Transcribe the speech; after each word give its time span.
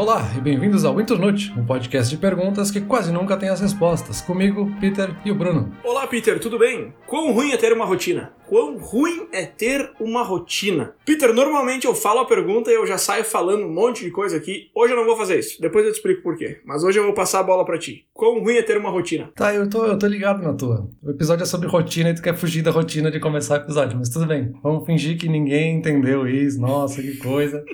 Olá 0.00 0.32
e 0.34 0.40
bem-vindos 0.40 0.82
ao 0.86 0.98
Internute, 0.98 1.52
um 1.58 1.66
podcast 1.66 2.08
de 2.08 2.18
perguntas 2.18 2.70
que 2.70 2.80
quase 2.80 3.12
nunca 3.12 3.36
tem 3.36 3.50
as 3.50 3.60
respostas. 3.60 4.22
Comigo, 4.22 4.74
Peter 4.80 5.14
e 5.26 5.30
o 5.30 5.34
Bruno. 5.34 5.76
Olá, 5.84 6.06
Peter, 6.06 6.40
tudo 6.40 6.58
bem? 6.58 6.94
Quão 7.06 7.34
ruim 7.34 7.52
é 7.52 7.58
ter 7.58 7.70
uma 7.70 7.84
rotina? 7.84 8.32
Quão 8.50 8.76
ruim 8.78 9.28
é 9.32 9.46
ter 9.46 9.92
uma 10.00 10.24
rotina? 10.24 10.92
Peter, 11.06 11.32
normalmente 11.32 11.86
eu 11.86 11.94
falo 11.94 12.18
a 12.18 12.24
pergunta 12.24 12.68
e 12.68 12.74
eu 12.74 12.84
já 12.84 12.98
saio 12.98 13.22
falando 13.24 13.64
um 13.64 13.72
monte 13.72 14.04
de 14.04 14.10
coisa 14.10 14.36
aqui. 14.36 14.72
Hoje 14.74 14.92
eu 14.92 14.96
não 14.96 15.06
vou 15.06 15.16
fazer 15.16 15.38
isso. 15.38 15.62
Depois 15.62 15.86
eu 15.86 15.92
te 15.92 15.98
explico 15.98 16.20
por 16.20 16.36
quê. 16.36 16.60
Mas 16.64 16.82
hoje 16.82 16.98
eu 16.98 17.04
vou 17.04 17.14
passar 17.14 17.38
a 17.38 17.42
bola 17.44 17.64
para 17.64 17.78
ti. 17.78 18.06
Quão 18.12 18.40
ruim 18.40 18.56
é 18.56 18.62
ter 18.62 18.76
uma 18.76 18.90
rotina? 18.90 19.30
Tá, 19.36 19.54
eu 19.54 19.70
tô, 19.70 19.86
eu 19.86 19.96
tô 19.96 20.08
ligado 20.08 20.42
na 20.42 20.52
tua. 20.52 20.90
O 21.00 21.10
episódio 21.10 21.44
é 21.44 21.46
sobre 21.46 21.68
rotina 21.68 22.10
e 22.10 22.14
tu 22.14 22.22
quer 22.22 22.34
fugir 22.34 22.60
da 22.62 22.72
rotina 22.72 23.08
de 23.08 23.20
começar 23.20 23.54
o 23.54 23.62
episódio, 23.62 23.96
mas 23.96 24.08
tudo 24.08 24.26
bem. 24.26 24.52
Vamos 24.64 24.84
fingir 24.84 25.16
que 25.16 25.28
ninguém 25.28 25.76
entendeu 25.76 26.26
isso. 26.26 26.60
Nossa, 26.60 27.00
que 27.00 27.18
coisa. 27.18 27.64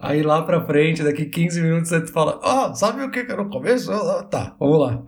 Aí 0.00 0.22
lá 0.22 0.40
pra 0.40 0.64
frente, 0.64 1.02
daqui 1.02 1.26
15 1.26 1.60
minutos, 1.60 1.90
você 1.90 2.06
fala: 2.06 2.40
Ó, 2.42 2.70
oh, 2.70 2.74
sabe 2.74 3.04
o 3.04 3.10
que 3.10 3.22
que 3.22 3.32
era 3.32 3.44
no 3.44 3.50
começo? 3.50 3.92
Oh, 3.92 4.22
tá, 4.22 4.56
vamos 4.58 4.78
lá. 4.78 5.02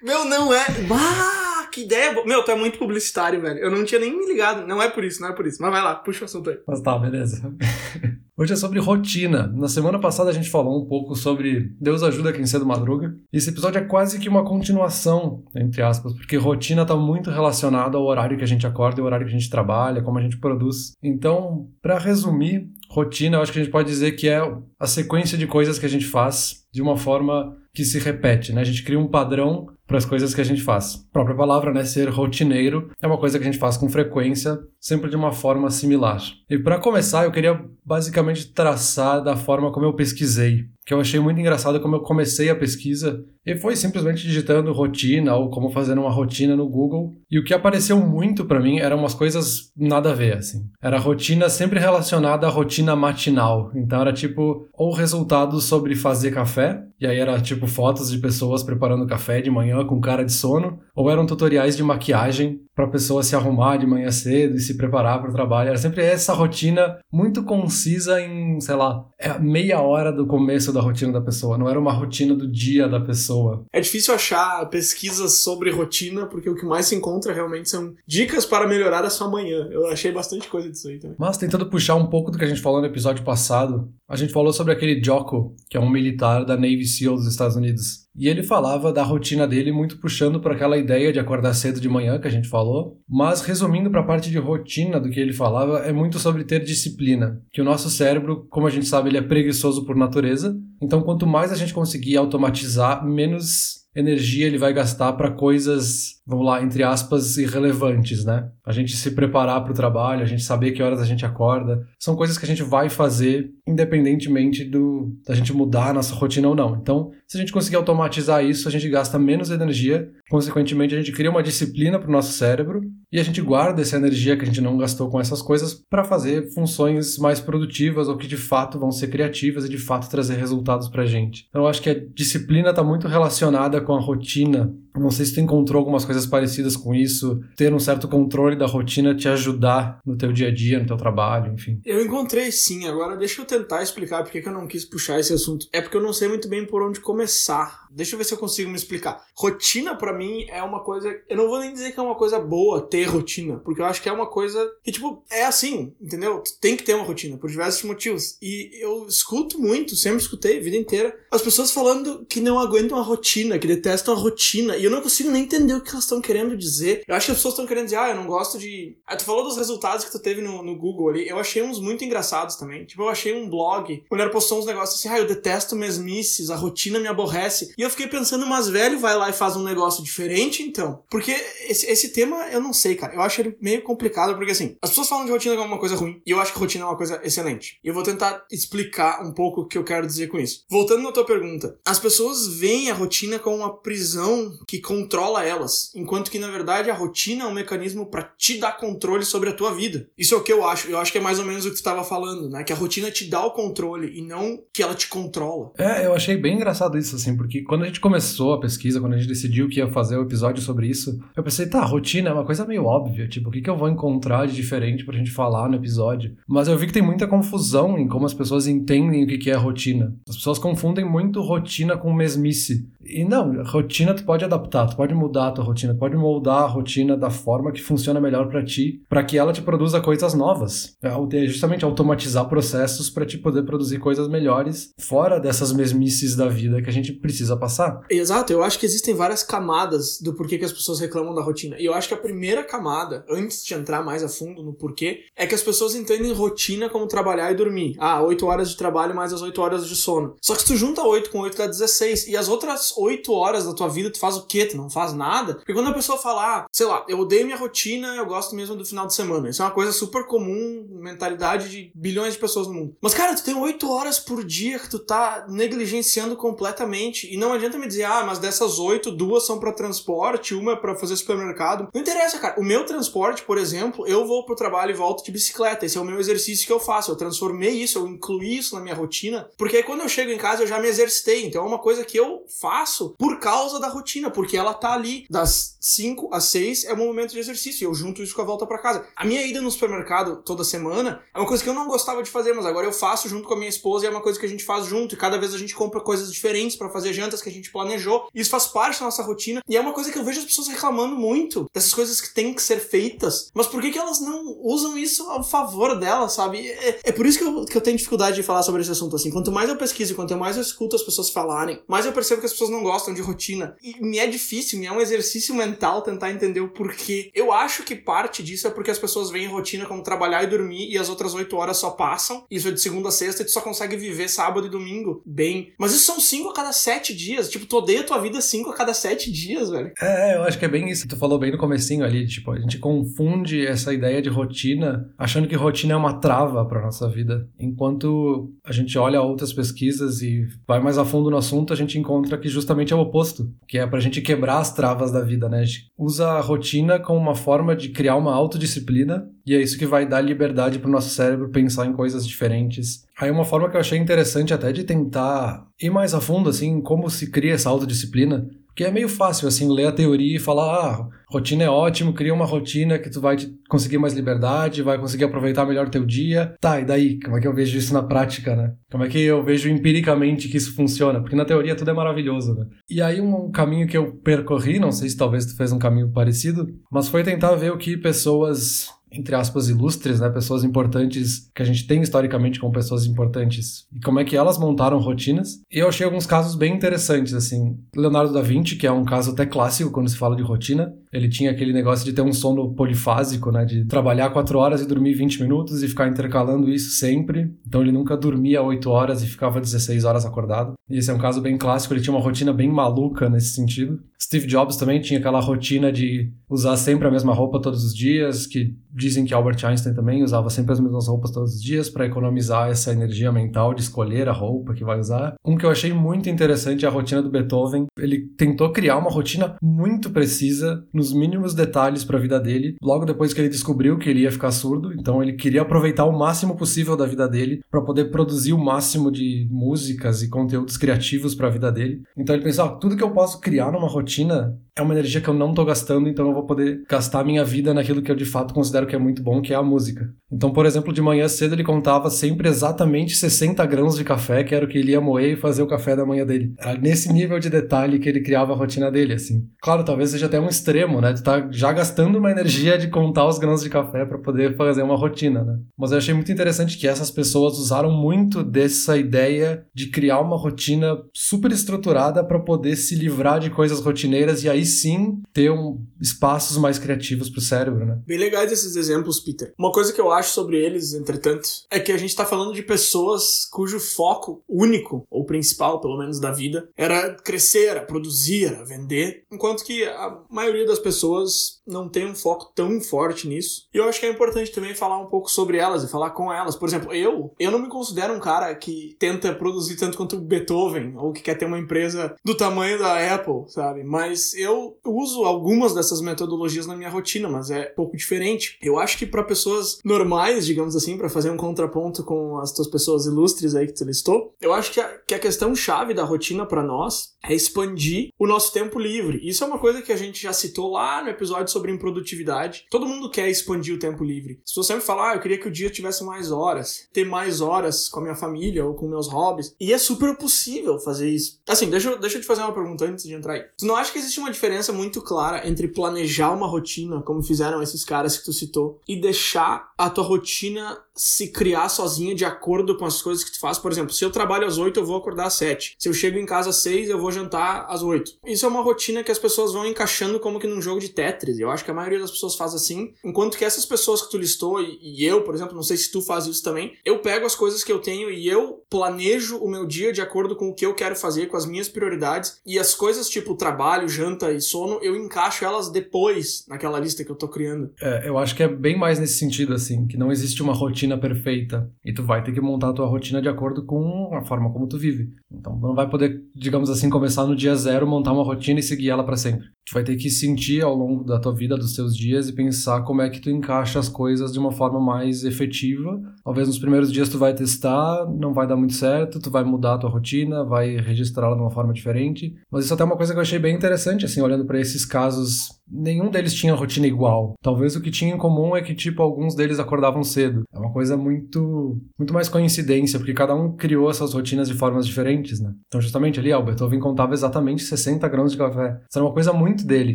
Meu, 0.00 0.24
não 0.26 0.54
é. 0.54 0.64
Ah, 0.92 1.49
que 1.70 1.82
ideia. 1.82 2.12
Bo... 2.12 2.26
Meu, 2.26 2.42
tu 2.42 2.50
é 2.50 2.54
muito 2.54 2.78
publicitário, 2.78 3.40
velho. 3.40 3.58
Eu 3.58 3.70
não 3.70 3.84
tinha 3.84 4.00
nem 4.00 4.16
me 4.16 4.26
ligado. 4.26 4.66
Não 4.66 4.82
é 4.82 4.90
por 4.90 5.04
isso, 5.04 5.20
não 5.20 5.28
é 5.28 5.32
por 5.32 5.46
isso. 5.46 5.60
Mas 5.60 5.70
vai 5.70 5.82
lá, 5.82 5.94
puxa 5.94 6.22
o 6.22 6.24
assunto 6.24 6.50
aí. 6.50 6.58
Mas 6.66 6.80
tá, 6.80 6.98
beleza. 6.98 7.42
Hoje 8.40 8.54
é 8.54 8.56
sobre 8.56 8.80
rotina. 8.80 9.48
Na 9.48 9.68
semana 9.68 9.98
passada 9.98 10.30
a 10.30 10.32
gente 10.32 10.48
falou 10.48 10.82
um 10.82 10.86
pouco 10.86 11.14
sobre 11.14 11.74
Deus 11.78 12.02
ajuda 12.02 12.32
quem 12.32 12.46
cedo 12.46 12.64
madruga. 12.64 13.14
Esse 13.30 13.50
episódio 13.50 13.78
é 13.78 13.84
quase 13.84 14.18
que 14.18 14.30
uma 14.30 14.42
continuação, 14.42 15.44
entre 15.54 15.82
aspas, 15.82 16.14
porque 16.14 16.38
rotina 16.38 16.80
está 16.80 16.96
muito 16.96 17.30
relacionada 17.30 17.98
ao 17.98 18.06
horário 18.06 18.38
que 18.38 18.44
a 18.44 18.46
gente 18.46 18.66
acorda 18.66 19.02
ao 19.02 19.06
horário 19.06 19.26
que 19.26 19.34
a 19.34 19.38
gente 19.38 19.50
trabalha, 19.50 20.00
como 20.00 20.18
a 20.18 20.22
gente 20.22 20.38
produz. 20.38 20.94
Então, 21.02 21.68
para 21.82 21.98
resumir, 21.98 22.66
rotina, 22.88 23.36
eu 23.36 23.42
acho 23.42 23.52
que 23.52 23.58
a 23.58 23.62
gente 23.62 23.72
pode 23.72 23.88
dizer 23.88 24.12
que 24.12 24.26
é 24.26 24.40
a 24.78 24.86
sequência 24.86 25.36
de 25.36 25.46
coisas 25.46 25.78
que 25.78 25.84
a 25.84 25.90
gente 25.90 26.06
faz 26.06 26.64
de 26.72 26.80
uma 26.80 26.96
forma 26.96 27.54
que 27.74 27.84
se 27.84 27.98
repete, 27.98 28.52
né? 28.54 28.62
A 28.62 28.64
gente 28.64 28.82
cria 28.84 28.98
um 28.98 29.06
padrão 29.06 29.66
para 29.90 29.98
as 29.98 30.04
coisas 30.04 30.32
que 30.32 30.40
a 30.40 30.44
gente 30.44 30.62
faz. 30.62 31.04
A 31.10 31.12
própria 31.12 31.34
palavra, 31.36 31.72
né, 31.72 31.82
ser 31.82 32.08
rotineiro, 32.08 32.92
é 33.02 33.08
uma 33.08 33.18
coisa 33.18 33.36
que 33.36 33.42
a 33.42 33.50
gente 33.50 33.58
faz 33.58 33.76
com 33.76 33.88
frequência, 33.88 34.56
sempre 34.78 35.10
de 35.10 35.16
uma 35.16 35.32
forma 35.32 35.68
similar. 35.68 36.22
E 36.48 36.56
para 36.56 36.78
começar, 36.78 37.24
eu 37.24 37.32
queria 37.32 37.60
basicamente 37.84 38.52
traçar 38.52 39.20
da 39.20 39.36
forma 39.36 39.72
como 39.72 39.84
eu 39.84 39.92
pesquisei, 39.92 40.66
que 40.90 40.94
eu 40.94 41.00
achei 41.00 41.20
muito 41.20 41.38
engraçado 41.38 41.78
como 41.78 41.94
eu 41.94 42.00
comecei 42.00 42.50
a 42.50 42.56
pesquisa 42.56 43.24
e 43.46 43.54
foi 43.54 43.76
simplesmente 43.76 44.26
digitando 44.26 44.72
rotina 44.72 45.36
ou 45.36 45.48
como 45.48 45.70
fazer 45.70 45.96
uma 45.96 46.10
rotina 46.10 46.56
no 46.56 46.68
Google. 46.68 47.14
E 47.30 47.38
o 47.38 47.44
que 47.44 47.54
apareceu 47.54 47.96
muito 48.04 48.44
para 48.44 48.58
mim 48.58 48.80
eram 48.80 48.98
umas 48.98 49.14
coisas 49.14 49.70
nada 49.76 50.10
a 50.10 50.14
ver, 50.14 50.38
assim. 50.38 50.58
Era 50.82 50.98
rotina 50.98 51.48
sempre 51.48 51.78
relacionada 51.78 52.44
à 52.44 52.50
rotina 52.50 52.96
matinal. 52.96 53.70
Então 53.72 54.00
era 54.00 54.12
tipo 54.12 54.66
ou 54.74 54.92
resultados 54.92 55.62
sobre 55.62 55.94
fazer 55.94 56.32
café, 56.32 56.82
e 57.00 57.06
aí 57.06 57.20
era 57.20 57.40
tipo 57.40 57.68
fotos 57.68 58.10
de 58.10 58.18
pessoas 58.18 58.64
preparando 58.64 59.06
café 59.06 59.40
de 59.40 59.48
manhã 59.48 59.86
com 59.86 60.00
cara 60.00 60.24
de 60.24 60.32
sono, 60.32 60.80
ou 60.92 61.08
eram 61.08 61.24
tutoriais 61.24 61.76
de 61.76 61.84
maquiagem 61.84 62.58
para 62.74 62.86
a 62.86 62.90
pessoa 62.90 63.22
se 63.22 63.36
arrumar 63.36 63.76
de 63.76 63.86
manhã 63.86 64.10
cedo 64.10 64.56
e 64.56 64.60
se 64.60 64.76
preparar 64.76 65.20
para 65.20 65.30
o 65.30 65.34
trabalho. 65.34 65.68
Era 65.68 65.78
sempre 65.78 66.02
essa 66.02 66.32
rotina 66.32 66.98
muito 67.12 67.42
concisa 67.42 68.20
em, 68.20 68.60
sei 68.60 68.74
lá, 68.74 69.04
é 69.18 69.38
meia 69.38 69.80
hora 69.80 70.12
do 70.12 70.26
começo 70.26 70.72
da 70.72 70.80
rotina 70.80 71.12
da 71.12 71.20
pessoa, 71.20 71.58
não 71.58 71.68
era 71.68 71.78
uma 71.78 71.92
rotina 71.92 72.34
do 72.34 72.50
dia 72.50 72.88
da 72.88 73.00
pessoa. 73.00 73.64
É 73.72 73.80
difícil 73.80 74.14
achar 74.14 74.64
pesquisas 74.70 75.42
sobre 75.42 75.70
rotina, 75.70 76.26
porque 76.26 76.48
o 76.48 76.54
que 76.54 76.64
mais 76.64 76.86
se 76.86 76.94
encontra 76.94 77.32
realmente 77.32 77.68
são 77.68 77.94
dicas 78.06 78.46
para 78.46 78.66
melhorar 78.66 79.04
a 79.04 79.10
sua 79.10 79.28
manhã. 79.28 79.68
Eu 79.70 79.86
achei 79.88 80.12
bastante 80.12 80.48
coisa 80.48 80.70
disso 80.70 80.88
aí 80.88 80.98
também. 80.98 81.16
Mas 81.18 81.36
tentando 81.36 81.68
puxar 81.68 81.96
um 81.96 82.06
pouco 82.06 82.30
do 82.30 82.38
que 82.38 82.44
a 82.44 82.48
gente 82.48 82.60
falou 82.60 82.80
no 82.80 82.86
episódio 82.86 83.24
passado, 83.24 83.92
a 84.08 84.16
gente 84.16 84.32
falou 84.32 84.52
sobre 84.52 84.72
aquele 84.72 85.02
Jocko, 85.02 85.54
que 85.68 85.76
é 85.76 85.80
um 85.80 85.90
militar 85.90 86.44
da 86.44 86.56
Navy 86.56 86.86
SEAL 86.86 87.14
dos 87.14 87.26
Estados 87.26 87.56
Unidos. 87.56 88.08
E 88.20 88.28
ele 88.28 88.42
falava 88.42 88.92
da 88.92 89.02
rotina 89.02 89.48
dele 89.48 89.72
muito 89.72 89.98
puxando 89.98 90.40
para 90.40 90.54
aquela 90.54 90.76
ideia 90.76 91.10
de 91.10 91.18
acordar 91.18 91.54
cedo 91.54 91.80
de 91.80 91.88
manhã 91.88 92.20
que 92.20 92.28
a 92.28 92.30
gente 92.30 92.48
falou, 92.48 93.00
mas 93.08 93.40
resumindo 93.40 93.90
para 93.90 94.02
a 94.02 94.06
parte 94.06 94.28
de 94.28 94.36
rotina 94.36 95.00
do 95.00 95.08
que 95.08 95.18
ele 95.18 95.32
falava 95.32 95.78
é 95.78 95.90
muito 95.90 96.18
sobre 96.18 96.44
ter 96.44 96.62
disciplina, 96.62 97.40
que 97.50 97.62
o 97.62 97.64
nosso 97.64 97.88
cérebro, 97.88 98.46
como 98.50 98.66
a 98.66 98.70
gente 98.70 98.84
sabe, 98.84 99.08
ele 99.08 99.16
é 99.16 99.22
preguiçoso 99.22 99.86
por 99.86 99.96
natureza. 99.96 100.54
Então, 100.82 101.00
quanto 101.00 101.26
mais 101.26 101.50
a 101.50 101.56
gente 101.56 101.72
conseguir 101.72 102.18
automatizar, 102.18 103.02
menos 103.06 103.80
energia 103.96 104.46
ele 104.46 104.58
vai 104.58 104.74
gastar 104.74 105.14
para 105.14 105.30
coisas, 105.30 106.19
vamos 106.30 106.46
lá, 106.46 106.62
entre 106.62 106.82
aspas, 106.82 107.36
irrelevantes, 107.36 108.24
né? 108.24 108.48
A 108.64 108.72
gente 108.72 108.96
se 108.96 109.10
preparar 109.10 109.62
para 109.62 109.72
o 109.72 109.74
trabalho, 109.74 110.22
a 110.22 110.26
gente 110.26 110.42
saber 110.42 110.70
que 110.70 110.82
horas 110.82 111.00
a 111.00 111.04
gente 111.04 111.26
acorda, 111.26 111.84
são 111.98 112.14
coisas 112.14 112.38
que 112.38 112.44
a 112.44 112.48
gente 112.48 112.62
vai 112.62 112.88
fazer 112.88 113.50
independentemente 113.66 114.64
do 114.64 115.12
da 115.26 115.34
gente 115.34 115.52
mudar 115.52 115.90
a 115.90 115.92
nossa 115.92 116.14
rotina 116.14 116.48
ou 116.48 116.54
não. 116.54 116.76
Então, 116.76 117.12
se 117.26 117.36
a 117.36 117.40
gente 117.40 117.52
conseguir 117.52 117.76
automatizar 117.76 118.44
isso, 118.44 118.68
a 118.68 118.70
gente 118.70 118.88
gasta 118.88 119.18
menos 119.18 119.50
energia, 119.50 120.10
consequentemente 120.28 120.94
a 120.94 120.98
gente 120.98 121.12
cria 121.12 121.30
uma 121.30 121.42
disciplina 121.42 121.98
para 121.98 122.08
o 122.08 122.12
nosso 122.12 122.32
cérebro 122.32 122.82
e 123.12 123.18
a 123.18 123.22
gente 123.22 123.40
guarda 123.40 123.82
essa 123.82 123.96
energia 123.96 124.36
que 124.36 124.42
a 124.42 124.46
gente 124.46 124.60
não 124.60 124.76
gastou 124.76 125.08
com 125.08 125.20
essas 125.20 125.42
coisas 125.42 125.74
para 125.88 126.04
fazer 126.04 126.52
funções 126.52 127.18
mais 127.18 127.40
produtivas 127.40 128.08
ou 128.08 128.16
que 128.16 128.26
de 128.26 128.36
fato 128.36 128.78
vão 128.78 128.90
ser 128.90 129.08
criativas 129.08 129.64
e 129.64 129.68
de 129.68 129.78
fato 129.78 130.08
trazer 130.08 130.36
resultados 130.36 130.88
para 130.88 131.02
a 131.02 131.06
gente. 131.06 131.46
Então, 131.48 131.62
eu 131.62 131.68
acho 131.68 131.82
que 131.82 131.90
a 131.90 132.00
disciplina 132.14 132.70
está 132.70 132.82
muito 132.82 133.08
relacionada 133.08 133.80
com 133.80 133.94
a 133.94 134.00
rotina. 134.00 134.74
Não 134.94 135.10
sei 135.10 135.26
se 135.26 135.34
tu 135.34 135.40
encontrou 135.40 135.78
algumas 135.78 136.04
coisas 136.04 136.26
parecidas 136.26 136.76
com 136.76 136.94
isso, 136.94 137.40
ter 137.56 137.72
um 137.72 137.78
certo 137.78 138.08
controle 138.08 138.56
da 138.56 138.66
rotina 138.66 139.14
te 139.14 139.28
ajudar 139.28 139.98
no 140.04 140.16
teu 140.16 140.32
dia 140.32 140.48
a 140.48 140.54
dia, 140.54 140.78
no 140.78 140.86
teu 140.86 140.96
trabalho, 140.96 141.52
enfim. 141.52 141.80
Eu 141.84 142.04
encontrei 142.04 142.50
sim, 142.50 142.86
agora 142.86 143.16
deixa 143.16 143.40
eu 143.40 143.44
tentar 143.44 143.82
explicar 143.82 144.22
porque 144.22 144.40
que 144.40 144.48
eu 144.48 144.52
não 144.52 144.66
quis 144.66 144.84
puxar 144.84 145.18
esse 145.18 145.32
assunto. 145.32 145.66
É 145.72 145.80
porque 145.80 145.96
eu 145.96 146.02
não 146.02 146.12
sei 146.12 146.28
muito 146.28 146.48
bem 146.48 146.66
por 146.66 146.82
onde 146.82 147.00
começar. 147.00 147.86
Deixa 147.90 148.14
eu 148.14 148.18
ver 148.18 148.24
se 148.24 148.34
eu 148.34 148.38
consigo 148.38 148.70
me 148.70 148.76
explicar. 148.76 149.24
Rotina 149.34 149.94
para 149.94 150.16
mim 150.16 150.46
é 150.48 150.62
uma 150.62 150.80
coisa, 150.80 151.08
eu 151.28 151.36
não 151.36 151.48
vou 151.48 151.60
nem 151.60 151.72
dizer 151.72 151.92
que 151.92 152.00
é 152.00 152.02
uma 152.02 152.14
coisa 152.14 152.38
boa 152.38 152.80
ter 152.80 153.04
rotina, 153.04 153.56
porque 153.58 153.80
eu 153.80 153.86
acho 153.86 154.02
que 154.02 154.08
é 154.08 154.12
uma 154.12 154.26
coisa 154.26 154.64
que 154.82 154.92
tipo, 154.92 155.24
é 155.30 155.44
assim, 155.44 155.92
entendeu? 156.00 156.42
Tem 156.60 156.76
que 156.76 156.82
ter 156.82 156.94
uma 156.94 157.04
rotina 157.04 157.36
por 157.36 157.50
diversos 157.50 157.82
motivos. 157.82 158.36
E 158.40 158.70
eu 158.80 159.06
escuto 159.06 159.60
muito, 159.60 159.96
sempre 159.96 160.18
escutei 160.18 160.58
a 160.58 160.62
vida 160.62 160.76
inteira, 160.76 161.16
as 161.30 161.42
pessoas 161.42 161.70
falando 161.70 162.24
que 162.28 162.40
não 162.40 162.58
aguentam 162.58 162.98
a 162.98 163.02
rotina, 163.02 163.58
que 163.58 163.66
detestam 163.66 164.14
a 164.14 164.16
rotina. 164.16 164.76
E 164.80 164.84
eu 164.84 164.90
não 164.90 165.02
consigo 165.02 165.30
nem 165.30 165.42
entender 165.42 165.74
o 165.74 165.82
que 165.82 165.90
elas 165.90 166.04
estão 166.04 166.22
querendo 166.22 166.56
dizer. 166.56 167.04
Eu 167.06 167.14
acho 167.14 167.26
que 167.26 167.32
as 167.32 167.38
pessoas 167.38 167.52
estão 167.52 167.66
querendo 167.66 167.84
dizer, 167.84 167.96
ah, 167.96 168.08
eu 168.08 168.16
não 168.16 168.26
gosto 168.26 168.58
de. 168.58 168.96
Ah, 169.06 169.14
tu 169.14 169.24
falou 169.24 169.44
dos 169.44 169.58
resultados 169.58 170.06
que 170.06 170.10
tu 170.10 170.18
teve 170.18 170.40
no, 170.40 170.62
no 170.62 170.74
Google 170.74 171.10
ali. 171.10 171.28
Eu 171.28 171.38
achei 171.38 171.62
uns 171.62 171.78
muito 171.78 172.02
engraçados 172.02 172.56
também. 172.56 172.86
Tipo, 172.86 173.02
eu 173.02 173.08
achei 173.10 173.34
um 173.34 173.50
blog. 173.50 174.02
A 174.10 174.14
mulher 174.14 174.30
postou 174.30 174.58
uns 174.58 174.64
negócios 174.64 174.98
assim, 174.98 175.08
ah, 175.14 175.18
eu 175.18 175.26
detesto 175.26 175.76
mesmices, 175.76 176.48
a 176.48 176.56
rotina 176.56 176.98
me 176.98 177.08
aborrece. 177.08 177.74
E 177.76 177.82
eu 177.82 177.90
fiquei 177.90 178.06
pensando, 178.06 178.46
mas 178.46 178.68
velho, 178.68 178.98
vai 178.98 179.14
lá 179.14 179.28
e 179.28 179.34
faz 179.34 179.54
um 179.54 179.62
negócio 179.62 180.02
diferente 180.02 180.62
então. 180.62 181.02
Porque 181.10 181.32
esse, 181.68 181.84
esse 181.86 182.08
tema, 182.08 182.48
eu 182.50 182.60
não 182.60 182.72
sei, 182.72 182.94
cara. 182.94 183.14
Eu 183.14 183.20
acho 183.20 183.40
ele 183.42 183.58
meio 183.60 183.82
complicado, 183.82 184.34
porque 184.34 184.52
assim, 184.52 184.76
as 184.80 184.88
pessoas 184.88 185.08
falam 185.08 185.26
de 185.26 185.30
rotina 185.30 185.56
como 185.56 185.68
uma 185.68 185.78
coisa 185.78 185.94
ruim. 185.94 186.22
E 186.26 186.30
eu 186.30 186.40
acho 186.40 186.54
que 186.54 186.58
rotina 186.58 186.84
é 186.84 186.86
uma 186.88 186.96
coisa 186.96 187.20
excelente. 187.22 187.78
E 187.84 187.88
eu 187.88 187.94
vou 187.94 188.02
tentar 188.02 188.46
explicar 188.50 189.22
um 189.22 189.32
pouco 189.32 189.60
o 189.60 189.66
que 189.66 189.76
eu 189.76 189.84
quero 189.84 190.06
dizer 190.06 190.28
com 190.28 190.38
isso. 190.38 190.64
Voltando 190.70 191.02
na 191.02 191.12
tua 191.12 191.26
pergunta, 191.26 191.78
as 191.84 191.98
pessoas 191.98 192.46
veem 192.46 192.90
a 192.90 192.94
rotina 192.94 193.38
como 193.38 193.56
uma 193.56 193.76
prisão 193.76 194.50
que 194.70 194.78
controla 194.78 195.44
elas, 195.44 195.90
enquanto 195.96 196.30
que 196.30 196.38
na 196.38 196.48
verdade 196.48 196.88
a 196.88 196.94
rotina 196.94 197.42
é 197.42 197.46
um 197.48 197.52
mecanismo 197.52 198.06
para 198.06 198.22
te 198.38 198.56
dar 198.56 198.76
controle 198.76 199.24
sobre 199.24 199.48
a 199.48 199.52
tua 199.52 199.74
vida. 199.74 200.06
Isso 200.16 200.32
é 200.32 200.38
o 200.38 200.44
que 200.44 200.52
eu 200.52 200.64
acho. 200.64 200.88
Eu 200.88 200.98
acho 200.98 201.10
que 201.10 201.18
é 201.18 201.20
mais 201.20 201.40
ou 201.40 201.44
menos 201.44 201.64
o 201.64 201.70
que 201.70 201.74
tu 201.74 201.78
estava 201.78 202.04
falando, 202.04 202.48
né? 202.48 202.62
Que 202.62 202.72
a 202.72 202.76
rotina 202.76 203.10
te 203.10 203.28
dá 203.28 203.44
o 203.44 203.50
controle 203.50 204.16
e 204.16 204.22
não 204.22 204.60
que 204.72 204.80
ela 204.80 204.94
te 204.94 205.08
controla. 205.08 205.72
É, 205.76 206.06
eu 206.06 206.14
achei 206.14 206.36
bem 206.36 206.54
engraçado 206.54 206.96
isso 206.96 207.16
assim, 207.16 207.36
porque 207.36 207.62
quando 207.62 207.82
a 207.82 207.86
gente 207.86 207.98
começou 207.98 208.52
a 208.52 208.60
pesquisa, 208.60 209.00
quando 209.00 209.14
a 209.14 209.18
gente 209.18 209.26
decidiu 209.26 209.68
que 209.68 209.80
ia 209.80 209.88
fazer 209.88 210.16
o 210.16 210.22
episódio 210.22 210.62
sobre 210.62 210.86
isso, 210.86 211.18
eu 211.36 211.42
pensei, 211.42 211.68
tá, 211.68 211.84
rotina 211.84 212.30
é 212.30 212.32
uma 212.32 212.46
coisa 212.46 212.64
meio 212.64 212.84
óbvia, 212.84 213.26
tipo, 213.26 213.48
o 213.48 213.52
que, 213.52 213.60
que 213.60 213.70
eu 213.70 213.76
vou 213.76 213.88
encontrar 213.88 214.46
de 214.46 214.54
diferente 214.54 215.04
pra 215.04 215.18
gente 215.18 215.32
falar 215.32 215.68
no 215.68 215.74
episódio? 215.74 216.36
Mas 216.46 216.68
eu 216.68 216.78
vi 216.78 216.86
que 216.86 216.92
tem 216.92 217.02
muita 217.02 217.26
confusão 217.26 217.98
em 217.98 218.06
como 218.06 218.24
as 218.24 218.34
pessoas 218.34 218.68
entendem 218.68 219.24
o 219.24 219.26
que, 219.26 219.36
que 219.36 219.50
é 219.50 219.56
rotina. 219.56 220.14
As 220.28 220.36
pessoas 220.36 220.60
confundem 220.60 221.04
muito 221.04 221.40
rotina 221.40 221.96
com 221.96 222.12
mesmice. 222.12 222.88
E 223.04 223.24
não, 223.24 223.64
rotina 223.64 224.14
tu 224.14 224.24
pode 224.24 224.44
adaptar, 224.44 224.59
tu 224.68 224.96
pode 224.96 225.14
mudar 225.14 225.48
a 225.48 225.52
tua 225.52 225.64
rotina, 225.64 225.94
tu 225.94 225.98
pode 225.98 226.16
moldar 226.16 226.64
a 226.64 226.66
rotina 226.66 227.16
da 227.16 227.30
forma 227.30 227.72
que 227.72 227.80
funciona 227.80 228.20
melhor 228.20 228.48
para 228.48 228.64
ti, 228.64 229.02
para 229.08 229.22
que 229.22 229.38
ela 229.38 229.52
te 229.52 229.62
produza 229.62 230.00
coisas 230.00 230.34
novas. 230.34 230.96
É, 231.02 231.08
é 231.08 231.46
justamente 231.46 231.84
automatizar 231.84 232.48
processos 232.48 233.08
para 233.08 233.24
te 233.24 233.38
poder 233.38 233.64
produzir 233.64 233.98
coisas 233.98 234.28
melhores 234.28 234.90
fora 234.98 235.38
dessas 235.38 235.72
mesmices 235.72 236.34
da 236.34 236.48
vida 236.48 236.82
que 236.82 236.90
a 236.90 236.92
gente 236.92 237.12
precisa 237.12 237.56
passar. 237.56 238.00
Exato, 238.10 238.52
eu 238.52 238.62
acho 238.62 238.78
que 238.78 238.86
existem 238.86 239.14
várias 239.14 239.42
camadas 239.42 240.20
do 240.20 240.34
porquê 240.34 240.58
que 240.58 240.64
as 240.64 240.72
pessoas 240.72 241.00
reclamam 241.00 241.34
da 241.34 241.42
rotina. 241.42 241.76
E 241.78 241.84
eu 241.84 241.94
acho 241.94 242.08
que 242.08 242.14
a 242.14 242.18
primeira 242.18 242.64
camada, 242.64 243.24
antes 243.30 243.64
de 243.64 243.74
entrar 243.74 244.04
mais 244.04 244.22
a 244.22 244.28
fundo 244.28 244.62
no 244.62 244.74
porquê, 244.74 245.20
é 245.36 245.46
que 245.46 245.54
as 245.54 245.62
pessoas 245.62 245.94
entendem 245.94 246.32
rotina 246.32 246.88
como 246.88 247.06
trabalhar 247.06 247.52
e 247.52 247.54
dormir. 247.54 247.94
Ah, 247.98 248.22
8 248.22 248.46
horas 248.46 248.70
de 248.70 248.76
trabalho 248.76 249.14
mais 249.14 249.32
as 249.32 249.42
8 249.42 249.60
horas 249.60 249.86
de 249.86 249.96
sono. 249.96 250.34
Só 250.42 250.54
que 250.54 250.62
se 250.62 250.68
tu 250.68 250.76
junta 250.76 251.02
8 251.02 251.30
com 251.30 251.38
8 251.40 251.56
dá 251.56 251.66
16 251.66 252.28
e 252.28 252.36
as 252.36 252.48
outras 252.48 252.90
dessas 252.90 252.96
oito 252.96 253.32
horas 253.32 253.66
da 253.66 253.74
tua 253.74 253.88
vida 253.88 254.10
tu 254.10 254.18
faz 254.18 254.36
o 254.36 254.46
quê? 254.50 254.66
Tu 254.66 254.76
não 254.76 254.90
faz 254.90 255.12
nada? 255.12 255.54
Porque 255.54 255.72
quando 255.72 255.88
a 255.88 255.94
pessoa 255.94 256.18
fala, 256.18 256.58
ah, 256.58 256.66
sei 256.72 256.86
lá, 256.86 257.04
eu 257.08 257.20
odeio 257.20 257.44
minha 257.44 257.56
rotina, 257.56 258.16
eu 258.16 258.26
gosto 258.26 258.56
mesmo 258.56 258.74
do 258.74 258.84
final 258.84 259.06
de 259.06 259.14
semana. 259.14 259.48
Isso 259.48 259.62
é 259.62 259.64
uma 259.64 259.70
coisa 259.70 259.92
super 259.92 260.26
comum, 260.26 260.86
mentalidade 260.90 261.68
de 261.68 261.92
bilhões 261.94 262.34
de 262.34 262.40
pessoas 262.40 262.66
no 262.66 262.74
mundo. 262.74 262.96
Mas, 263.00 263.14
cara, 263.14 263.34
tu 263.34 263.44
tem 263.44 263.54
oito 263.54 263.90
horas 263.90 264.18
por 264.18 264.44
dia 264.44 264.78
que 264.78 264.90
tu 264.90 264.98
tá 264.98 265.46
negligenciando 265.48 266.36
completamente. 266.36 267.32
E 267.32 267.36
não 267.36 267.52
adianta 267.52 267.78
me 267.78 267.86
dizer, 267.86 268.04
ah, 268.04 268.24
mas 268.26 268.38
dessas 268.38 268.78
oito, 268.78 269.10
duas 269.10 269.46
são 269.46 269.60
para 269.60 269.72
transporte, 269.72 270.54
uma 270.54 270.72
é 270.72 270.76
pra 270.76 270.96
fazer 270.96 271.16
supermercado. 271.16 271.88
Não 271.94 272.00
interessa, 272.00 272.38
cara. 272.38 272.58
O 272.58 272.64
meu 272.64 272.84
transporte, 272.84 273.42
por 273.42 273.56
exemplo, 273.56 274.06
eu 274.06 274.26
vou 274.26 274.44
pro 274.44 274.56
trabalho 274.56 274.90
e 274.90 274.94
volto 274.94 275.24
de 275.24 275.30
bicicleta. 275.30 275.86
Esse 275.86 275.96
é 275.96 276.00
o 276.00 276.04
meu 276.04 276.18
exercício 276.18 276.66
que 276.66 276.72
eu 276.72 276.80
faço. 276.80 277.10
Eu 277.12 277.16
transformei 277.16 277.70
isso, 277.70 277.98
eu 277.98 278.08
incluí 278.08 278.58
isso 278.58 278.74
na 278.74 278.80
minha 278.80 278.94
rotina. 278.94 279.48
Porque 279.56 279.76
aí 279.76 279.82
quando 279.82 280.00
eu 280.00 280.08
chego 280.08 280.32
em 280.32 280.38
casa 280.38 280.62
eu 280.62 280.66
já 280.66 280.78
me 280.78 280.88
exercitei. 280.88 281.46
Então 281.46 281.62
é 281.62 281.66
uma 281.66 281.78
coisa 281.78 282.04
que 282.04 282.18
eu 282.18 282.44
faço 282.60 283.14
por 283.18 283.38
causa 283.38 283.78
da 283.78 283.88
rotina, 283.88 284.30
porque 284.40 284.56
ela 284.56 284.72
tá 284.72 284.94
ali 284.94 285.26
das 285.28 285.76
5 285.80 286.30
às 286.32 286.44
6 286.44 286.84
é 286.84 286.94
um 286.94 286.96
momento 286.96 287.32
de 287.32 287.38
exercício. 287.38 287.84
Eu 287.84 287.94
junto 287.94 288.22
isso 288.22 288.34
com 288.34 288.40
a 288.40 288.44
volta 288.44 288.66
para 288.66 288.78
casa. 288.78 289.04
A 289.14 289.22
minha 289.22 289.44
ida 289.46 289.60
no 289.60 289.70
supermercado 289.70 290.42
toda 290.42 290.64
semana 290.64 291.20
é 291.34 291.38
uma 291.38 291.46
coisa 291.46 291.62
que 291.62 291.68
eu 291.68 291.74
não 291.74 291.86
gostava 291.86 292.22
de 292.22 292.30
fazer, 292.30 292.54
mas 292.54 292.64
agora 292.64 292.86
eu 292.86 292.92
faço 292.92 293.28
junto 293.28 293.46
com 293.46 293.52
a 293.52 293.56
minha 293.58 293.68
esposa 293.68 294.06
e 294.06 294.08
é 294.08 294.10
uma 294.10 294.22
coisa 294.22 294.40
que 294.40 294.46
a 294.46 294.48
gente 294.48 294.64
faz 294.64 294.86
junto. 294.86 295.14
E 295.14 295.18
cada 295.18 295.36
vez 295.36 295.52
a 295.52 295.58
gente 295.58 295.74
compra 295.74 296.00
coisas 296.00 296.32
diferentes 296.32 296.74
para 296.74 296.88
fazer 296.88 297.12
jantas 297.12 297.42
que 297.42 297.50
a 297.50 297.52
gente 297.52 297.70
planejou. 297.70 298.28
Isso 298.34 298.48
faz 298.48 298.66
parte 298.66 298.98
da 298.98 299.04
nossa 299.04 299.22
rotina. 299.22 299.60
E 299.68 299.76
é 299.76 299.80
uma 299.80 299.92
coisa 299.92 300.10
que 300.10 300.18
eu 300.18 300.24
vejo 300.24 300.38
as 300.38 300.46
pessoas 300.46 300.68
reclamando 300.68 301.16
muito 301.16 301.68
dessas 301.74 301.92
coisas 301.92 302.18
que 302.18 302.32
têm 302.32 302.54
que 302.54 302.62
ser 302.62 302.80
feitas. 302.80 303.50
Mas 303.52 303.66
por 303.66 303.82
que, 303.82 303.90
que 303.90 303.98
elas 303.98 304.22
não 304.22 304.56
usam 304.62 304.96
isso 304.96 305.24
ao 305.24 305.44
favor 305.44 305.98
delas, 305.98 306.32
sabe? 306.32 306.66
É, 306.66 307.00
é 307.04 307.12
por 307.12 307.26
isso 307.26 307.36
que 307.36 307.44
eu, 307.44 307.66
que 307.66 307.76
eu 307.76 307.82
tenho 307.82 307.98
dificuldade 307.98 308.36
de 308.36 308.42
falar 308.42 308.62
sobre 308.62 308.80
esse 308.80 308.90
assunto 308.90 309.16
assim. 309.16 309.30
Quanto 309.30 309.52
mais 309.52 309.68
eu 309.68 309.76
pesquiso, 309.76 310.14
quanto 310.14 310.34
mais 310.34 310.56
eu 310.56 310.62
escuto 310.62 310.96
as 310.96 311.02
pessoas 311.02 311.28
falarem, 311.28 311.82
mais 311.86 312.06
eu 312.06 312.12
percebo 312.12 312.40
que 312.40 312.46
as 312.46 312.52
pessoas 312.52 312.70
não 312.70 312.82
gostam 312.82 313.12
de 313.12 313.20
rotina. 313.20 313.76
E 313.82 314.00
me 314.00 314.18
é 314.18 314.29
difícil, 314.30 314.82
é 314.84 314.92
um 314.92 315.00
exercício 315.00 315.54
mental 315.54 316.02
tentar 316.02 316.30
entender 316.30 316.60
o 316.60 316.68
porquê. 316.68 317.30
Eu 317.34 317.52
acho 317.52 317.82
que 317.82 317.94
parte 317.94 318.42
disso 318.42 318.66
é 318.66 318.70
porque 318.70 318.90
as 318.90 318.98
pessoas 318.98 319.30
veem 319.30 319.46
rotina 319.46 319.86
como 319.86 320.02
trabalhar 320.02 320.42
e 320.42 320.46
dormir 320.46 320.90
e 320.90 320.96
as 320.96 321.08
outras 321.08 321.34
oito 321.34 321.56
horas 321.56 321.76
só 321.76 321.90
passam. 321.90 322.44
Isso 322.50 322.68
é 322.68 322.70
de 322.70 322.80
segunda 322.80 323.08
a 323.08 323.12
sexta 323.12 323.42
e 323.42 323.44
tu 323.44 323.50
só 323.50 323.60
consegue 323.60 323.96
viver 323.96 324.28
sábado 324.28 324.66
e 324.66 324.70
domingo 324.70 325.22
bem. 325.26 325.72
Mas 325.78 325.92
isso 325.92 326.04
são 326.04 326.20
cinco 326.20 326.48
a 326.48 326.54
cada 326.54 326.72
sete 326.72 327.14
dias. 327.14 327.48
Tipo, 327.48 327.66
tu 327.66 327.76
odeia 327.76 328.00
a 328.00 328.04
tua 328.04 328.18
vida 328.18 328.40
cinco 328.40 328.70
a 328.70 328.74
cada 328.74 328.94
sete 328.94 329.30
dias, 329.30 329.70
velho. 329.70 329.92
É, 330.00 330.36
eu 330.36 330.42
acho 330.44 330.58
que 330.58 330.64
é 330.64 330.68
bem 330.68 330.88
isso. 330.88 331.06
Tu 331.08 331.16
falou 331.16 331.38
bem 331.38 331.52
no 331.52 331.58
comecinho 331.58 332.04
ali, 332.04 332.26
tipo, 332.26 332.52
a 332.52 332.58
gente 332.58 332.78
confunde 332.78 333.66
essa 333.66 333.92
ideia 333.92 334.22
de 334.22 334.28
rotina 334.28 335.10
achando 335.18 335.48
que 335.48 335.56
rotina 335.56 335.94
é 335.94 335.96
uma 335.96 336.20
trava 336.20 336.64
para 336.64 336.80
nossa 336.80 337.08
vida. 337.08 337.48
Enquanto 337.58 338.52
a 338.64 338.72
gente 338.72 338.96
olha 338.98 339.20
outras 339.20 339.52
pesquisas 339.52 340.22
e 340.22 340.46
vai 340.66 340.80
mais 340.80 340.98
a 340.98 341.04
fundo 341.04 341.30
no 341.30 341.36
assunto, 341.36 341.72
a 341.72 341.76
gente 341.76 341.98
encontra 341.98 342.38
que 342.38 342.48
justamente 342.48 342.92
é 342.92 342.96
o 342.96 343.00
oposto, 343.00 343.52
que 343.66 343.78
é 343.78 343.86
pra 343.86 344.00
gente 344.00 344.19
quebrar 344.20 344.58
as 344.58 344.72
travas 344.72 345.10
da 345.10 345.20
vida, 345.20 345.48
né? 345.48 345.60
A 345.60 345.64
gente 345.64 345.90
usa 345.98 346.28
a 346.28 346.40
rotina 346.40 346.98
como 346.98 347.18
uma 347.18 347.34
forma 347.34 347.74
de 347.74 347.90
criar 347.90 348.16
uma 348.16 348.34
autodisciplina 348.34 349.28
e 349.46 349.54
é 349.54 349.60
isso 349.60 349.78
que 349.78 349.86
vai 349.86 350.06
dar 350.06 350.20
liberdade 350.20 350.78
para 350.78 350.88
o 350.88 350.92
nosso 350.92 351.10
cérebro 351.10 351.50
pensar 351.50 351.86
em 351.86 351.92
coisas 351.92 352.26
diferentes. 352.26 353.04
Aí 353.18 353.30
uma 353.30 353.44
forma 353.44 353.68
que 353.68 353.76
eu 353.76 353.80
achei 353.80 353.98
interessante 353.98 354.54
até 354.54 354.72
de 354.72 354.84
tentar 354.84 355.66
ir 355.80 355.90
mais 355.90 356.14
a 356.14 356.20
fundo 356.20 356.48
assim, 356.48 356.80
como 356.80 357.10
se 357.10 357.30
cria 357.30 357.54
essa 357.54 357.68
autodisciplina, 357.68 358.48
porque 358.70 358.84
é 358.84 358.90
meio 358.90 359.08
fácil 359.08 359.46
assim 359.48 359.68
ler 359.70 359.86
a 359.86 359.92
teoria 359.92 360.36
e 360.36 360.40
falar, 360.40 360.64
ah, 360.64 361.08
rotina 361.28 361.64
é 361.64 361.68
ótimo, 361.68 362.12
cria 362.12 362.32
uma 362.32 362.44
rotina 362.44 362.98
que 362.98 363.10
tu 363.10 363.20
vai 363.20 363.36
conseguir 363.68 363.98
mais 363.98 364.14
liberdade, 364.14 364.82
vai 364.82 364.98
conseguir 364.98 365.24
aproveitar 365.24 365.66
melhor 365.66 365.86
o 365.86 365.90
teu 365.90 366.04
dia. 366.04 366.54
Tá, 366.60 366.80
e 366.80 366.84
daí? 366.84 367.20
Como 367.20 367.36
é 367.36 367.40
que 367.40 367.46
eu 367.46 367.54
vejo 367.54 367.76
isso 367.76 367.92
na 367.92 368.02
prática, 368.02 368.56
né? 368.56 368.72
Como 368.90 369.04
é 369.04 369.08
que 369.08 369.20
eu 369.20 369.42
vejo 369.44 369.68
empiricamente 369.68 370.48
que 370.48 370.56
isso 370.56 370.74
funciona? 370.74 371.20
Porque 371.20 371.36
na 371.36 371.44
teoria 371.44 371.76
tudo 371.76 371.90
é 371.90 371.94
maravilhoso, 371.94 372.54
né? 372.54 372.66
E 372.88 373.02
aí 373.02 373.20
um 373.20 373.50
caminho 373.50 373.86
que 373.86 373.96
eu 373.96 374.12
percorri, 374.12 374.78
não 374.78 374.92
sei 374.92 375.08
se 375.08 375.16
talvez 375.16 375.46
tu 375.46 375.56
fez 375.56 375.72
um 375.72 375.78
caminho 375.78 376.10
parecido, 376.10 376.66
mas 376.90 377.08
foi 377.08 377.22
tentar 377.22 377.54
ver 377.56 377.72
o 377.72 377.78
que 377.78 377.96
pessoas 377.96 378.88
entre 379.12 379.34
aspas, 379.34 379.68
ilustres, 379.68 380.20
né? 380.20 380.28
Pessoas 380.28 380.64
importantes 380.64 381.50
que 381.54 381.62
a 381.62 381.64
gente 381.64 381.86
tem 381.86 382.02
historicamente 382.02 382.60
como 382.60 382.72
pessoas 382.72 383.06
importantes. 383.06 383.86
E 383.92 384.00
como 384.00 384.20
é 384.20 384.24
que 384.24 384.36
elas 384.36 384.58
montaram 384.58 384.98
rotinas. 384.98 385.60
E 385.70 385.78
eu 385.78 385.88
achei 385.88 386.04
alguns 386.04 386.26
casos 386.26 386.54
bem 386.54 386.74
interessantes, 386.74 387.34
assim. 387.34 387.78
Leonardo 387.96 388.32
da 388.32 388.42
Vinci, 388.42 388.76
que 388.76 388.86
é 388.86 388.92
um 388.92 389.04
caso 389.04 389.32
até 389.32 389.46
clássico 389.46 389.90
quando 389.90 390.08
se 390.08 390.16
fala 390.16 390.36
de 390.36 390.42
rotina. 390.42 390.92
Ele 391.12 391.28
tinha 391.28 391.50
aquele 391.50 391.72
negócio 391.72 392.04
de 392.04 392.12
ter 392.12 392.22
um 392.22 392.32
sono 392.32 392.72
polifásico, 392.74 393.50
né? 393.50 393.64
De 393.64 393.84
trabalhar 393.84 394.30
4 394.30 394.58
horas 394.58 394.80
e 394.80 394.86
dormir 394.86 395.14
20 395.14 395.42
minutos 395.42 395.82
e 395.82 395.88
ficar 395.88 396.08
intercalando 396.08 396.70
isso 396.70 396.90
sempre. 396.90 397.52
Então 397.66 397.80
ele 397.80 397.92
nunca 397.92 398.16
dormia 398.16 398.62
8 398.62 398.88
horas 398.88 399.22
e 399.22 399.26
ficava 399.26 399.60
16 399.60 400.04
horas 400.04 400.24
acordado. 400.24 400.74
E 400.88 400.98
esse 400.98 401.10
é 401.10 401.14
um 401.14 401.18
caso 401.18 401.40
bem 401.40 401.56
clássico, 401.56 401.94
ele 401.94 402.00
tinha 402.00 402.14
uma 402.14 402.22
rotina 402.22 402.52
bem 402.52 402.68
maluca 402.68 403.28
nesse 403.28 403.54
sentido. 403.54 404.00
Steve 404.22 404.46
Jobs 404.46 404.76
também 404.76 405.00
tinha 405.00 405.18
aquela 405.18 405.40
rotina 405.40 405.90
de 405.90 406.30
usar 406.48 406.76
sempre 406.76 407.08
a 407.08 407.10
mesma 407.10 407.32
roupa 407.32 407.60
todos 407.60 407.84
os 407.84 407.94
dias, 407.94 408.46
que 408.46 408.76
dizem 408.92 409.24
que 409.24 409.32
Albert 409.32 409.64
Einstein 409.64 409.94
também 409.94 410.22
usava 410.22 410.50
sempre 410.50 410.72
as 410.72 410.80
mesmas 410.80 411.08
roupas 411.08 411.30
todos 411.30 411.54
os 411.54 411.62
dias 411.62 411.88
para 411.88 412.06
economizar 412.06 412.68
essa 412.68 412.92
energia 412.92 413.32
mental 413.32 413.72
de 413.72 413.80
escolher 413.80 414.28
a 414.28 414.32
roupa 414.32 414.74
que 414.74 414.84
vai 414.84 414.98
usar. 414.98 415.34
Um 415.44 415.56
que 415.56 415.64
eu 415.64 415.70
achei 415.70 415.92
muito 415.92 416.28
interessante 416.28 416.84
é 416.84 416.88
a 416.88 416.90
rotina 416.90 417.22
do 417.22 417.30
Beethoven. 417.30 417.86
Ele 417.98 418.26
tentou 418.36 418.70
criar 418.72 418.98
uma 418.98 419.10
rotina 419.10 419.56
muito 419.62 420.10
precisa, 420.10 420.84
nos 420.92 421.14
mínimos 421.14 421.54
detalhes 421.54 422.04
para 422.04 422.18
a 422.18 422.20
vida 422.20 422.38
dele, 422.38 422.76
logo 422.82 423.06
depois 423.06 423.32
que 423.32 423.40
ele 423.40 423.48
descobriu 423.48 423.96
que 423.96 424.10
ele 424.10 424.20
ia 424.20 424.32
ficar 424.32 424.50
surdo, 424.50 424.92
então 424.92 425.22
ele 425.22 425.34
queria 425.34 425.62
aproveitar 425.62 426.04
o 426.04 426.18
máximo 426.18 426.56
possível 426.56 426.96
da 426.96 427.06
vida 427.06 427.26
dele 427.28 427.62
para 427.70 427.80
poder 427.80 428.10
produzir 428.10 428.52
o 428.52 428.58
máximo 428.58 429.10
de 429.10 429.48
músicas 429.50 430.22
e 430.22 430.28
conteúdos 430.28 430.76
criativos 430.76 431.34
para 431.34 431.46
a 431.46 431.50
vida 431.50 431.72
dele. 431.72 432.02
Então 432.16 432.34
ele 432.34 432.44
pensou, 432.44 432.64
ah, 432.66 432.68
tudo 432.70 432.96
que 432.96 433.02
eu 433.02 433.12
posso 433.12 433.40
criar 433.40 433.72
numa 433.72 433.88
rotina 433.88 434.09
rotina 434.10 434.58
é 434.76 434.82
uma 434.82 434.94
energia 434.94 435.20
que 435.20 435.28
eu 435.28 435.34
não 435.34 435.52
tô 435.52 435.64
gastando, 435.64 436.08
então 436.08 436.26
eu 436.26 436.34
vou 436.34 436.46
poder 436.46 436.82
gastar 436.88 437.24
minha 437.24 437.44
vida 437.44 437.74
naquilo 437.74 438.02
que 438.02 438.10
eu 438.10 438.16
de 438.16 438.24
fato 438.24 438.54
considero 438.54 438.86
que 438.86 438.96
é 438.96 438.98
muito 438.98 439.22
bom, 439.22 439.40
que 439.40 439.52
é 439.52 439.56
a 439.56 439.62
música. 439.62 440.08
Então, 440.32 440.52
por 440.52 440.64
exemplo, 440.64 440.92
de 440.92 441.02
manhã 441.02 441.26
cedo 441.28 441.54
ele 441.54 441.64
contava 441.64 442.08
sempre 442.08 442.48
exatamente 442.48 443.16
60 443.16 443.64
grãos 443.66 443.96
de 443.96 444.04
café, 444.04 444.44
que 444.44 444.54
era 444.54 444.64
o 444.64 444.68
que 444.68 444.78
ele 444.78 444.92
ia 444.92 445.00
moer 445.00 445.32
e 445.32 445.36
fazer 445.36 445.62
o 445.62 445.66
café 445.66 445.96
da 445.96 446.06
manhã 446.06 446.24
dele. 446.24 446.54
Era 446.58 446.78
nesse 446.78 447.12
nível 447.12 447.38
de 447.38 447.50
detalhe 447.50 447.98
que 447.98 448.08
ele 448.08 448.20
criava 448.20 448.52
a 448.52 448.56
rotina 448.56 448.90
dele, 448.90 449.14
assim. 449.14 449.46
Claro, 449.60 449.84
talvez 449.84 450.10
seja 450.10 450.26
até 450.26 450.40
um 450.40 450.48
extremo, 450.48 451.00
né? 451.00 451.12
Tu 451.12 451.22
tá 451.22 451.48
já 451.50 451.72
gastando 451.72 452.18
uma 452.18 452.30
energia 452.30 452.78
de 452.78 452.88
contar 452.88 453.26
os 453.26 453.38
grãos 453.38 453.62
de 453.62 453.70
café 453.70 454.04
para 454.04 454.18
poder 454.18 454.56
fazer 454.56 454.82
uma 454.82 454.96
rotina, 454.96 455.42
né? 455.44 455.58
Mas 455.76 455.90
eu 455.90 455.98
achei 455.98 456.14
muito 456.14 456.30
interessante 456.30 456.78
que 456.78 456.86
essas 456.86 457.10
pessoas 457.10 457.58
usaram 457.58 457.90
muito 457.90 458.44
dessa 458.44 458.96
ideia 458.96 459.64
de 459.74 459.90
criar 459.90 460.20
uma 460.20 460.36
rotina 460.36 460.96
super 461.12 461.50
estruturada 461.50 462.22
para 462.24 462.38
poder 462.38 462.76
se 462.76 462.94
livrar 462.94 463.40
de 463.40 463.50
coisas 463.50 463.80
rotineiras 463.80 464.44
e 464.44 464.48
aí 464.48 464.64
sim 464.70 465.22
ter 465.32 465.50
um, 465.50 465.84
espaços 466.00 466.56
mais 466.56 466.78
criativos 466.78 467.28
pro 467.28 467.40
cérebro, 467.40 467.84
né? 467.84 467.98
Bem 468.06 468.18
legais 468.18 468.50
esses 468.50 468.76
exemplos, 468.76 469.20
Peter. 469.20 469.52
Uma 469.58 469.72
coisa 469.72 469.92
que 469.92 470.00
eu 470.00 470.10
acho 470.10 470.30
sobre 470.30 470.58
eles, 470.58 470.94
entretanto, 470.94 471.48
é 471.70 471.78
que 471.78 471.92
a 471.92 471.96
gente 471.96 472.16
tá 472.16 472.24
falando 472.24 472.54
de 472.54 472.62
pessoas 472.62 473.46
cujo 473.50 473.78
foco 473.78 474.42
único, 474.48 475.06
ou 475.10 475.24
principal, 475.24 475.80
pelo 475.80 475.98
menos, 475.98 476.20
da 476.20 476.32
vida, 476.32 476.68
era 476.76 477.14
crescer, 477.14 477.66
era 477.66 477.82
produzir, 477.82 478.46
era 478.46 478.64
vender, 478.64 479.24
enquanto 479.30 479.64
que 479.64 479.84
a 479.84 480.18
maioria 480.30 480.66
das 480.66 480.78
pessoas 480.78 481.59
não 481.70 481.88
tem 481.88 482.06
um 482.06 482.14
foco 482.14 482.52
tão 482.54 482.80
forte 482.80 483.28
nisso. 483.28 483.68
E 483.72 483.78
eu 483.78 483.84
acho 483.84 484.00
que 484.00 484.06
é 484.06 484.10
importante 484.10 484.52
também 484.52 484.74
falar 484.74 484.98
um 484.98 485.06
pouco 485.06 485.30
sobre 485.30 485.58
elas 485.58 485.82
e 485.82 485.88
falar 485.88 486.10
com 486.10 486.32
elas. 486.32 486.56
Por 486.56 486.68
exemplo, 486.68 486.92
eu, 486.92 487.32
eu 487.38 487.50
não 487.50 487.58
me 487.58 487.68
considero 487.68 488.14
um 488.14 488.20
cara 488.20 488.54
que 488.54 488.96
tenta 488.98 489.34
produzir 489.34 489.76
tanto 489.76 489.96
quanto 489.96 490.18
Beethoven, 490.18 490.94
ou 490.96 491.12
que 491.12 491.22
quer 491.22 491.36
ter 491.36 491.46
uma 491.46 491.58
empresa 491.58 492.14
do 492.24 492.34
tamanho 492.34 492.78
da 492.78 493.14
Apple, 493.14 493.44
sabe? 493.48 493.82
Mas 493.84 494.34
eu 494.34 494.76
uso 494.84 495.24
algumas 495.24 495.74
dessas 495.74 496.00
metodologias 496.00 496.66
na 496.66 496.76
minha 496.76 496.90
rotina, 496.90 497.28
mas 497.28 497.50
é 497.50 497.70
um 497.72 497.74
pouco 497.74 497.96
diferente. 497.96 498.58
Eu 498.62 498.78
acho 498.78 498.98
que 498.98 499.06
para 499.06 499.22
pessoas 499.22 499.78
normais, 499.84 500.46
digamos 500.46 500.74
assim, 500.76 500.96
para 500.96 501.08
fazer 501.08 501.30
um 501.30 501.36
contraponto 501.36 502.04
com 502.04 502.38
as 502.38 502.52
tuas 502.52 502.68
pessoas 502.68 503.06
ilustres 503.06 503.54
aí 503.54 503.66
que 503.66 503.74
tu 503.74 503.84
listou, 503.84 504.34
eu 504.40 504.52
acho 504.52 504.72
que 504.72 504.80
a, 504.80 504.98
que 504.98 505.14
a 505.14 505.18
questão 505.18 505.54
chave 505.54 505.94
da 505.94 506.04
rotina 506.04 506.46
para 506.46 506.62
nós 506.62 507.14
é 507.22 507.34
expandir 507.34 508.10
o 508.18 508.26
nosso 508.26 508.52
tempo 508.52 508.78
livre. 508.78 509.20
Isso 509.22 509.44
é 509.44 509.46
uma 509.46 509.58
coisa 509.58 509.82
que 509.82 509.92
a 509.92 509.96
gente 509.96 510.22
já 510.22 510.32
citou 510.32 510.72
lá 510.72 511.02
no 511.02 511.10
episódio 511.10 511.52
sobre 511.52 511.59
improdutividade. 511.68 512.66
Todo 512.70 512.86
mundo 512.86 513.10
quer 513.10 513.28
expandir 513.28 513.74
o 513.74 513.78
tempo 513.78 514.02
livre. 514.02 514.40
Se 514.44 514.54
você 514.54 514.70
sempre 514.70 514.84
falar, 514.84 515.10
ah, 515.10 515.14
eu 515.16 515.20
queria 515.20 515.38
que 515.38 515.48
o 515.48 515.50
dia 515.50 515.68
tivesse 515.68 516.04
mais 516.04 516.30
horas, 516.30 516.88
ter 516.92 517.04
mais 517.04 517.40
horas 517.40 517.88
com 517.88 517.98
a 517.98 518.02
minha 518.02 518.14
família 518.14 518.64
ou 518.64 518.74
com 518.74 518.88
meus 518.88 519.08
hobbies, 519.08 519.54
e 519.60 519.72
é 519.72 519.78
super 519.78 520.16
possível 520.16 520.78
fazer 520.78 521.08
isso. 521.08 521.40
Assim, 521.48 521.68
deixa, 521.68 521.96
deixa 521.96 522.18
eu 522.18 522.20
te 522.20 522.26
fazer 522.26 522.42
uma 522.42 522.54
pergunta 522.54 522.84
antes 522.84 523.04
de 523.04 523.14
entrar 523.14 523.34
aí. 523.34 523.44
Tu 523.58 523.66
não 523.66 523.76
acha 523.76 523.92
que 523.92 523.98
existe 523.98 524.20
uma 524.20 524.30
diferença 524.30 524.72
muito 524.72 525.02
clara 525.02 525.46
entre 525.48 525.68
planejar 525.68 526.30
uma 526.30 526.46
rotina, 526.46 527.02
como 527.02 527.22
fizeram 527.22 527.62
esses 527.62 527.84
caras 527.84 528.16
que 528.16 528.24
tu 528.24 528.32
citou, 528.32 528.80
e 528.86 528.96
deixar 528.96 529.72
a 529.76 529.90
tua 529.90 530.04
rotina 530.04 530.78
se 530.94 531.28
criar 531.28 531.68
sozinha 531.70 532.14
de 532.14 532.24
acordo 532.24 532.76
com 532.76 532.84
as 532.84 533.00
coisas 533.00 533.24
que 533.24 533.32
tu 533.32 533.40
faz. 533.40 533.58
Por 533.58 533.72
exemplo, 533.72 533.94
se 533.94 534.04
eu 534.04 534.10
trabalho 534.10 534.46
às 534.46 534.58
8, 534.58 534.78
eu 534.78 534.84
vou 534.84 534.96
acordar 534.96 535.26
às 535.26 535.34
7. 535.34 535.76
Se 535.78 535.88
eu 535.88 535.94
chego 535.94 536.18
em 536.18 536.26
casa 536.26 536.50
às 536.50 536.56
6, 536.56 536.90
eu 536.90 537.00
vou 537.00 537.10
jantar 537.10 537.66
às 537.68 537.82
8. 537.82 538.18
Isso 538.26 538.44
é 538.44 538.48
uma 538.48 538.62
rotina 538.62 539.02
que 539.02 539.10
as 539.10 539.18
pessoas 539.18 539.52
vão 539.52 539.66
encaixando 539.66 540.20
como 540.20 540.38
que 540.38 540.46
num 540.46 540.60
jogo 540.60 540.80
de 540.80 540.90
Tetris. 540.90 541.38
Eu 541.38 541.49
Eu 541.50 541.54
acho 541.54 541.64
que 541.64 541.70
a 541.70 541.74
maioria 541.74 541.98
das 541.98 542.12
pessoas 542.12 542.36
faz 542.36 542.54
assim. 542.54 542.92
Enquanto 543.04 543.36
que 543.36 543.44
essas 543.44 543.66
pessoas 543.66 544.02
que 544.02 544.10
tu 544.10 544.16
listou, 544.16 544.62
e, 544.62 545.04
eu, 545.04 545.22
por 545.22 545.34
exemplo, 545.34 545.54
não 545.54 545.62
sei 545.62 545.76
se 545.76 545.90
tu 545.90 546.00
faz 546.00 546.26
isso 546.26 546.42
também, 546.42 546.74
eu 546.84 547.00
pego 547.00 547.26
as 547.26 547.34
coisas 547.34 547.64
que 547.64 547.72
eu 547.72 547.80
tenho 547.80 548.10
e 548.10 548.28
eu 548.28 548.62
planejo 548.70 549.36
o 549.38 549.50
meu 549.50 549.66
dia 549.66 549.92
de 549.92 550.00
acordo 550.00 550.36
com 550.36 550.48
o 550.48 550.54
que 550.54 550.64
eu 550.64 550.74
quero 550.74 550.94
fazer, 550.94 551.26
com 551.26 551.36
as 551.36 551.44
minhas 551.44 551.68
prioridades. 551.68 552.40
E 552.46 552.58
as 552.58 552.74
coisas 552.74 553.08
tipo 553.08 553.34
trabalho, 553.34 553.88
janta 553.88 554.30
e 554.30 554.40
sono, 554.40 554.78
eu 554.80 554.94
encaixo 554.94 555.44
elas 555.44 555.70
depois 555.70 556.44
naquela 556.48 556.78
lista 556.78 557.04
que 557.04 557.10
eu 557.10 557.16
tô 557.16 557.26
criando. 557.26 557.72
É, 557.82 558.08
eu 558.08 558.16
acho 558.16 558.36
que 558.36 558.44
é 558.44 558.48
bem 558.48 558.78
mais 558.78 559.00
nesse 559.00 559.18
sentido, 559.18 559.52
assim, 559.52 559.86
que 559.88 559.96
não 559.96 560.12
existe 560.12 560.40
uma 560.42 560.54
rotina 560.54 560.96
perfeita. 560.96 561.68
E 561.84 561.92
tu 561.92 562.04
vai 562.04 562.22
ter 562.22 562.32
que 562.32 562.40
montar 562.40 562.70
a 562.70 562.72
tua 562.72 562.86
rotina 562.86 563.20
de 563.20 563.28
acordo 563.28 563.64
com 563.64 564.10
a 564.14 564.24
forma 564.24 564.52
como 564.52 564.68
tu 564.68 564.78
vive. 564.78 565.10
Então, 565.32 565.58
não 565.58 565.74
vai 565.74 565.88
poder, 565.90 566.22
digamos 566.34 566.70
assim, 566.70 566.88
começar 566.88 567.26
no 567.26 567.34
dia 567.34 567.56
zero, 567.56 567.86
montar 567.86 568.12
uma 568.12 568.22
rotina 568.22 568.60
e 568.60 568.62
seguir 568.62 568.90
ela 568.90 569.04
para 569.04 569.16
sempre. 569.16 569.48
Tu 569.70 569.74
vai 569.74 569.84
ter 569.84 569.94
que 569.94 570.10
sentir 570.10 570.64
ao 570.64 570.74
longo 570.74 571.04
da 571.04 571.20
tua 571.20 571.32
vida, 571.32 571.56
dos 571.56 571.74
teus 571.74 571.96
dias 571.96 572.28
e 572.28 572.32
pensar 572.32 572.82
como 572.82 573.02
é 573.02 573.08
que 573.08 573.20
tu 573.20 573.30
encaixa 573.30 573.78
as 573.78 573.88
coisas 573.88 574.32
de 574.32 574.38
uma 574.40 574.50
forma 574.50 574.80
mais 574.80 575.22
efetiva. 575.22 576.02
Talvez 576.30 576.46
nos 576.46 576.60
primeiros 576.60 576.92
dias 576.92 577.08
tu 577.08 577.18
vai 577.18 577.34
testar, 577.34 578.06
não 578.06 578.32
vai 578.32 578.46
dar 578.46 578.54
muito 578.54 578.74
certo, 578.74 579.18
tu 579.18 579.32
vai 579.32 579.42
mudar 579.42 579.74
a 579.74 579.78
tua 579.78 579.90
rotina, 579.90 580.44
vai 580.44 580.76
registrá-la 580.76 581.34
de 581.34 581.40
uma 581.40 581.50
forma 581.50 581.72
diferente. 581.72 582.32
Mas 582.48 582.64
isso 582.64 582.72
é 582.72 582.74
até 582.74 582.84
é 582.84 582.86
uma 582.86 582.96
coisa 582.96 583.12
que 583.12 583.18
eu 583.18 583.22
achei 583.22 583.40
bem 583.40 583.56
interessante, 583.56 584.04
assim, 584.04 584.22
olhando 584.22 584.44
para 584.44 584.60
esses 584.60 584.84
casos 584.84 585.60
nenhum 585.70 586.10
deles 586.10 586.34
tinha 586.34 586.54
rotina 586.54 586.86
igual. 586.86 587.34
Talvez 587.40 587.76
o 587.76 587.80
que 587.80 587.90
tinha 587.90 588.14
em 588.14 588.18
comum 588.18 588.56
é 588.56 588.62
que, 588.62 588.74
tipo, 588.74 589.02
alguns 589.02 589.34
deles 589.34 589.58
acordavam 589.58 590.02
cedo. 590.02 590.42
É 590.52 590.58
uma 590.58 590.72
coisa 590.72 590.96
muito, 590.96 591.78
muito 591.98 592.12
mais 592.12 592.28
coincidência, 592.28 592.98
porque 592.98 593.14
cada 593.14 593.34
um 593.34 593.54
criou 593.56 593.88
essas 593.88 594.12
rotinas 594.12 594.48
de 594.48 594.54
formas 594.54 594.86
diferentes, 594.86 595.40
né? 595.40 595.52
Então, 595.68 595.80
justamente 595.80 596.18
ali, 596.18 596.32
o 596.32 596.42
Beethoven 596.42 596.80
contava 596.80 597.14
exatamente 597.14 597.62
60 597.62 598.06
grãos 598.08 598.32
de 598.32 598.38
café. 598.38 598.80
Isso 598.88 598.98
era 598.98 599.04
uma 599.04 599.12
coisa 599.14 599.32
muito 599.32 599.64
dele, 599.64 599.94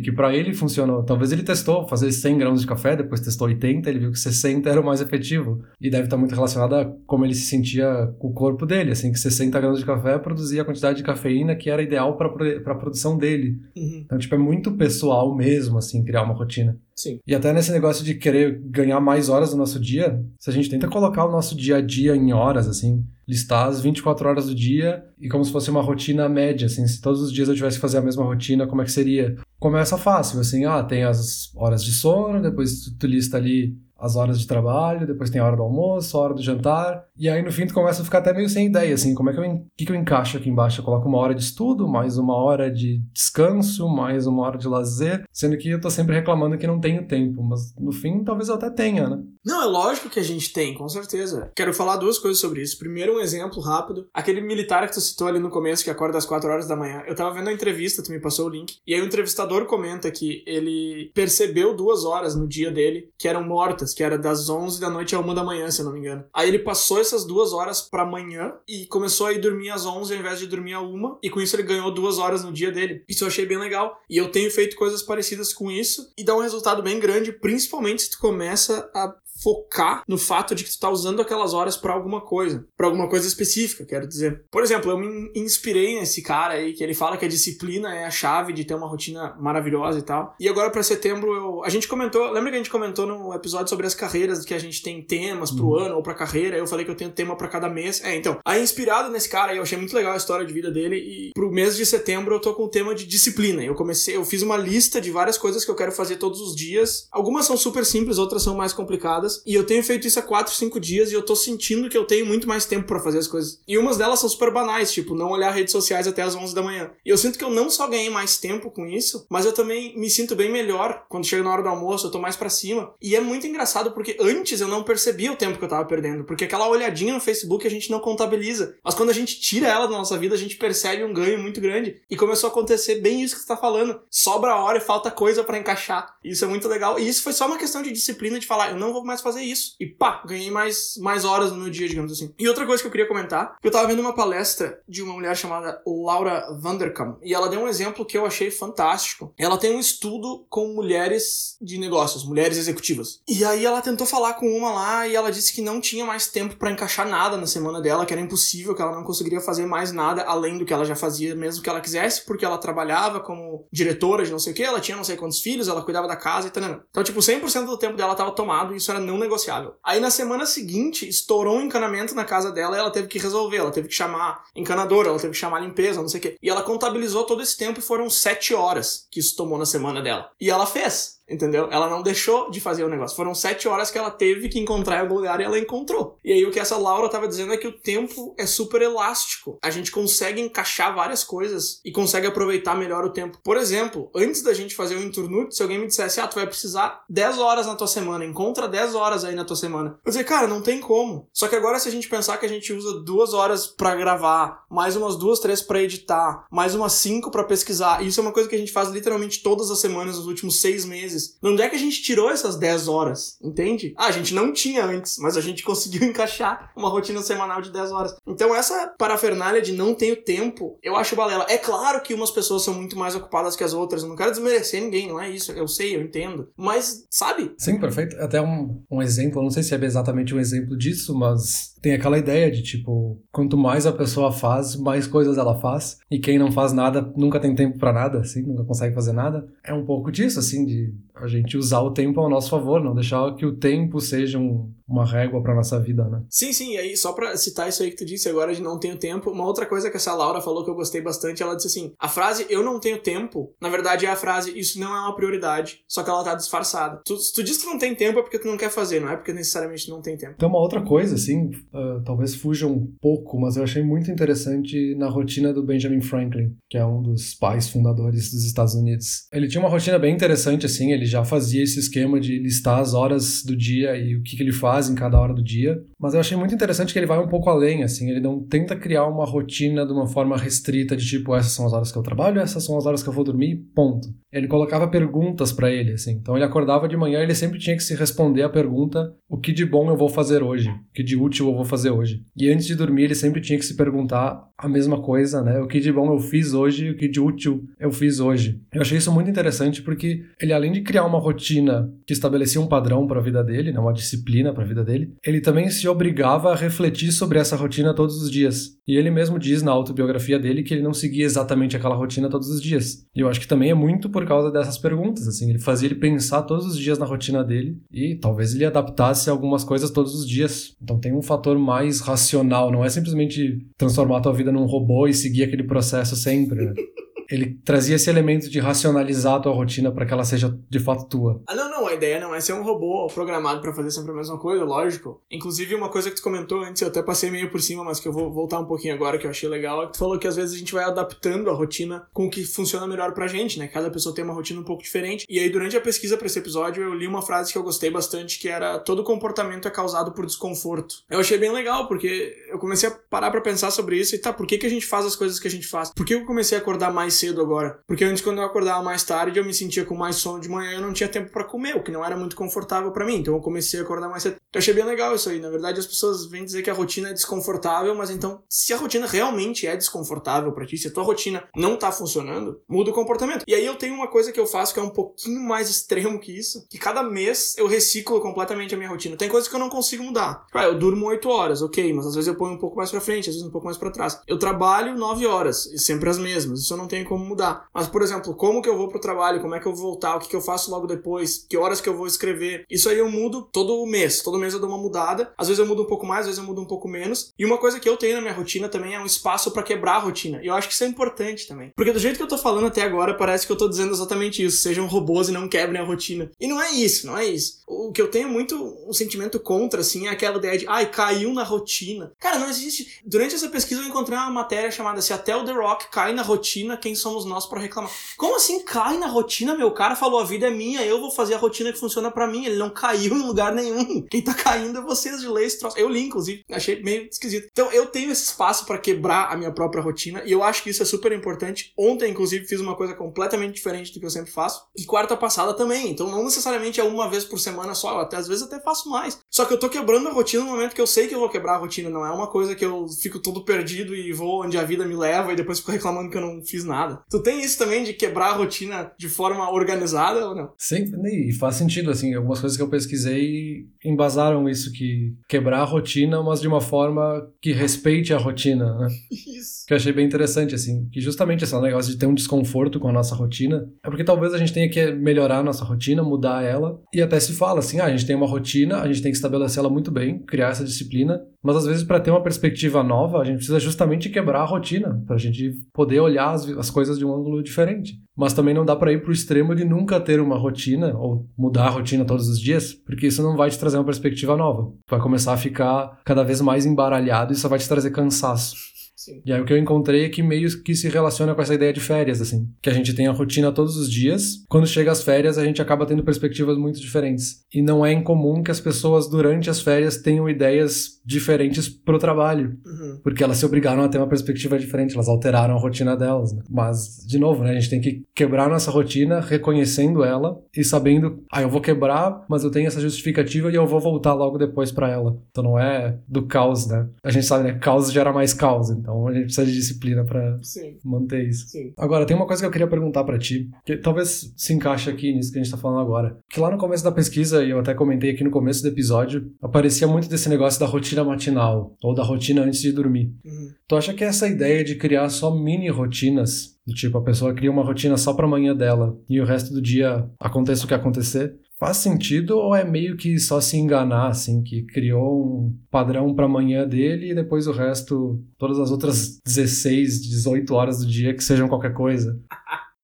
que 0.00 0.10
para 0.10 0.34
ele 0.34 0.54
funcionou. 0.54 1.02
Talvez 1.02 1.32
ele 1.32 1.42
testou 1.42 1.86
fazer 1.86 2.10
100 2.10 2.38
grãos 2.38 2.60
de 2.60 2.66
café, 2.66 2.96
depois 2.96 3.20
testou 3.20 3.48
80, 3.48 3.88
ele 3.90 3.98
viu 3.98 4.10
que 4.10 4.18
60 4.18 4.68
era 4.68 4.80
o 4.80 4.84
mais 4.84 5.00
efetivo. 5.00 5.62
E 5.80 5.90
deve 5.90 6.04
estar 6.04 6.16
muito 6.16 6.25
relacionado 6.34 6.74
a 6.74 6.84
como 7.06 7.24
ele 7.24 7.34
se 7.34 7.46
sentia 7.46 8.14
com 8.18 8.28
o 8.28 8.32
corpo 8.32 8.66
dele, 8.66 8.92
assim, 8.92 9.12
que 9.12 9.18
60 9.18 9.60
grãos 9.60 9.78
de 9.78 9.86
café 9.86 10.18
produzia 10.18 10.62
a 10.62 10.64
quantidade 10.64 10.98
de 10.98 11.02
cafeína 11.02 11.56
que 11.56 11.70
era 11.70 11.82
ideal 11.82 12.16
para 12.16 12.28
a 12.72 12.74
produção 12.74 13.16
dele. 13.16 13.58
Uhum. 13.76 14.02
Então, 14.04 14.18
tipo, 14.18 14.34
é 14.34 14.38
muito 14.38 14.72
pessoal 14.72 15.34
mesmo 15.34 15.56
mesmo, 15.76 15.78
assim, 15.78 16.04
criar 16.04 16.22
uma 16.22 16.34
rotina. 16.34 16.78
Sim. 16.94 17.20
E 17.26 17.34
até 17.34 17.52
nesse 17.52 17.70
negócio 17.70 18.04
de 18.04 18.14
querer 18.14 18.60
ganhar 18.64 19.00
mais 19.00 19.28
horas 19.28 19.50
do 19.50 19.56
nosso 19.56 19.78
dia, 19.78 20.22
se 20.38 20.50
a 20.50 20.52
gente 20.52 20.70
tenta 20.70 20.88
colocar 20.88 21.24
o 21.24 21.30
nosso 21.32 21.56
dia 21.56 21.76
a 21.76 21.80
dia 21.80 22.16
em 22.16 22.32
horas, 22.32 22.68
assim, 22.68 23.04
listar 23.28 23.68
as 23.68 23.80
24 23.80 24.28
horas 24.28 24.46
do 24.46 24.54
dia 24.54 25.04
e 25.20 25.28
como 25.28 25.44
se 25.44 25.52
fosse 25.52 25.70
uma 25.70 25.82
rotina 25.82 26.28
média, 26.28 26.66
assim, 26.66 26.86
se 26.86 27.00
todos 27.00 27.20
os 27.20 27.32
dias 27.32 27.48
eu 27.48 27.54
tivesse 27.54 27.76
que 27.76 27.82
fazer 27.82 27.98
a 27.98 28.02
mesma 28.02 28.24
rotina, 28.24 28.66
como 28.66 28.82
é 28.82 28.84
que 28.84 28.92
seria? 28.92 29.36
Começa 29.58 29.98
fácil, 29.98 30.40
assim, 30.40 30.64
ah, 30.64 30.82
tem 30.82 31.04
as 31.04 31.50
horas 31.54 31.84
de 31.84 31.92
sono, 31.92 32.40
depois 32.40 32.82
tu, 32.82 32.96
tu 32.98 33.06
lista 33.06 33.36
ali 33.36 33.76
as 33.98 34.16
horas 34.16 34.38
de 34.38 34.46
trabalho, 34.46 35.06
depois 35.06 35.30
tem 35.30 35.40
a 35.40 35.44
hora 35.44 35.56
do 35.56 35.62
almoço, 35.62 36.16
a 36.16 36.20
hora 36.20 36.34
do 36.34 36.42
jantar, 36.42 37.05
e 37.18 37.28
aí 37.28 37.42
no 37.42 37.52
fim 37.52 37.66
tu 37.66 37.74
começa 37.74 38.02
a 38.02 38.04
ficar 38.04 38.18
até 38.18 38.32
meio 38.32 38.48
sem 38.48 38.66
ideia, 38.66 38.94
assim, 38.94 39.14
como 39.14 39.30
é 39.30 39.32
que 39.32 39.38
eu, 39.38 39.66
que, 39.76 39.86
que 39.86 39.92
eu 39.92 39.96
encaixo 39.96 40.36
aqui 40.36 40.48
embaixo? 40.48 40.80
Eu 40.80 40.84
coloco 40.84 41.08
uma 41.08 41.18
hora 41.18 41.34
de 41.34 41.42
estudo, 41.42 41.88
mais 41.88 42.18
uma 42.18 42.34
hora 42.34 42.70
de 42.70 43.02
descanso, 43.12 43.88
mais 43.88 44.26
uma 44.26 44.42
hora 44.42 44.58
de 44.58 44.68
lazer, 44.68 45.24
sendo 45.32 45.56
que 45.56 45.70
eu 45.70 45.80
tô 45.80 45.90
sempre 45.90 46.14
reclamando 46.14 46.58
que 46.58 46.66
não 46.66 46.80
tenho 46.80 47.06
tempo, 47.06 47.42
mas 47.42 47.74
no 47.78 47.92
fim 47.92 48.24
talvez 48.24 48.48
eu 48.48 48.54
até 48.54 48.70
tenha, 48.70 49.08
né? 49.08 49.22
Não, 49.44 49.62
é 49.62 49.66
lógico 49.66 50.10
que 50.10 50.18
a 50.18 50.24
gente 50.24 50.52
tem, 50.52 50.74
com 50.74 50.88
certeza. 50.88 51.52
Quero 51.54 51.72
falar 51.72 51.98
duas 51.98 52.18
coisas 52.18 52.40
sobre 52.40 52.62
isso. 52.62 52.76
Primeiro, 52.78 53.16
um 53.16 53.20
exemplo 53.20 53.60
rápido. 53.60 54.08
Aquele 54.12 54.40
militar 54.40 54.88
que 54.88 54.94
tu 54.94 55.00
citou 55.00 55.28
ali 55.28 55.38
no 55.38 55.50
começo, 55.50 55.84
que 55.84 55.90
acorda 55.90 56.18
às 56.18 56.26
4 56.26 56.50
horas 56.50 56.66
da 56.66 56.74
manhã. 56.74 57.04
Eu 57.06 57.14
tava 57.14 57.32
vendo 57.32 57.48
a 57.48 57.52
entrevista, 57.52 58.02
tu 58.02 58.10
me 58.10 58.18
passou 58.18 58.46
o 58.46 58.48
link, 58.48 58.78
e 58.84 58.92
aí 58.92 59.00
o 59.00 59.04
entrevistador 59.04 59.66
comenta 59.66 60.10
que 60.10 60.42
ele 60.46 61.12
percebeu 61.14 61.76
duas 61.76 62.04
horas 62.04 62.34
no 62.34 62.48
dia 62.48 62.72
dele 62.72 63.08
que 63.16 63.28
eram 63.28 63.44
mortas, 63.44 63.94
que 63.94 64.02
era 64.02 64.18
das 64.18 64.48
11 64.48 64.80
da 64.80 64.90
noite 64.90 65.14
a 65.14 65.20
1 65.20 65.34
da 65.34 65.44
manhã, 65.44 65.70
se 65.70 65.80
eu 65.80 65.84
não 65.84 65.92
me 65.92 66.00
engano. 66.00 66.24
Aí 66.34 66.48
ele 66.48 66.58
passou 66.58 66.98
essas 67.06 67.24
duas 67.24 67.52
horas 67.52 67.80
pra 67.80 68.04
manhã 68.04 68.54
e 68.68 68.86
começou 68.86 69.26
a 69.26 69.32
ir 69.32 69.38
dormir 69.38 69.70
às 69.70 69.86
11 69.86 70.12
ao 70.12 70.20
invés 70.20 70.38
de 70.38 70.46
dormir 70.46 70.74
a 70.74 70.80
1, 70.80 71.18
e 71.22 71.30
com 71.30 71.40
isso 71.40 71.56
ele 71.56 71.62
ganhou 71.62 71.90
duas 71.92 72.18
horas 72.18 72.44
no 72.44 72.52
dia 72.52 72.70
dele. 72.70 73.04
Isso 73.08 73.24
eu 73.24 73.28
achei 73.28 73.46
bem 73.46 73.58
legal. 73.58 74.00
E 74.08 74.16
eu 74.16 74.30
tenho 74.30 74.50
feito 74.50 74.76
coisas 74.76 75.02
parecidas 75.02 75.52
com 75.52 75.70
isso 75.70 76.12
e 76.16 76.24
dá 76.24 76.34
um 76.34 76.40
resultado 76.40 76.82
bem 76.82 76.98
grande, 76.98 77.32
principalmente 77.32 78.02
se 78.02 78.10
tu 78.10 78.18
começa 78.18 78.90
a 78.94 79.14
focar 79.42 80.02
no 80.08 80.18
fato 80.18 80.54
de 80.54 80.64
que 80.64 80.70
tu 80.70 80.78
tá 80.78 80.90
usando 80.90 81.20
aquelas 81.20 81.52
horas 81.54 81.76
para 81.76 81.92
alguma 81.92 82.20
coisa, 82.20 82.66
para 82.76 82.86
alguma 82.86 83.08
coisa 83.08 83.26
específica, 83.26 83.84
quero 83.84 84.06
dizer. 84.06 84.44
Por 84.50 84.62
exemplo, 84.62 84.90
eu 84.90 84.98
me 84.98 85.30
inspirei 85.34 85.98
nesse 85.98 86.22
cara 86.22 86.54
aí 86.54 86.72
que 86.72 86.82
ele 86.82 86.94
fala 86.94 87.16
que 87.16 87.24
a 87.24 87.28
disciplina 87.28 87.94
é 87.94 88.04
a 88.04 88.10
chave 88.10 88.52
de 88.52 88.64
ter 88.64 88.74
uma 88.74 88.88
rotina 88.88 89.36
maravilhosa 89.38 89.98
e 89.98 90.02
tal. 90.02 90.34
E 90.40 90.48
agora 90.48 90.70
para 90.70 90.82
setembro 90.82 91.34
eu, 91.34 91.64
a 91.64 91.68
gente 91.68 91.88
comentou, 91.88 92.30
lembra 92.30 92.50
que 92.50 92.56
a 92.56 92.58
gente 92.58 92.70
comentou 92.70 93.06
no 93.06 93.34
episódio 93.34 93.68
sobre 93.68 93.86
as 93.86 93.94
carreiras 93.94 94.44
que 94.44 94.54
a 94.54 94.58
gente 94.58 94.82
tem 94.82 95.02
temas 95.02 95.50
pro 95.50 95.66
uhum. 95.66 95.78
ano 95.78 95.96
ou 95.96 96.02
pra 96.02 96.14
carreira, 96.14 96.56
eu 96.56 96.66
falei 96.66 96.84
que 96.84 96.90
eu 96.90 96.96
tenho 96.96 97.10
tema 97.10 97.36
para 97.36 97.48
cada 97.48 97.68
mês. 97.68 98.02
É, 98.02 98.14
então, 98.16 98.38
aí 98.44 98.62
inspirado 98.62 99.10
nesse 99.10 99.28
cara 99.28 99.52
aí, 99.52 99.58
eu 99.58 99.62
achei 99.62 99.78
muito 99.78 99.94
legal 99.94 100.12
a 100.12 100.16
história 100.16 100.46
de 100.46 100.52
vida 100.52 100.70
dele 100.70 100.96
e 100.96 101.30
pro 101.34 101.50
mês 101.50 101.76
de 101.76 101.84
setembro 101.84 102.34
eu 102.34 102.40
tô 102.40 102.54
com 102.54 102.64
o 102.64 102.68
tema 102.68 102.94
de 102.94 103.06
disciplina. 103.06 103.62
Eu 103.62 103.74
comecei, 103.74 104.16
eu 104.16 104.24
fiz 104.24 104.42
uma 104.42 104.56
lista 104.56 105.00
de 105.00 105.10
várias 105.10 105.36
coisas 105.38 105.64
que 105.64 105.70
eu 105.70 105.74
quero 105.74 105.92
fazer 105.92 106.16
todos 106.16 106.40
os 106.40 106.54
dias. 106.54 107.08
Algumas 107.10 107.46
são 107.46 107.56
super 107.56 107.84
simples, 107.84 108.18
outras 108.18 108.42
são 108.42 108.54
mais 108.54 108.72
complicadas 108.72 109.25
e 109.46 109.54
eu 109.54 109.64
tenho 109.64 109.82
feito 109.82 110.06
isso 110.06 110.18
há 110.18 110.22
4, 110.22 110.54
5 110.54 110.80
dias 110.80 111.10
e 111.10 111.14
eu 111.14 111.22
tô 111.22 111.34
sentindo 111.34 111.88
que 111.88 111.96
eu 111.96 112.04
tenho 112.04 112.26
muito 112.26 112.48
mais 112.48 112.64
tempo 112.64 112.86
para 112.86 113.00
fazer 113.00 113.18
as 113.18 113.26
coisas. 113.26 113.60
E 113.66 113.78
umas 113.78 113.96
delas 113.96 114.20
são 114.20 114.28
super 114.28 114.52
banais, 114.52 114.92
tipo, 114.92 115.14
não 115.14 115.30
olhar 115.30 115.50
redes 115.50 115.72
sociais 115.72 116.06
até 116.06 116.22
as 116.22 116.34
11 116.34 116.54
da 116.54 116.62
manhã. 116.62 116.90
E 117.04 117.10
eu 117.10 117.18
sinto 117.18 117.38
que 117.38 117.44
eu 117.44 117.50
não 117.50 117.70
só 117.70 117.86
ganhei 117.86 118.10
mais 118.10 118.38
tempo 118.38 118.70
com 118.70 118.86
isso, 118.86 119.26
mas 119.28 119.44
eu 119.44 119.52
também 119.52 119.98
me 119.98 120.08
sinto 120.10 120.34
bem 120.34 120.50
melhor 120.50 121.04
quando 121.08 121.26
chega 121.26 121.42
na 121.42 121.52
hora 121.52 121.62
do 121.62 121.68
almoço, 121.68 122.06
eu 122.06 122.10
tô 122.10 122.18
mais 122.18 122.36
para 122.36 122.50
cima. 122.50 122.94
E 123.00 123.14
é 123.14 123.20
muito 123.20 123.46
engraçado 123.46 123.92
porque 123.92 124.16
antes 124.20 124.60
eu 124.60 124.68
não 124.68 124.82
percebia 124.82 125.32
o 125.32 125.36
tempo 125.36 125.58
que 125.58 125.64
eu 125.64 125.68
tava 125.68 125.86
perdendo, 125.86 126.24
porque 126.24 126.44
aquela 126.44 126.68
olhadinha 126.68 127.14
no 127.14 127.20
Facebook 127.20 127.66
a 127.66 127.70
gente 127.70 127.90
não 127.90 128.00
contabiliza. 128.00 128.76
Mas 128.84 128.94
quando 128.94 129.10
a 129.10 129.14
gente 129.14 129.40
tira 129.40 129.68
ela 129.68 129.86
da 129.86 129.96
nossa 129.96 130.16
vida, 130.18 130.34
a 130.34 130.38
gente 130.38 130.56
percebe 130.56 131.04
um 131.04 131.12
ganho 131.12 131.38
muito 131.38 131.60
grande. 131.60 132.00
E 132.10 132.16
começou 132.16 132.48
a 132.48 132.50
acontecer 132.50 132.96
bem 132.96 133.22
isso 133.22 133.34
que 133.34 133.42
você 133.42 133.48
tá 133.48 133.56
falando. 133.56 134.00
Sobra 134.10 134.56
hora 134.56 134.78
e 134.78 134.80
falta 134.80 135.10
coisa 135.10 135.42
para 135.44 135.58
encaixar. 135.58 136.16
Isso 136.22 136.44
é 136.44 136.48
muito 136.48 136.68
legal. 136.68 136.98
E 136.98 137.08
isso 137.08 137.22
foi 137.22 137.32
só 137.32 137.46
uma 137.46 137.58
questão 137.58 137.82
de 137.82 137.92
disciplina 137.92 138.38
de 138.38 138.46
falar, 138.46 138.70
eu 138.70 138.76
não 138.76 138.92
vou 138.92 139.04
mais 139.04 139.15
mais 139.16 139.22
fazer 139.22 139.42
isso. 139.42 139.74
E 139.80 139.86
pá, 139.86 140.22
ganhei 140.26 140.50
mais, 140.50 140.96
mais 140.98 141.24
horas 141.24 141.50
no 141.50 141.58
meu 141.58 141.70
dia, 141.70 141.88
digamos 141.88 142.12
assim. 142.12 142.32
E 142.38 142.48
outra 142.48 142.66
coisa 142.66 142.82
que 142.82 142.86
eu 142.86 142.92
queria 142.92 143.08
comentar, 143.08 143.56
eu 143.62 143.70
tava 143.70 143.86
vendo 143.86 144.00
uma 144.00 144.14
palestra 144.14 144.80
de 144.88 145.02
uma 145.02 145.14
mulher 145.14 145.36
chamada 145.36 145.80
Laura 145.86 146.46
Vanderkam, 146.58 147.18
e 147.22 147.34
ela 147.34 147.48
deu 147.48 147.60
um 147.60 147.68
exemplo 147.68 148.04
que 148.04 148.16
eu 148.16 148.26
achei 148.26 148.50
fantástico. 148.50 149.32
Ela 149.38 149.58
tem 149.58 149.74
um 149.74 149.80
estudo 149.80 150.46
com 150.48 150.74
mulheres 150.74 151.56
de 151.60 151.78
negócios, 151.78 152.24
mulheres 152.24 152.58
executivas. 152.58 153.20
E 153.26 153.44
aí 153.44 153.64
ela 153.64 153.80
tentou 153.80 154.06
falar 154.06 154.34
com 154.34 154.46
uma 154.46 154.72
lá 154.72 155.08
e 155.08 155.14
ela 155.14 155.32
disse 155.32 155.52
que 155.52 155.62
não 155.62 155.80
tinha 155.80 156.04
mais 156.04 156.26
tempo 156.28 156.56
para 156.56 156.70
encaixar 156.70 157.08
nada 157.08 157.36
na 157.36 157.46
semana 157.46 157.80
dela, 157.80 158.04
que 158.04 158.12
era 158.12 158.20
impossível, 158.20 158.74
que 158.74 158.82
ela 158.82 158.94
não 158.94 159.04
conseguiria 159.04 159.40
fazer 159.40 159.66
mais 159.66 159.92
nada 159.92 160.22
além 160.22 160.58
do 160.58 160.64
que 160.64 160.72
ela 160.72 160.84
já 160.84 160.96
fazia, 160.96 161.34
mesmo 161.34 161.62
que 161.62 161.70
ela 161.70 161.80
quisesse, 161.80 162.24
porque 162.24 162.44
ela 162.44 162.58
trabalhava 162.58 163.20
como 163.20 163.66
diretora 163.72 164.24
de 164.24 164.30
não 164.30 164.38
sei 164.38 164.52
o 164.52 164.56
que, 164.56 164.62
ela 164.62 164.80
tinha 164.80 164.96
não 164.96 165.04
sei 165.04 165.16
quantos 165.16 165.40
filhos, 165.40 165.68
ela 165.68 165.82
cuidava 165.82 166.06
da 166.06 166.16
casa 166.16 166.48
e 166.48 166.50
tal. 166.50 166.62
Então, 166.90 167.04
tipo, 167.04 167.20
100% 167.20 167.66
do 167.66 167.78
tempo 167.78 167.96
dela 167.96 168.14
tava 168.14 168.32
tomado 168.32 168.74
e 168.74 168.78
isso 168.78 168.90
era 168.90 169.00
não 169.06 169.18
negociável. 169.18 169.76
Aí 169.82 170.00
na 170.00 170.10
semana 170.10 170.44
seguinte, 170.44 171.08
estourou 171.08 171.56
um 171.56 171.62
encanamento 171.62 172.14
na 172.14 172.24
casa 172.24 172.50
dela 172.50 172.76
e 172.76 172.80
ela 172.80 172.90
teve 172.90 173.08
que 173.08 173.18
resolver. 173.18 173.58
Ela 173.58 173.70
teve 173.70 173.88
que 173.88 173.94
chamar 173.94 174.44
encanadora, 174.54 175.08
ela 175.08 175.18
teve 175.18 175.32
que 175.32 175.38
chamar 175.38 175.60
limpeza, 175.60 176.00
não 176.00 176.08
sei 176.08 176.18
o 176.18 176.22
quê. 176.22 176.36
E 176.42 176.50
ela 176.50 176.62
contabilizou 176.62 177.24
todo 177.24 177.42
esse 177.42 177.56
tempo 177.56 177.78
e 177.78 177.82
foram 177.82 178.10
sete 178.10 178.54
horas 178.54 179.06
que 179.10 179.20
isso 179.20 179.36
tomou 179.36 179.58
na 179.58 179.66
semana 179.66 180.02
dela. 180.02 180.30
E 180.40 180.50
ela 180.50 180.66
fez. 180.66 181.15
Entendeu? 181.28 181.68
Ela 181.70 181.90
não 181.90 182.02
deixou 182.02 182.50
de 182.50 182.60
fazer 182.60 182.84
o 182.84 182.88
negócio. 182.88 183.16
Foram 183.16 183.34
sete 183.34 183.66
horas 183.66 183.90
que 183.90 183.98
ela 183.98 184.10
teve 184.10 184.48
que 184.48 184.60
encontrar 184.60 184.98
em 184.98 185.00
algum 185.00 185.16
lugar 185.16 185.40
e 185.40 185.44
ela 185.44 185.58
encontrou. 185.58 186.16
E 186.24 186.32
aí 186.32 186.44
o 186.44 186.52
que 186.52 186.60
essa 186.60 186.76
Laura 186.76 187.08
tava 187.08 187.26
dizendo 187.26 187.52
é 187.52 187.56
que 187.56 187.66
o 187.66 187.72
tempo 187.72 188.34
é 188.38 188.46
super 188.46 188.80
elástico. 188.80 189.58
A 189.62 189.70
gente 189.70 189.90
consegue 189.90 190.40
encaixar 190.40 190.94
várias 190.94 191.24
coisas 191.24 191.80
e 191.84 191.90
consegue 191.90 192.28
aproveitar 192.28 192.76
melhor 192.76 193.04
o 193.04 193.10
tempo. 193.10 193.38
Por 193.42 193.56
exemplo, 193.56 194.08
antes 194.14 194.42
da 194.42 194.54
gente 194.54 194.76
fazer 194.76 194.94
o 194.96 195.02
Inturnut, 195.02 195.54
se 195.54 195.62
alguém 195.62 195.78
me 195.78 195.88
dissesse, 195.88 196.20
ah, 196.20 196.28
tu 196.28 196.36
vai 196.36 196.46
precisar 196.46 197.04
10 197.08 197.38
horas 197.38 197.66
na 197.66 197.74
tua 197.74 197.88
semana, 197.88 198.24
encontra 198.24 198.68
10 198.68 198.94
horas 198.94 199.24
aí 199.24 199.34
na 199.34 199.44
tua 199.44 199.56
semana. 199.56 199.98
Eu 200.04 200.10
dizer, 200.10 200.24
cara, 200.24 200.46
não 200.46 200.62
tem 200.62 200.80
como. 200.80 201.28
Só 201.32 201.48
que 201.48 201.56
agora 201.56 201.80
se 201.80 201.88
a 201.88 201.92
gente 201.92 202.08
pensar 202.08 202.38
que 202.38 202.46
a 202.46 202.48
gente 202.48 202.72
usa 202.72 203.00
duas 203.00 203.34
horas 203.34 203.66
para 203.66 203.96
gravar, 203.96 204.64
mais 204.70 204.94
umas 204.94 205.16
duas, 205.16 205.40
três 205.40 205.60
para 205.60 205.82
editar, 205.82 206.46
mais 206.50 206.74
umas 206.74 206.92
cinco 206.92 207.30
para 207.30 207.42
pesquisar, 207.42 208.04
isso 208.04 208.20
é 208.20 208.22
uma 208.22 208.32
coisa 208.32 208.48
que 208.48 208.54
a 208.54 208.58
gente 208.58 208.72
faz 208.72 208.90
literalmente 208.90 209.42
todas 209.42 209.70
as 209.70 209.80
semanas 209.80 210.16
nos 210.16 210.26
últimos 210.26 210.60
seis 210.60 210.84
meses 210.84 211.15
De 211.42 211.48
onde 211.48 211.62
é 211.62 211.68
que 211.68 211.76
a 211.76 211.78
gente 211.78 212.02
tirou 212.02 212.30
essas 212.30 212.56
10 212.56 212.88
horas? 212.88 213.38
Entende? 213.42 213.94
Ah, 213.96 214.06
a 214.06 214.12
gente 214.12 214.34
não 214.34 214.52
tinha 214.52 214.84
antes, 214.84 215.16
mas 215.18 215.36
a 215.36 215.40
gente 215.40 215.62
conseguiu 215.64 216.04
encaixar 216.04 216.72
uma 216.76 216.88
rotina 216.88 217.22
semanal 217.22 217.60
de 217.60 217.72
10 217.72 217.92
horas. 217.92 218.16
Então, 218.26 218.54
essa 218.54 218.94
parafernália 218.98 219.62
de 219.62 219.72
não 219.72 219.94
tenho 219.94 220.16
tempo, 220.16 220.78
eu 220.82 220.96
acho 220.96 221.16
balela. 221.16 221.46
É 221.48 221.58
claro 221.58 222.02
que 222.02 222.14
umas 222.14 222.30
pessoas 222.30 222.62
são 222.62 222.74
muito 222.74 222.96
mais 222.96 223.14
ocupadas 223.14 223.56
que 223.56 223.64
as 223.64 223.72
outras. 223.72 224.02
Eu 224.02 224.08
não 224.08 224.16
quero 224.16 224.30
desmerecer 224.30 224.82
ninguém, 224.82 225.08
não 225.08 225.20
é 225.20 225.30
isso. 225.30 225.52
Eu 225.52 225.68
sei, 225.68 225.96
eu 225.96 226.02
entendo. 226.02 226.48
Mas, 226.56 227.04
sabe? 227.10 227.52
Sim, 227.58 227.78
perfeito. 227.78 228.16
Até 228.20 228.40
um, 228.40 228.82
um 228.90 229.02
exemplo, 229.02 229.42
não 229.42 229.50
sei 229.50 229.62
se 229.62 229.74
é 229.74 229.84
exatamente 229.84 230.34
um 230.34 230.40
exemplo 230.40 230.76
disso, 230.76 231.14
mas 231.14 231.74
tem 231.80 231.94
aquela 231.94 232.18
ideia 232.18 232.50
de 232.50 232.62
tipo, 232.62 233.22
quanto 233.30 233.56
mais 233.56 233.86
a 233.86 233.92
pessoa 233.92 234.32
faz, 234.32 234.74
mais 234.74 235.06
coisas 235.06 235.38
ela 235.38 235.60
faz. 235.60 235.98
E 236.10 236.18
quem 236.18 236.38
não 236.38 236.50
faz 236.50 236.72
nada 236.72 237.12
nunca 237.16 237.38
tem 237.38 237.54
tempo 237.54 237.78
para 237.78 237.92
nada, 237.92 238.20
assim, 238.20 238.42
nunca 238.42 238.64
consegue 238.64 238.94
fazer 238.94 239.12
nada. 239.12 239.46
É 239.64 239.72
um 239.72 239.84
pouco 239.84 240.10
disso, 240.10 240.38
assim, 240.38 240.64
de 240.64 240.92
a 241.16 241.26
gente 241.26 241.56
usar 241.56 241.80
o 241.80 241.92
tempo 241.92 242.20
ao 242.20 242.28
nosso 242.28 242.50
favor, 242.50 242.82
não 242.82 242.94
deixar 242.94 243.34
que 243.34 243.46
o 243.46 243.56
tempo 243.56 244.00
seja 244.00 244.38
um, 244.38 244.72
uma 244.86 245.04
régua 245.04 245.42
para 245.42 245.54
nossa 245.54 245.80
vida, 245.80 246.04
né? 246.08 246.22
Sim, 246.28 246.52
sim, 246.52 246.74
e 246.74 246.78
aí 246.78 246.96
só 246.96 247.12
para 247.12 247.36
citar 247.36 247.68
isso 247.68 247.82
aí 247.82 247.90
que 247.90 247.96
tu 247.96 248.04
disse 248.04 248.28
agora 248.28 248.54
de 248.54 248.62
não 248.62 248.78
tenho 248.78 248.96
tempo, 248.96 249.30
uma 249.30 249.44
outra 249.44 249.66
coisa 249.66 249.90
que 249.90 249.96
essa 249.96 250.14
Laura 250.14 250.40
falou 250.40 250.64
que 250.64 250.70
eu 250.70 250.74
gostei 250.74 251.00
bastante, 251.00 251.42
ela 251.42 251.56
disse 251.56 251.68
assim: 251.68 251.92
"A 251.98 252.08
frase 252.08 252.46
eu 252.50 252.62
não 252.62 252.78
tenho 252.78 252.98
tempo, 252.98 253.54
na 253.60 253.68
verdade 253.68 254.06
é 254.06 254.10
a 254.10 254.16
frase 254.16 254.56
isso 254.58 254.78
não 254.78 254.94
é 254.94 255.00
uma 255.00 255.16
prioridade, 255.16 255.80
só 255.88 256.02
que 256.02 256.10
ela 256.10 256.22
tá 256.22 256.34
disfarçada. 256.34 257.00
Tu, 257.04 257.16
se 257.16 257.32
tu 257.32 257.42
diz 257.42 257.58
que 257.58 257.66
não 257.66 257.78
tem 257.78 257.94
tempo 257.94 258.18
é 258.18 258.22
porque 258.22 258.38
tu 258.38 258.46
não 258.46 258.56
quer 258.56 258.70
fazer, 258.70 259.00
não 259.00 259.10
é 259.10 259.16
porque 259.16 259.32
necessariamente 259.32 259.88
não 259.88 260.00
tem 260.00 260.16
tempo. 260.16 260.36
Tem 260.36 260.48
uma 260.48 260.60
outra 260.60 260.82
coisa 260.82 261.14
assim, 261.14 261.46
uh, 261.46 262.02
talvez 262.04 262.34
fuja 262.34 262.66
um 262.66 262.86
pouco, 263.00 263.38
mas 263.40 263.56
eu 263.56 263.62
achei 263.62 263.82
muito 263.82 264.10
interessante 264.10 264.94
na 264.96 265.08
rotina 265.08 265.52
do 265.52 265.62
Benjamin 265.62 266.00
Franklin, 266.00 266.54
que 266.68 266.76
é 266.76 266.84
um 266.84 267.02
dos 267.02 267.34
pais 267.34 267.68
fundadores 267.68 268.30
dos 268.30 268.44
Estados 268.44 268.74
Unidos. 268.74 269.26
Ele 269.32 269.48
tinha 269.48 269.60
uma 269.60 269.70
rotina 269.70 269.98
bem 269.98 270.14
interessante 270.14 270.66
assim, 270.66 270.92
ele 270.92 271.05
já 271.06 271.24
fazia 271.24 271.62
esse 271.62 271.78
esquema 271.78 272.18
de 272.18 272.38
listar 272.38 272.78
as 272.78 272.94
horas 272.94 273.42
do 273.44 273.56
dia 273.56 273.96
e 273.96 274.16
o 274.16 274.22
que, 274.22 274.36
que 274.36 274.42
ele 274.42 274.52
faz 274.52 274.88
em 274.88 274.94
cada 274.94 275.18
hora 275.18 275.34
do 275.34 275.42
dia. 275.42 275.82
Mas 275.98 276.14
eu 276.14 276.20
achei 276.20 276.36
muito 276.36 276.54
interessante 276.54 276.92
que 276.92 276.98
ele 276.98 277.06
vai 277.06 277.18
um 277.18 277.28
pouco 277.28 277.50
além, 277.50 277.82
assim, 277.82 278.10
ele 278.10 278.20
não 278.20 278.40
tenta 278.40 278.76
criar 278.76 279.06
uma 279.06 279.24
rotina 279.24 279.84
de 279.84 279.92
uma 279.92 280.06
forma 280.06 280.36
restrita 280.36 280.96
de 280.96 281.06
tipo, 281.06 281.34
essas 281.34 281.52
são 281.52 281.66
as 281.66 281.72
horas 281.72 281.92
que 281.92 281.98
eu 281.98 282.02
trabalho, 282.02 282.40
essas 282.40 282.64
são 282.64 282.76
as 282.76 282.86
horas 282.86 283.02
que 283.02 283.08
eu 283.08 283.12
vou 283.12 283.24
dormir, 283.24 283.56
ponto. 283.74 284.08
Ele 284.32 284.48
colocava 284.48 284.88
perguntas 284.88 285.52
para 285.52 285.70
ele, 285.70 285.92
assim. 285.92 286.12
Então 286.12 286.34
ele 286.36 286.44
acordava 286.44 286.88
de 286.88 286.96
manhã 286.96 287.20
ele 287.26 287.34
sempre 287.34 287.58
tinha 287.58 287.76
que 287.76 287.82
se 287.82 287.94
responder 287.94 288.42
a 288.42 288.48
pergunta: 288.48 289.14
o 289.28 289.38
que 289.38 289.52
de 289.52 289.64
bom 289.64 289.88
eu 289.88 289.96
vou 289.96 290.08
fazer 290.08 290.42
hoje? 290.42 290.68
O 290.68 290.92
que 290.94 291.02
de 291.02 291.16
útil 291.16 291.48
eu 291.48 291.54
vou 291.54 291.64
fazer 291.64 291.90
hoje? 291.90 292.22
E 292.36 292.48
antes 292.48 292.66
de 292.66 292.74
dormir, 292.74 293.04
ele 293.04 293.14
sempre 293.14 293.40
tinha 293.40 293.58
que 293.58 293.64
se 293.64 293.76
perguntar 293.76 294.48
a 294.58 294.68
mesma 294.68 295.00
coisa, 295.00 295.42
né? 295.42 295.60
O 295.60 295.66
que 295.66 295.80
de 295.80 295.92
bom 295.92 296.12
eu 296.12 296.18
fiz 296.18 296.54
hoje 296.54 296.90
o 296.90 296.96
que 296.96 297.08
de 297.08 297.20
útil 297.20 297.64
eu 297.78 297.90
fiz 297.90 298.20
hoje. 298.20 298.60
Eu 298.72 298.80
achei 298.80 298.98
isso 298.98 299.12
muito 299.12 299.30
interessante 299.30 299.82
porque 299.82 300.24
ele, 300.40 300.52
além 300.52 300.72
de 300.72 300.80
criar 300.80 301.04
uma 301.04 301.18
rotina 301.18 301.92
que 302.06 302.12
estabelecia 302.12 302.60
um 302.60 302.66
padrão 302.66 303.06
para 303.06 303.20
a 303.20 303.22
vida 303.22 303.44
dele, 303.44 303.72
né? 303.72 303.78
uma 303.78 303.92
disciplina 303.92 304.52
para 304.52 304.64
a 304.64 304.66
vida 304.66 304.84
dele, 304.84 305.12
ele 305.24 305.40
também 305.40 305.68
se 305.68 305.86
obrigava 305.88 306.52
a 306.52 306.56
refletir 306.56 307.12
sobre 307.12 307.38
essa 307.38 307.56
rotina 307.56 307.94
todos 307.94 308.22
os 308.22 308.30
dias. 308.30 308.76
E 308.86 308.96
ele 308.96 309.10
mesmo 309.10 309.38
diz 309.38 309.62
na 309.62 309.72
autobiografia 309.72 310.38
dele 310.38 310.62
que 310.62 310.72
ele 310.72 310.82
não 310.82 310.94
seguia 310.94 311.24
exatamente 311.24 311.76
aquela 311.76 311.94
rotina 311.94 312.30
todos 312.30 312.48
os 312.48 312.62
dias. 312.62 313.04
E 313.14 313.20
eu 313.20 313.28
acho 313.28 313.40
que 313.40 313.48
também 313.48 313.70
é 313.70 313.74
muito 313.74 314.08
por 314.08 314.24
causa 314.26 314.50
dessas 314.50 314.78
perguntas, 314.78 315.26
assim, 315.26 315.50
ele 315.50 315.58
fazia 315.58 315.88
ele 315.88 315.96
pensar 315.96 316.42
todos 316.42 316.66
os 316.66 316.78
dias 316.78 316.98
na 316.98 317.04
rotina 317.04 317.42
dele 317.42 317.78
e 317.92 318.14
talvez 318.14 318.54
ele 318.54 318.64
adaptasse 318.64 319.28
algumas 319.28 319.64
coisas 319.64 319.90
todos 319.90 320.14
os 320.14 320.26
dias. 320.26 320.74
Então 320.80 320.98
tem 320.98 321.12
um 321.12 321.22
fator 321.22 321.58
mais 321.58 322.00
racional, 322.00 322.70
não 322.70 322.84
é 322.84 322.88
simplesmente 322.88 323.66
transformar 323.76 324.18
a 324.18 324.20
tua 324.20 324.32
vida 324.32 324.45
num 324.52 324.64
robô 324.64 325.06
e 325.06 325.14
seguir 325.14 325.44
aquele 325.44 325.64
processo 325.64 326.16
sempre. 326.16 326.66
Né? 326.66 326.74
ele 327.30 327.58
trazia 327.64 327.96
esse 327.96 328.08
elemento 328.10 328.48
de 328.48 328.60
racionalizar 328.60 329.34
a 329.34 329.40
tua 329.40 329.52
rotina 329.52 329.90
para 329.90 330.06
que 330.06 330.12
ela 330.12 330.24
seja 330.24 330.56
de 330.68 330.78
fato 330.78 331.08
tua. 331.08 331.42
Ah, 331.46 331.54
não, 331.54 331.70
não, 331.70 331.86
a 331.86 331.94
ideia 331.94 332.20
não 332.20 332.34
é 332.34 332.40
ser 332.40 332.52
um 332.52 332.62
robô 332.62 333.06
programado 333.08 333.60
para 333.60 333.72
fazer 333.72 333.90
sempre 333.90 334.12
a 334.12 334.14
mesma 334.14 334.38
coisa, 334.38 334.64
lógico. 334.64 335.22
Inclusive, 335.30 335.74
uma 335.74 335.88
coisa 335.88 336.10
que 336.10 336.16
tu 336.16 336.22
comentou 336.22 336.60
antes, 336.62 336.82
eu 336.82 336.88
até 336.88 337.02
passei 337.02 337.30
meio 337.30 337.50
por 337.50 337.60
cima, 337.60 337.84
mas 337.84 338.00
que 338.00 338.08
eu 338.08 338.12
vou 338.12 338.32
voltar 338.32 338.58
um 338.58 338.66
pouquinho 338.66 338.94
agora, 338.94 339.18
que 339.18 339.26
eu 339.26 339.30
achei 339.30 339.48
legal, 339.48 339.82
é 339.82 339.86
que 339.86 339.92
tu 339.92 339.98
falou 339.98 340.18
que 340.18 340.26
às 340.26 340.36
vezes 340.36 340.54
a 340.54 340.58
gente 340.58 340.72
vai 340.72 340.84
adaptando 340.84 341.50
a 341.50 341.54
rotina 341.54 342.06
com 342.12 342.26
o 342.26 342.30
que 342.30 342.44
funciona 342.44 342.86
melhor 342.86 343.12
pra 343.12 343.26
gente, 343.26 343.58
né? 343.58 343.68
Cada 343.68 343.90
pessoa 343.90 344.14
tem 344.14 344.24
uma 344.24 344.34
rotina 344.34 344.60
um 344.60 344.64
pouco 344.64 344.82
diferente. 344.82 345.26
E 345.28 345.38
aí, 345.38 345.50
durante 345.50 345.76
a 345.76 345.80
pesquisa 345.80 346.16
para 346.16 346.26
esse 346.26 346.38
episódio, 346.38 346.82
eu 346.82 346.94
li 346.94 347.06
uma 347.06 347.22
frase 347.22 347.52
que 347.52 347.58
eu 347.58 347.62
gostei 347.62 347.90
bastante, 347.90 348.38
que 348.38 348.48
era 348.48 348.78
todo 348.78 349.02
comportamento 349.04 349.68
é 349.68 349.70
causado 349.70 350.12
por 350.12 350.26
desconforto. 350.26 350.96
Eu 351.10 351.20
achei 351.20 351.38
bem 351.38 351.52
legal, 351.52 351.88
porque 351.88 352.34
eu 352.48 352.58
comecei 352.58 352.88
a 352.88 352.92
parar 352.92 353.30
para 353.30 353.40
pensar 353.40 353.70
sobre 353.70 353.98
isso 353.98 354.14
e 354.14 354.18
tá, 354.18 354.32
por 354.32 354.46
que, 354.46 354.58
que 354.58 354.66
a 354.66 354.70
gente 354.70 354.86
faz 354.86 355.04
as 355.04 355.16
coisas 355.16 355.38
que 355.38 355.48
a 355.48 355.50
gente 355.50 355.66
faz? 355.66 355.92
Por 355.94 356.04
que 356.04 356.14
eu 356.14 356.24
comecei 356.24 356.56
a 356.56 356.60
acordar 356.60 356.92
mais 356.92 357.14
cedo 357.16 357.40
agora. 357.40 357.80
Porque 357.86 358.04
antes, 358.04 358.22
quando 358.22 358.38
eu 358.38 358.44
acordava 358.44 358.82
mais 358.82 359.04
tarde, 359.04 359.38
eu 359.38 359.44
me 359.44 359.54
sentia 359.54 359.84
com 359.84 359.94
mais 359.94 360.16
sono 360.16 360.40
de 360.40 360.48
manhã 360.48 360.72
e 360.72 360.74
eu 360.74 360.80
não 360.80 360.92
tinha 360.92 361.08
tempo 361.08 361.30
para 361.30 361.44
comer, 361.44 361.76
o 361.76 361.82
que 361.82 361.90
não 361.90 362.04
era 362.04 362.16
muito 362.16 362.36
confortável 362.36 362.90
para 362.92 363.04
mim. 363.04 363.16
Então 363.16 363.34
eu 363.34 363.40
comecei 363.40 363.80
a 363.80 363.82
acordar 363.82 364.08
mais 364.08 364.22
cedo. 364.22 364.36
Eu 364.52 364.58
achei 364.58 364.72
bem 364.72 364.84
legal 364.84 365.14
isso 365.14 365.28
aí. 365.28 365.40
Na 365.40 365.50
verdade, 365.50 365.80
as 365.80 365.86
pessoas 365.86 366.26
vêm 366.26 366.44
dizer 366.44 366.62
que 366.62 366.70
a 366.70 366.74
rotina 366.74 367.10
é 367.10 367.12
desconfortável, 367.12 367.94
mas 367.94 368.10
então, 368.10 368.42
se 368.48 368.72
a 368.72 368.76
rotina 368.76 369.06
realmente 369.06 369.66
é 369.66 369.76
desconfortável 369.76 370.52
para 370.52 370.66
ti, 370.66 370.78
se 370.78 370.88
a 370.88 370.92
tua 370.92 371.04
rotina 371.04 371.44
não 371.54 371.76
tá 371.76 371.92
funcionando, 371.92 372.60
muda 372.68 372.90
o 372.90 372.94
comportamento. 372.94 373.44
E 373.46 373.54
aí 373.54 373.64
eu 373.64 373.76
tenho 373.76 373.94
uma 373.94 374.08
coisa 374.08 374.32
que 374.32 374.40
eu 374.40 374.46
faço 374.46 374.72
que 374.72 374.80
é 374.80 374.82
um 374.82 374.90
pouquinho 374.90 375.40
mais 375.40 375.68
extremo 375.70 376.18
que 376.18 376.36
isso, 376.36 376.66
que 376.68 376.78
cada 376.78 377.02
mês 377.02 377.54
eu 377.56 377.66
reciclo 377.66 378.20
completamente 378.20 378.74
a 378.74 378.78
minha 378.78 378.90
rotina. 378.90 379.16
Tem 379.16 379.28
coisas 379.28 379.48
que 379.48 379.54
eu 379.54 379.60
não 379.60 379.68
consigo 379.68 380.02
mudar. 380.02 380.44
Tipo, 380.46 380.58
ah, 380.58 380.64
eu 380.64 380.78
durmo 380.78 381.06
8 381.06 381.28
horas, 381.28 381.62
ok, 381.62 381.92
mas 381.92 382.06
às 382.06 382.14
vezes 382.14 382.28
eu 382.28 382.34
ponho 382.34 382.54
um 382.54 382.58
pouco 382.58 382.76
mais 382.76 382.90
pra 382.90 383.00
frente, 383.00 383.28
às 383.28 383.34
vezes 383.34 383.46
um 383.46 383.50
pouco 383.50 383.66
mais 383.66 383.76
para 383.76 383.90
trás. 383.90 384.20
Eu 384.26 384.38
trabalho 384.38 384.96
9 384.96 385.26
horas, 385.26 385.70
sempre 385.76 386.08
as 386.08 386.18
mesmas. 386.18 386.60
Isso 386.60 386.72
eu 386.72 386.78
não 386.78 386.88
tenho 386.88 387.05
como 387.06 387.24
mudar. 387.24 387.68
Mas, 387.72 387.86
por 387.86 388.02
exemplo, 388.02 388.34
como 388.34 388.62
que 388.62 388.68
eu 388.68 388.76
vou 388.76 388.88
pro 388.88 389.00
trabalho, 389.00 389.40
como 389.40 389.54
é 389.54 389.60
que 389.60 389.66
eu 389.66 389.74
vou 389.74 389.90
voltar, 389.90 390.16
o 390.16 390.20
que, 390.20 390.28
que 390.28 390.36
eu 390.36 390.40
faço 390.40 390.70
logo 390.70 390.86
depois, 390.86 391.46
que 391.48 391.56
horas 391.56 391.80
que 391.80 391.88
eu 391.88 391.96
vou 391.96 392.06
escrever. 392.06 392.64
Isso 392.70 392.88
aí 392.88 392.98
eu 392.98 393.10
mudo 393.10 393.42
todo 393.52 393.84
mês. 393.86 394.22
Todo 394.22 394.38
mês 394.38 394.54
eu 394.54 394.60
dou 394.60 394.68
uma 394.68 394.78
mudada. 394.78 395.32
Às 395.36 395.48
vezes 395.48 395.58
eu 395.58 395.66
mudo 395.66 395.82
um 395.82 395.86
pouco 395.86 396.06
mais, 396.06 396.20
às 396.20 396.26
vezes 396.26 396.38
eu 396.38 396.44
mudo 396.44 396.60
um 396.60 396.66
pouco 396.66 396.88
menos. 396.88 397.32
E 397.38 397.44
uma 397.44 397.58
coisa 397.58 397.80
que 397.80 397.88
eu 397.88 397.96
tenho 397.96 398.16
na 398.16 398.20
minha 398.20 398.32
rotina 398.34 398.68
também 398.68 398.94
é 398.94 399.00
um 399.00 399.06
espaço 399.06 399.50
para 399.50 399.62
quebrar 399.62 399.96
a 399.96 400.00
rotina. 400.00 400.40
E 400.42 400.46
eu 400.46 400.54
acho 400.54 400.68
que 400.68 400.74
isso 400.74 400.84
é 400.84 400.86
importante 400.86 401.46
também. 401.46 401.72
Porque 401.76 401.92
do 401.92 401.98
jeito 401.98 402.16
que 402.16 402.22
eu 402.22 402.28
tô 402.28 402.38
falando 402.38 402.66
até 402.66 402.82
agora, 402.82 403.14
parece 403.14 403.46
que 403.46 403.52
eu 403.52 403.56
tô 403.56 403.68
dizendo 403.68 403.92
exatamente 403.92 404.44
isso. 404.44 404.58
Sejam 404.58 404.86
robôs 404.86 405.28
e 405.28 405.32
não 405.32 405.48
quebrem 405.48 405.80
a 405.80 405.84
rotina. 405.84 406.30
E 406.40 406.46
não 406.46 406.60
é 406.60 406.70
isso, 406.72 407.06
não 407.06 407.16
é 407.16 407.26
isso. 407.26 407.62
O 407.66 407.92
que 407.92 408.00
eu 408.00 408.08
tenho 408.08 408.28
muito 408.28 408.56
um 408.86 408.92
sentimento 408.92 409.38
contra, 409.40 409.80
assim, 409.80 410.06
é 410.06 410.10
aquela 410.10 410.38
ideia 410.38 410.58
de, 410.58 410.66
ai, 410.68 410.86
caiu 410.86 411.32
na 411.32 411.42
rotina. 411.42 412.12
Cara, 412.18 412.38
não 412.38 412.48
existe. 412.48 413.00
Durante 413.04 413.34
essa 413.34 413.48
pesquisa 413.48 413.80
eu 413.80 413.86
encontrei 413.86 414.18
uma 414.18 414.30
matéria 414.30 414.70
chamada 414.70 415.00
Se 415.00 415.12
até 415.12 415.36
o 415.36 415.44
The 415.44 415.52
Rock 415.52 415.90
cai 415.90 416.12
na 416.12 416.22
rotina, 416.22 416.76
quem 416.76 416.94
somos 416.96 417.24
nós 417.24 417.46
para 417.46 417.60
reclamar? 417.60 417.90
Como 418.16 418.36
assim 418.36 418.64
cai 418.64 418.98
na 418.98 419.06
rotina, 419.06 419.56
meu? 419.56 419.76
cara 419.76 419.94
falou, 419.94 420.18
a 420.18 420.24
vida 420.24 420.48
é 420.48 420.50
minha, 420.50 420.84
eu 420.84 421.00
vou 421.00 421.10
fazer 421.10 421.34
a 421.34 421.38
rotina 421.38 421.72
que 421.72 421.78
funciona 421.78 422.10
para 422.10 422.26
mim. 422.26 422.46
Ele 422.46 422.56
não 422.56 422.70
caiu 422.70 423.14
em 423.14 423.22
lugar 423.22 423.54
nenhum. 423.54 424.02
Quem 424.10 424.22
tá 424.22 424.34
caindo 424.34 424.78
é 424.78 424.82
vocês 424.82 425.20
de 425.20 425.28
ler 425.28 425.44
esse 425.44 425.60
troço. 425.60 425.78
Eu 425.78 425.88
li, 425.88 426.00
inclusive. 426.00 426.44
Achei 426.50 426.82
meio 426.82 427.06
esquisito. 427.08 427.48
Então, 427.52 427.70
eu 427.70 427.86
tenho 427.86 428.10
esse 428.10 428.24
espaço 428.24 428.64
para 428.64 428.78
quebrar 428.78 429.30
a 429.30 429.36
minha 429.36 429.52
própria 429.52 429.82
rotina 429.82 430.22
e 430.24 430.32
eu 430.32 430.42
acho 430.42 430.62
que 430.62 430.70
isso 430.70 430.82
é 430.82 430.86
super 430.86 431.12
importante. 431.12 431.72
Ontem, 431.78 432.10
inclusive, 432.10 432.46
fiz 432.46 432.60
uma 432.60 432.74
coisa 432.74 432.94
completamente 432.94 433.54
diferente 433.54 433.92
do 433.92 434.00
que 434.00 434.06
eu 434.06 434.10
sempre 434.10 434.32
faço. 434.32 434.66
E 434.76 434.84
quarta 434.84 435.16
passada 435.16 435.54
também. 435.54 435.90
Então, 435.90 436.10
não 436.10 436.24
necessariamente 436.24 436.80
é 436.80 436.84
uma 436.84 437.08
vez 437.08 437.24
por 437.24 437.38
semana 437.38 437.74
só, 437.74 437.92
eu 437.92 438.00
até 438.00 438.16
às 438.16 438.26
vezes 438.26 438.44
até 438.44 438.58
faço 438.58 438.88
mais. 438.88 439.18
Só 439.30 439.44
que 439.44 439.52
eu 439.52 439.58
tô 439.58 439.68
quebrando 439.68 440.08
a 440.08 440.12
rotina 440.12 440.42
no 440.42 440.50
momento 440.50 440.74
que 440.74 440.80
eu 440.80 440.86
sei 440.86 441.06
que 441.06 441.14
eu 441.14 441.20
vou 441.20 441.28
quebrar 441.28 441.54
a 441.54 441.58
rotina, 441.58 441.90
não 441.90 442.04
é 442.04 442.10
uma 442.10 442.26
coisa 442.26 442.54
que 442.54 442.64
eu 442.64 442.86
fico 442.88 443.18
todo 443.18 443.44
perdido 443.44 443.94
e 443.94 444.12
vou 444.12 444.44
onde 444.44 444.56
a 444.56 444.62
vida 444.62 444.84
me 444.84 444.96
leva 444.96 445.32
e 445.32 445.36
depois 445.36 445.58
fico 445.58 445.70
reclamando 445.70 446.10
que 446.10 446.16
eu 446.16 446.20
não 446.22 446.42
fiz 446.42 446.64
nada. 446.64 446.85
Tu 447.10 447.22
tem 447.22 447.42
isso 447.42 447.58
também 447.58 447.84
de 447.84 447.92
quebrar 447.92 448.30
a 448.30 448.36
rotina 448.36 448.92
de 448.98 449.08
forma 449.08 449.50
organizada 449.50 450.28
ou 450.28 450.34
não? 450.34 450.52
Sim, 450.58 450.84
e 451.04 451.32
faz 451.32 451.56
sentido, 451.56 451.90
assim, 451.90 452.14
algumas 452.14 452.40
coisas 452.40 452.56
que 452.56 452.62
eu 452.62 452.68
pesquisei 452.68 453.66
embasaram 453.84 454.48
isso, 454.48 454.72
que 454.72 455.14
quebrar 455.28 455.60
a 455.60 455.64
rotina, 455.64 456.22
mas 456.22 456.40
de 456.40 456.48
uma 456.48 456.60
forma 456.60 457.26
que 457.40 457.52
respeite 457.52 458.12
a 458.12 458.18
rotina, 458.18 458.74
né? 458.78 458.88
Isso. 459.10 459.66
Que 459.66 459.72
eu 459.72 459.76
achei 459.76 459.92
bem 459.92 460.06
interessante, 460.06 460.54
assim, 460.54 460.88
que 460.90 461.00
justamente 461.00 461.44
esse 461.44 461.60
negócio 461.60 461.92
de 461.92 461.98
ter 461.98 462.06
um 462.06 462.14
desconforto 462.14 462.78
com 462.78 462.88
a 462.88 462.92
nossa 462.92 463.14
rotina, 463.14 463.68
é 463.84 463.88
porque 463.88 464.04
talvez 464.04 464.32
a 464.32 464.38
gente 464.38 464.52
tenha 464.52 464.68
que 464.68 464.92
melhorar 464.92 465.38
a 465.38 465.42
nossa 465.42 465.64
rotina, 465.64 466.02
mudar 466.02 466.42
ela, 466.42 466.80
e 466.92 467.02
até 467.02 467.18
se 467.20 467.32
fala 467.32 467.60
assim, 467.60 467.80
ah, 467.80 467.84
a 467.84 467.90
gente 467.90 468.06
tem 468.06 468.16
uma 468.16 468.26
rotina, 468.26 468.80
a 468.80 468.86
gente 468.86 469.02
tem 469.02 469.10
que 469.10 469.16
estabelecer 469.16 469.58
ela 469.58 469.70
muito 469.70 469.90
bem, 469.90 470.18
criar 470.20 470.50
essa 470.50 470.64
disciplina, 470.64 471.20
mas 471.46 471.58
às 471.58 471.66
vezes 471.66 471.84
para 471.84 472.00
ter 472.00 472.10
uma 472.10 472.22
perspectiva 472.22 472.82
nova, 472.82 473.20
a 473.20 473.24
gente 473.24 473.36
precisa 473.36 473.60
justamente 473.60 474.10
quebrar 474.10 474.40
a 474.40 474.44
rotina, 474.44 475.00
para 475.06 475.14
a 475.14 475.18
gente 475.18 475.52
poder 475.72 476.00
olhar 476.00 476.32
as, 476.32 476.48
as 476.48 476.70
coisas 476.70 476.98
de 476.98 477.04
um 477.04 477.14
ângulo 477.14 477.40
diferente. 477.40 478.00
Mas 478.16 478.32
também 478.32 478.52
não 478.52 478.64
dá 478.64 478.74
para 478.74 478.92
ir 478.92 479.00
pro 479.00 479.12
extremo 479.12 479.54
de 479.54 479.64
nunca 479.64 480.00
ter 480.00 480.20
uma 480.20 480.36
rotina 480.36 480.92
ou 480.98 481.28
mudar 481.38 481.66
a 481.66 481.70
rotina 481.70 482.04
todos 482.04 482.28
os 482.28 482.40
dias, 482.40 482.74
porque 482.74 483.06
isso 483.06 483.22
não 483.22 483.36
vai 483.36 483.48
te 483.48 483.58
trazer 483.60 483.78
uma 483.78 483.84
perspectiva 483.84 484.36
nova. 484.36 484.72
Vai 484.90 485.00
começar 485.00 485.34
a 485.34 485.36
ficar 485.36 486.00
cada 486.04 486.24
vez 486.24 486.40
mais 486.40 486.66
embaralhado 486.66 487.32
e 487.32 487.36
só 487.36 487.48
vai 487.48 487.60
te 487.60 487.68
trazer 487.68 487.90
cansaço. 487.90 488.56
Sim. 488.96 489.20
E 489.26 489.32
aí 489.32 489.38
o 489.38 489.44
que 489.44 489.52
eu 489.52 489.58
encontrei 489.58 490.06
é 490.06 490.08
que 490.08 490.22
meio 490.22 490.48
que 490.62 490.74
se 490.74 490.88
relaciona 490.88 491.34
com 491.34 491.42
essa 491.42 491.54
ideia 491.54 491.72
de 491.72 491.80
férias, 491.80 492.22
assim. 492.22 492.48
Que 492.62 492.70
a 492.70 492.72
gente 492.72 492.94
tem 492.94 493.06
a 493.06 493.12
rotina 493.12 493.52
todos 493.52 493.76
os 493.76 493.90
dias. 493.90 494.44
Quando 494.48 494.66
chega 494.66 494.90
as 494.90 495.02
férias, 495.02 495.36
a 495.36 495.44
gente 495.44 495.60
acaba 495.60 495.84
tendo 495.84 496.02
perspectivas 496.02 496.56
muito 496.56 496.80
diferentes. 496.80 497.42
E 497.52 497.60
não 497.60 497.84
é 497.84 497.92
incomum 497.92 498.42
que 498.42 498.50
as 498.50 498.58
pessoas, 498.58 499.08
durante 499.08 499.50
as 499.50 499.60
férias, 499.60 499.98
tenham 499.98 500.28
ideias 500.28 500.98
diferentes 501.04 501.68
pro 501.68 501.98
trabalho. 501.98 502.56
Uhum. 502.64 503.00
Porque 503.02 503.22
elas 503.22 503.36
se 503.36 503.44
obrigaram 503.44 503.82
a 503.82 503.88
ter 503.88 503.98
uma 503.98 504.08
perspectiva 504.08 504.58
diferente, 504.58 504.94
elas 504.94 505.08
alteraram 505.08 505.54
a 505.54 505.60
rotina 505.60 505.94
delas. 505.94 506.32
Né? 506.32 506.42
Mas, 506.50 507.04
de 507.06 507.18
novo, 507.18 507.44
né, 507.44 507.50
a 507.50 507.54
gente 507.54 507.68
tem 507.68 507.80
que 507.82 508.02
quebrar 508.14 508.48
nossa 508.48 508.70
rotina, 508.70 509.20
reconhecendo 509.20 510.02
ela 510.02 510.40
e 510.56 510.64
sabendo, 510.64 511.22
ah, 511.30 511.42
eu 511.42 511.50
vou 511.50 511.60
quebrar, 511.60 512.24
mas 512.30 512.44
eu 512.44 512.50
tenho 512.50 512.66
essa 512.66 512.80
justificativa 512.80 513.50
e 513.52 513.54
eu 513.54 513.66
vou 513.66 513.78
voltar 513.78 514.14
logo 514.14 514.38
depois 514.38 514.72
para 514.72 514.88
ela. 514.88 515.18
Então 515.30 515.44
não 515.44 515.58
é 515.58 515.98
do 516.08 516.22
caos, 516.22 516.66
né? 516.66 516.88
A 517.04 517.10
gente 517.10 517.26
sabe, 517.26 517.44
né? 517.44 517.58
Caos 517.58 517.92
gera 517.92 518.12
mais 518.12 518.32
caos. 518.32 518.70
Então 518.70 518.85
a 518.86 519.12
gente 519.12 519.24
precisa 519.24 519.46
de 519.46 519.52
disciplina 519.52 520.04
para 520.04 520.38
manter 520.84 521.28
isso. 521.28 521.48
Sim. 521.48 521.72
Agora, 521.76 522.06
tem 522.06 522.16
uma 522.16 522.26
coisa 522.26 522.42
que 522.42 522.46
eu 522.46 522.50
queria 522.50 522.66
perguntar 522.66 523.04
para 523.04 523.18
ti, 523.18 523.50
que 523.64 523.76
talvez 523.76 524.32
se 524.36 524.52
encaixe 524.52 524.90
aqui 524.90 525.12
nisso 525.12 525.32
que 525.32 525.38
a 525.38 525.42
gente 525.42 525.50
tá 525.50 525.58
falando 525.58 525.80
agora. 525.80 526.18
Que 526.28 526.40
lá 526.40 526.50
no 526.50 526.58
começo 526.58 526.84
da 526.84 526.92
pesquisa, 526.92 527.44
e 527.44 527.50
eu 527.50 527.58
até 527.58 527.74
comentei 527.74 528.10
aqui 528.10 528.24
no 528.24 528.30
começo 528.30 528.62
do 528.62 528.68
episódio, 528.68 529.30
aparecia 529.42 529.86
muito 529.86 530.08
desse 530.08 530.28
negócio 530.28 530.60
da 530.60 530.66
rotina 530.66 531.04
matinal, 531.04 531.76
ou 531.82 531.94
da 531.94 532.02
rotina 532.02 532.42
antes 532.42 532.60
de 532.60 532.72
dormir. 532.72 533.12
Uhum. 533.24 533.50
Tu 533.68 533.76
acha 533.76 533.94
que 533.94 534.04
essa 534.04 534.28
ideia 534.28 534.64
de 534.64 534.76
criar 534.76 535.08
só 535.08 535.34
mini 535.34 535.68
rotinas, 535.68 536.56
do 536.66 536.74
tipo, 536.74 536.98
a 536.98 537.02
pessoa 537.02 537.34
cria 537.34 537.50
uma 537.50 537.64
rotina 537.64 537.96
só 537.96 538.12
pra 538.12 538.26
manhã 538.26 538.54
dela 538.54 538.98
e 539.08 539.20
o 539.20 539.24
resto 539.24 539.52
do 539.52 539.62
dia 539.62 540.08
aconteça 540.18 540.64
o 540.64 540.68
que 540.68 540.74
acontecer, 540.74 541.36
faz 541.58 541.78
sentido 541.78 542.36
ou 542.36 542.54
é 542.54 542.64
meio 542.64 542.96
que 542.96 543.18
só 543.18 543.40
se 543.40 543.56
enganar, 543.56 544.08
assim, 544.08 544.42
que 544.42 544.62
criou 544.62 545.46
um 545.46 545.58
padrão 545.70 546.14
pra 546.14 546.28
manhã 546.28 546.66
dele 546.66 547.10
e 547.10 547.14
depois 547.14 547.46
o 547.46 547.52
resto, 547.52 548.22
todas 548.38 548.58
as 548.58 548.70
outras 548.70 549.18
16, 549.24 550.02
18 550.02 550.54
horas 550.54 550.78
do 550.80 550.86
dia 550.86 551.14
que 551.14 551.24
sejam 551.24 551.48
qualquer 551.48 551.72
coisa? 551.72 552.18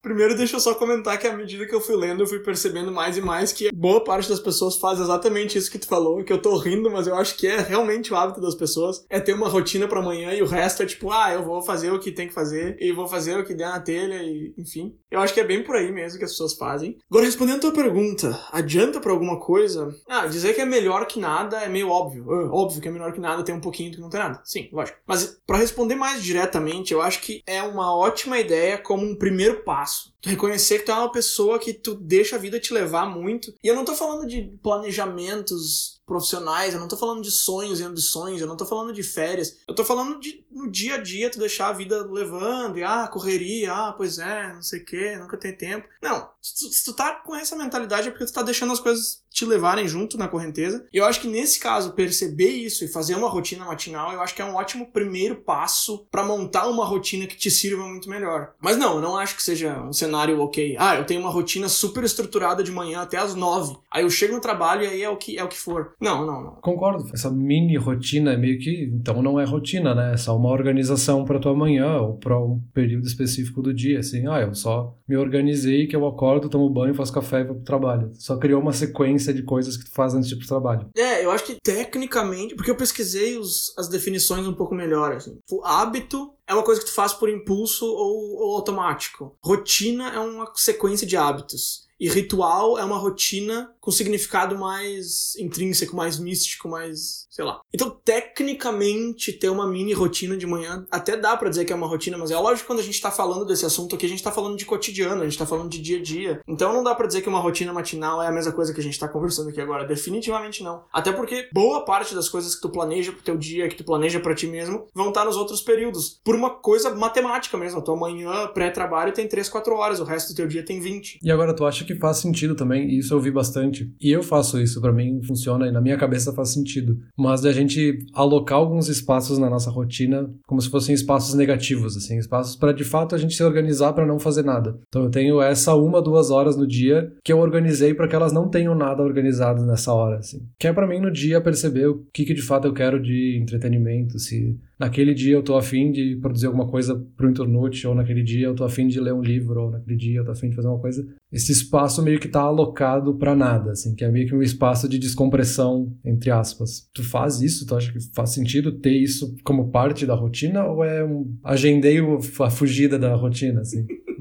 Primeiro, 0.03 0.35
deixa 0.35 0.57
eu 0.57 0.59
só 0.59 0.75
comentar 0.75 1.17
que 1.17 1.25
à 1.25 1.31
medida 1.31 1.65
que 1.65 1.73
eu 1.73 1.79
fui 1.79 1.95
lendo, 1.95 2.23
eu 2.23 2.27
fui 2.27 2.39
percebendo 2.39 2.91
mais 2.91 3.15
e 3.15 3.21
mais 3.21 3.53
que 3.53 3.71
boa 3.73 4.03
parte 4.03 4.27
das 4.27 4.41
pessoas 4.41 4.75
faz 4.75 4.99
exatamente 4.99 5.57
isso 5.57 5.71
que 5.71 5.79
tu 5.79 5.87
falou, 5.87 6.21
que 6.25 6.33
eu 6.33 6.41
tô 6.41 6.57
rindo, 6.57 6.91
mas 6.91 7.07
eu 7.07 7.15
acho 7.15 7.37
que 7.37 7.47
é 7.47 7.61
realmente 7.61 8.11
o 8.11 8.17
hábito 8.17 8.41
das 8.41 8.53
pessoas, 8.53 9.05
é 9.09 9.21
ter 9.21 9.33
uma 9.33 9.47
rotina 9.47 9.87
para 9.87 10.01
amanhã 10.01 10.33
e 10.33 10.41
o 10.41 10.45
resto 10.45 10.83
é 10.83 10.85
tipo, 10.85 11.09
ah, 11.09 11.31
eu 11.31 11.41
vou 11.41 11.61
fazer 11.61 11.89
o 11.89 11.99
que 11.99 12.11
tem 12.11 12.27
que 12.27 12.33
fazer 12.33 12.75
e 12.81 12.91
vou 12.91 13.07
fazer 13.07 13.37
o 13.37 13.45
que 13.45 13.53
der 13.53 13.69
na 13.69 13.79
telha 13.79 14.21
e 14.21 14.53
enfim. 14.57 14.93
Eu 15.09 15.21
acho 15.21 15.33
que 15.33 15.39
é 15.39 15.45
bem 15.45 15.63
por 15.63 15.77
aí 15.77 15.89
mesmo 15.89 16.19
que 16.19 16.25
as 16.25 16.31
pessoas 16.31 16.53
fazem. 16.53 16.97
Agora, 17.09 17.25
respondendo 17.25 17.57
a 17.57 17.61
tua 17.61 17.71
pergunta, 17.71 18.37
adianta 18.51 18.99
para 18.99 19.11
alguma 19.13 19.39
coisa? 19.39 19.95
Ah, 20.09 20.27
dizer 20.27 20.53
que 20.53 20.59
é 20.59 20.65
melhor 20.65 21.05
que 21.05 21.17
nada 21.17 21.61
é 21.61 21.69
meio 21.69 21.87
óbvio. 21.87 22.25
É, 22.29 22.49
óbvio 22.49 22.81
que 22.81 22.89
é 22.89 22.91
melhor 22.91 23.13
que 23.13 23.21
nada 23.21 23.41
ter 23.41 23.53
um 23.53 23.61
pouquinho 23.61 23.91
do 23.91 23.95
que 23.95 24.01
não 24.01 24.09
ter 24.09 24.17
nada. 24.17 24.41
Sim, 24.43 24.67
lógico. 24.73 24.97
Mas 25.07 25.39
para 25.47 25.59
responder 25.59 25.95
mais 25.95 26.21
diretamente, 26.21 26.91
eu 26.91 27.01
acho 27.01 27.21
que 27.21 27.41
é 27.47 27.63
uma 27.63 27.95
ótima 27.95 28.37
ideia 28.37 28.77
como 28.77 29.05
um 29.05 29.15
primeiro 29.15 29.63
passo 29.63 29.92
passo. 29.93 30.12
Reconhecer 30.23 30.79
que 30.79 30.85
tu 30.85 30.91
é 30.91 30.95
uma 30.95 31.11
pessoa 31.11 31.59
que 31.59 31.73
tu 31.73 31.95
deixa 31.95 32.35
a 32.35 32.39
vida 32.39 32.59
te 32.59 32.73
levar 32.73 33.05
muito. 33.05 33.53
E 33.63 33.67
eu 33.67 33.75
não 33.75 33.85
tô 33.85 33.93
falando 33.93 34.25
de 34.27 34.41
planejamentos 34.61 36.01
profissionais, 36.05 36.73
eu 36.73 36.79
não 36.79 36.87
tô 36.87 36.97
falando 36.97 37.21
de 37.21 37.31
sonhos 37.31 37.79
e 37.79 37.83
ambições, 37.83 38.41
eu 38.41 38.47
não 38.47 38.57
tô 38.57 38.65
falando 38.65 38.93
de 38.93 39.03
férias. 39.03 39.57
Eu 39.67 39.75
tô 39.75 39.85
falando 39.85 40.19
de 40.19 40.45
no 40.51 40.69
dia 40.69 40.95
a 40.95 40.97
dia 40.97 41.29
tu 41.29 41.39
deixar 41.39 41.69
a 41.69 41.73
vida 41.73 42.05
levando, 42.09 42.77
e 42.77 42.83
ah, 42.83 43.07
correria, 43.07 43.73
ah, 43.73 43.93
pois 43.93 44.19
é, 44.19 44.53
não 44.53 44.61
sei 44.61 44.81
o 44.81 44.85
que, 44.85 45.15
nunca 45.15 45.37
tem 45.37 45.55
tempo. 45.55 45.87
Não, 46.01 46.29
se 46.41 46.55
tu, 46.55 46.73
se 46.73 46.85
tu 46.85 46.93
tá 46.93 47.15
com 47.15 47.35
essa 47.35 47.55
mentalidade 47.55 48.07
é 48.07 48.11
porque 48.11 48.25
tu 48.25 48.33
tá 48.33 48.43
deixando 48.43 48.73
as 48.73 48.79
coisas 48.79 49.23
te 49.29 49.45
levarem 49.45 49.87
junto 49.87 50.17
na 50.17 50.27
correnteza. 50.27 50.85
E 50.93 50.97
eu 50.97 51.05
acho 51.05 51.19
que 51.19 51.27
nesse 51.27 51.59
caso, 51.59 51.93
perceber 51.93 52.49
isso 52.49 52.85
e 52.85 52.87
fazer 52.87 53.15
uma 53.15 53.29
rotina 53.29 53.65
matinal, 53.65 54.13
eu 54.13 54.21
acho 54.21 54.35
que 54.35 54.41
é 54.41 54.45
um 54.45 54.55
ótimo 54.55 54.91
primeiro 54.91 55.37
passo 55.37 56.05
para 56.11 56.23
montar 56.23 56.67
uma 56.67 56.85
rotina 56.85 57.25
que 57.25 57.35
te 57.35 57.49
sirva 57.49 57.87
muito 57.87 58.09
melhor. 58.09 58.53
Mas 58.61 58.77
não, 58.77 58.95
eu 58.95 59.01
não 59.01 59.17
acho 59.17 59.35
que 59.35 59.41
seja 59.41 59.81
um 59.81 59.91
cenário 59.91 60.12
ok. 60.17 60.75
Ah, 60.79 60.95
eu 60.95 61.05
tenho 61.05 61.19
uma 61.21 61.29
rotina 61.29 61.67
super 61.69 62.03
estruturada 62.03 62.63
de 62.63 62.71
manhã 62.71 63.01
até 63.01 63.17
as 63.17 63.35
nove. 63.35 63.75
Aí 63.91 64.03
eu 64.03 64.09
chego 64.09 64.33
no 64.33 64.41
trabalho 64.41 64.83
e 64.83 64.87
aí 64.87 65.03
é 65.03 65.09
o 65.09 65.17
que 65.17 65.37
é 65.37 65.43
o 65.43 65.47
que 65.47 65.57
for. 65.57 65.93
Não, 66.01 66.25
não, 66.25 66.43
não. 66.43 66.51
Concordo. 66.61 67.09
Essa 67.13 67.29
mini 67.29 67.77
rotina 67.77 68.33
é 68.33 68.37
meio 68.37 68.59
que, 68.59 68.89
então 68.93 69.21
não 69.21 69.39
é 69.39 69.45
rotina, 69.45 69.93
né? 69.93 70.13
É 70.13 70.17
só 70.17 70.35
uma 70.35 70.49
organização 70.49 71.25
para 71.25 71.39
tua 71.39 71.55
manhã 71.55 71.97
ou 71.97 72.17
para 72.17 72.39
um 72.39 72.59
período 72.73 73.07
específico 73.07 73.61
do 73.61 73.73
dia, 73.73 73.99
assim. 73.99 74.27
Ah, 74.27 74.41
eu 74.41 74.53
só 74.53 74.95
me 75.07 75.15
organizei 75.17 75.87
que 75.87 75.95
eu 75.95 76.05
acordo, 76.07 76.49
tomo 76.49 76.69
banho, 76.69 76.95
faço 76.95 77.13
café 77.13 77.41
e 77.41 77.43
vou 77.43 77.55
pro 77.55 77.65
trabalho. 77.65 78.11
Só 78.15 78.37
criou 78.37 78.61
uma 78.61 78.73
sequência 78.73 79.33
de 79.33 79.43
coisas 79.43 79.77
que 79.77 79.85
tu 79.85 79.91
faz 79.91 80.13
antes 80.13 80.27
de 80.27 80.35
ir 80.35 80.37
pro 80.37 80.47
trabalho. 80.47 80.87
É, 80.95 81.23
eu 81.23 81.31
acho 81.31 81.45
que 81.45 81.57
tecnicamente, 81.61 82.55
porque 82.55 82.71
eu 82.71 82.75
pesquisei 82.75 83.37
os, 83.37 83.73
as 83.77 83.87
definições 83.87 84.47
um 84.47 84.53
pouco 84.53 84.75
melhor, 84.75 85.13
assim. 85.13 85.37
O 85.51 85.63
hábito 85.63 86.33
é 86.47 86.53
uma 86.53 86.63
coisa 86.63 86.81
que 86.81 86.87
tu 86.87 86.93
faz 86.93 87.13
por 87.13 87.29
impulso 87.29 87.85
ou, 87.85 88.37
ou 88.37 88.55
automático. 88.55 89.37
Rotina 89.41 90.09
é 90.13 90.19
uma 90.19 90.51
sequência 90.55 91.07
de 91.07 91.15
hábitos. 91.15 91.87
E 91.99 92.09
ritual 92.09 92.77
é 92.77 92.83
uma 92.83 92.97
rotina 92.97 93.73
com 93.83 93.91
significado 93.91 94.57
mais 94.57 95.35
intrínseco, 95.37 95.93
mais 95.93 96.17
místico, 96.17 96.69
mais, 96.69 97.27
sei 97.29 97.43
lá. 97.43 97.59
Então, 97.73 97.89
tecnicamente, 97.89 99.33
ter 99.33 99.49
uma 99.49 99.67
mini 99.67 99.91
rotina 99.91 100.37
de 100.37 100.47
manhã 100.47 100.87
até 100.89 101.17
dá 101.17 101.35
para 101.35 101.49
dizer 101.49 101.65
que 101.65 101.73
é 101.73 101.75
uma 101.75 101.85
rotina, 101.85 102.17
mas 102.17 102.31
é 102.31 102.37
lógico 102.37 102.61
que 102.61 102.67
quando 102.67 102.79
a 102.79 102.83
gente 102.83 103.01
tá 103.01 103.11
falando 103.11 103.45
desse 103.45 103.65
assunto 103.65 103.93
aqui, 103.93 104.05
a 104.05 104.09
gente 104.09 104.23
tá 104.23 104.31
falando 104.31 104.55
de 104.55 104.63
cotidiano, 104.63 105.21
a 105.21 105.25
gente 105.25 105.37
tá 105.37 105.45
falando 105.45 105.69
de 105.69 105.81
dia 105.81 105.99
a 105.99 106.01
dia. 106.01 106.39
Então, 106.47 106.71
não 106.71 106.81
dá 106.81 106.95
para 106.95 107.07
dizer 107.07 107.21
que 107.21 107.27
uma 107.27 107.41
rotina 107.41 107.73
matinal 107.73 108.23
é 108.23 108.27
a 108.27 108.31
mesma 108.31 108.53
coisa 108.53 108.73
que 108.73 108.79
a 108.79 108.83
gente 108.83 108.97
tá 108.97 109.05
conversando 109.05 109.49
aqui 109.49 109.59
agora. 109.59 109.85
Definitivamente 109.85 110.63
não. 110.63 110.85
Até 110.93 111.11
porque 111.11 111.49
boa 111.51 111.83
parte 111.83 112.15
das 112.15 112.29
coisas 112.29 112.55
que 112.55 112.61
tu 112.61 112.69
planeja 112.69 113.11
pro 113.11 113.21
teu 113.21 113.37
dia, 113.37 113.67
que 113.67 113.75
tu 113.75 113.83
planeja 113.83 114.21
para 114.21 114.33
ti 114.33 114.47
mesmo, 114.47 114.87
vão 114.95 115.09
estar 115.09 115.21
tá 115.21 115.25
nos 115.25 115.35
outros 115.35 115.59
períodos. 115.59 116.21
Por 116.23 116.35
uma 116.35 116.51
coisa 116.51 116.95
matemática 116.95 117.57
mesmo. 117.57 117.79
A 117.79 117.81
tua 117.81 117.97
manhã 117.97 118.47
pré-trabalho 118.47 119.11
tem 119.11 119.27
3, 119.27 119.49
4 119.49 119.75
horas, 119.75 119.99
o 119.99 120.05
resto 120.05 120.31
do 120.31 120.37
teu 120.37 120.47
dia 120.47 120.63
tem 120.63 120.79
20. 120.79 121.19
E 121.21 121.29
agora 121.29 121.53
tu 121.53 121.65
acha 121.65 121.83
que 121.83 121.95
faz 121.95 122.19
sentido 122.19 122.55
também, 122.55 122.87
e 122.87 122.99
isso 122.99 123.13
eu 123.13 123.19
vi 123.19 123.29
bastante. 123.29 123.72
E 123.99 124.11
eu 124.11 124.21
faço 124.21 124.59
isso, 124.59 124.81
para 124.81 124.91
mim 124.91 125.21
funciona 125.23 125.67
e 125.67 125.71
na 125.71 125.81
minha 125.81 125.97
cabeça 125.97 126.33
faz 126.33 126.49
sentido. 126.49 126.99
Mas 127.17 127.41
da 127.41 127.51
gente 127.51 128.05
alocar 128.13 128.57
alguns 128.57 128.89
espaços 128.89 129.37
na 129.37 129.49
nossa 129.49 129.69
rotina 129.69 130.29
como 130.45 130.61
se 130.61 130.69
fossem 130.69 130.93
espaços 130.93 131.33
negativos, 131.33 131.95
assim, 131.95 132.17
espaços 132.17 132.55
para 132.55 132.71
de 132.71 132.83
fato 132.83 133.15
a 133.15 133.17
gente 133.17 133.35
se 133.35 133.43
organizar 133.43 133.93
para 133.93 134.05
não 134.05 134.19
fazer 134.19 134.43
nada. 134.43 134.77
Então 134.87 135.03
eu 135.03 135.09
tenho 135.09 135.41
essa 135.41 135.73
uma, 135.75 136.01
duas 136.01 136.29
horas 136.29 136.57
no 136.57 136.67
dia 136.67 137.11
que 137.23 137.31
eu 137.31 137.39
organizei 137.39 137.93
para 137.93 138.07
que 138.07 138.15
elas 138.15 138.33
não 138.33 138.49
tenham 138.49 138.75
nada 138.75 139.01
organizado 139.01 139.65
nessa 139.65 139.93
hora, 139.93 140.17
assim. 140.17 140.41
Que 140.59 140.67
é 140.67 140.73
para 140.73 140.87
mim 140.87 140.99
no 140.99 141.11
dia 141.11 141.41
perceber 141.41 141.87
o 141.87 142.05
que, 142.13 142.25
que 142.25 142.33
de 142.33 142.41
fato 142.41 142.67
eu 142.67 142.73
quero 142.73 143.01
de 143.01 143.37
entretenimento, 143.41 144.19
se 144.19 144.57
naquele 144.79 145.13
dia 145.13 145.33
eu 145.33 145.43
tô 145.43 145.55
afim 145.55 145.91
de 145.91 146.17
produzir 146.17 146.47
alguma 146.47 146.67
coisa 146.67 147.01
pro 147.15 147.29
Internute, 147.29 147.87
ou 147.87 147.95
naquele 147.95 148.23
dia 148.23 148.47
eu 148.47 148.55
tô 148.55 148.63
afim 148.63 148.87
de 148.87 148.99
ler 148.99 149.13
um 149.13 149.21
livro, 149.21 149.61
ou 149.61 149.71
naquele 149.71 149.95
dia 149.95 150.19
eu 150.19 150.25
tô 150.25 150.31
afim 150.31 150.49
de 150.49 150.55
fazer 150.55 150.67
uma 150.67 150.79
coisa. 150.79 151.07
Esse 151.33 151.51
espaço 151.51 152.03
meio 152.03 152.19
que 152.19 152.27
tá 152.27 152.41
alocado 152.41 153.15
para 153.15 153.35
nada, 153.35 153.71
assim, 153.71 153.95
que 153.95 154.05
é 154.05 154.11
meio 154.11 154.27
que 154.27 154.35
um 154.35 154.41
espaço 154.41 154.87
de 154.87 154.99
descompressão, 154.99 155.91
entre 156.05 156.29
aspas. 156.29 156.87
Tu 156.93 157.03
faz 157.03 157.41
isso? 157.41 157.65
Tu 157.65 157.75
acha 157.75 157.91
que 157.91 157.99
faz 158.13 158.29
sentido 158.29 158.71
ter 158.71 158.93
isso 158.93 159.35
como 159.43 159.71
parte 159.71 160.05
da 160.05 160.13
rotina, 160.13 160.63
ou 160.65 160.83
é 160.83 161.03
um 161.03 161.35
agendei 161.43 161.97
a 162.39 162.49
fugida 162.51 162.99
da 162.99 163.15
rotina, 163.15 163.61
assim? 163.61 163.83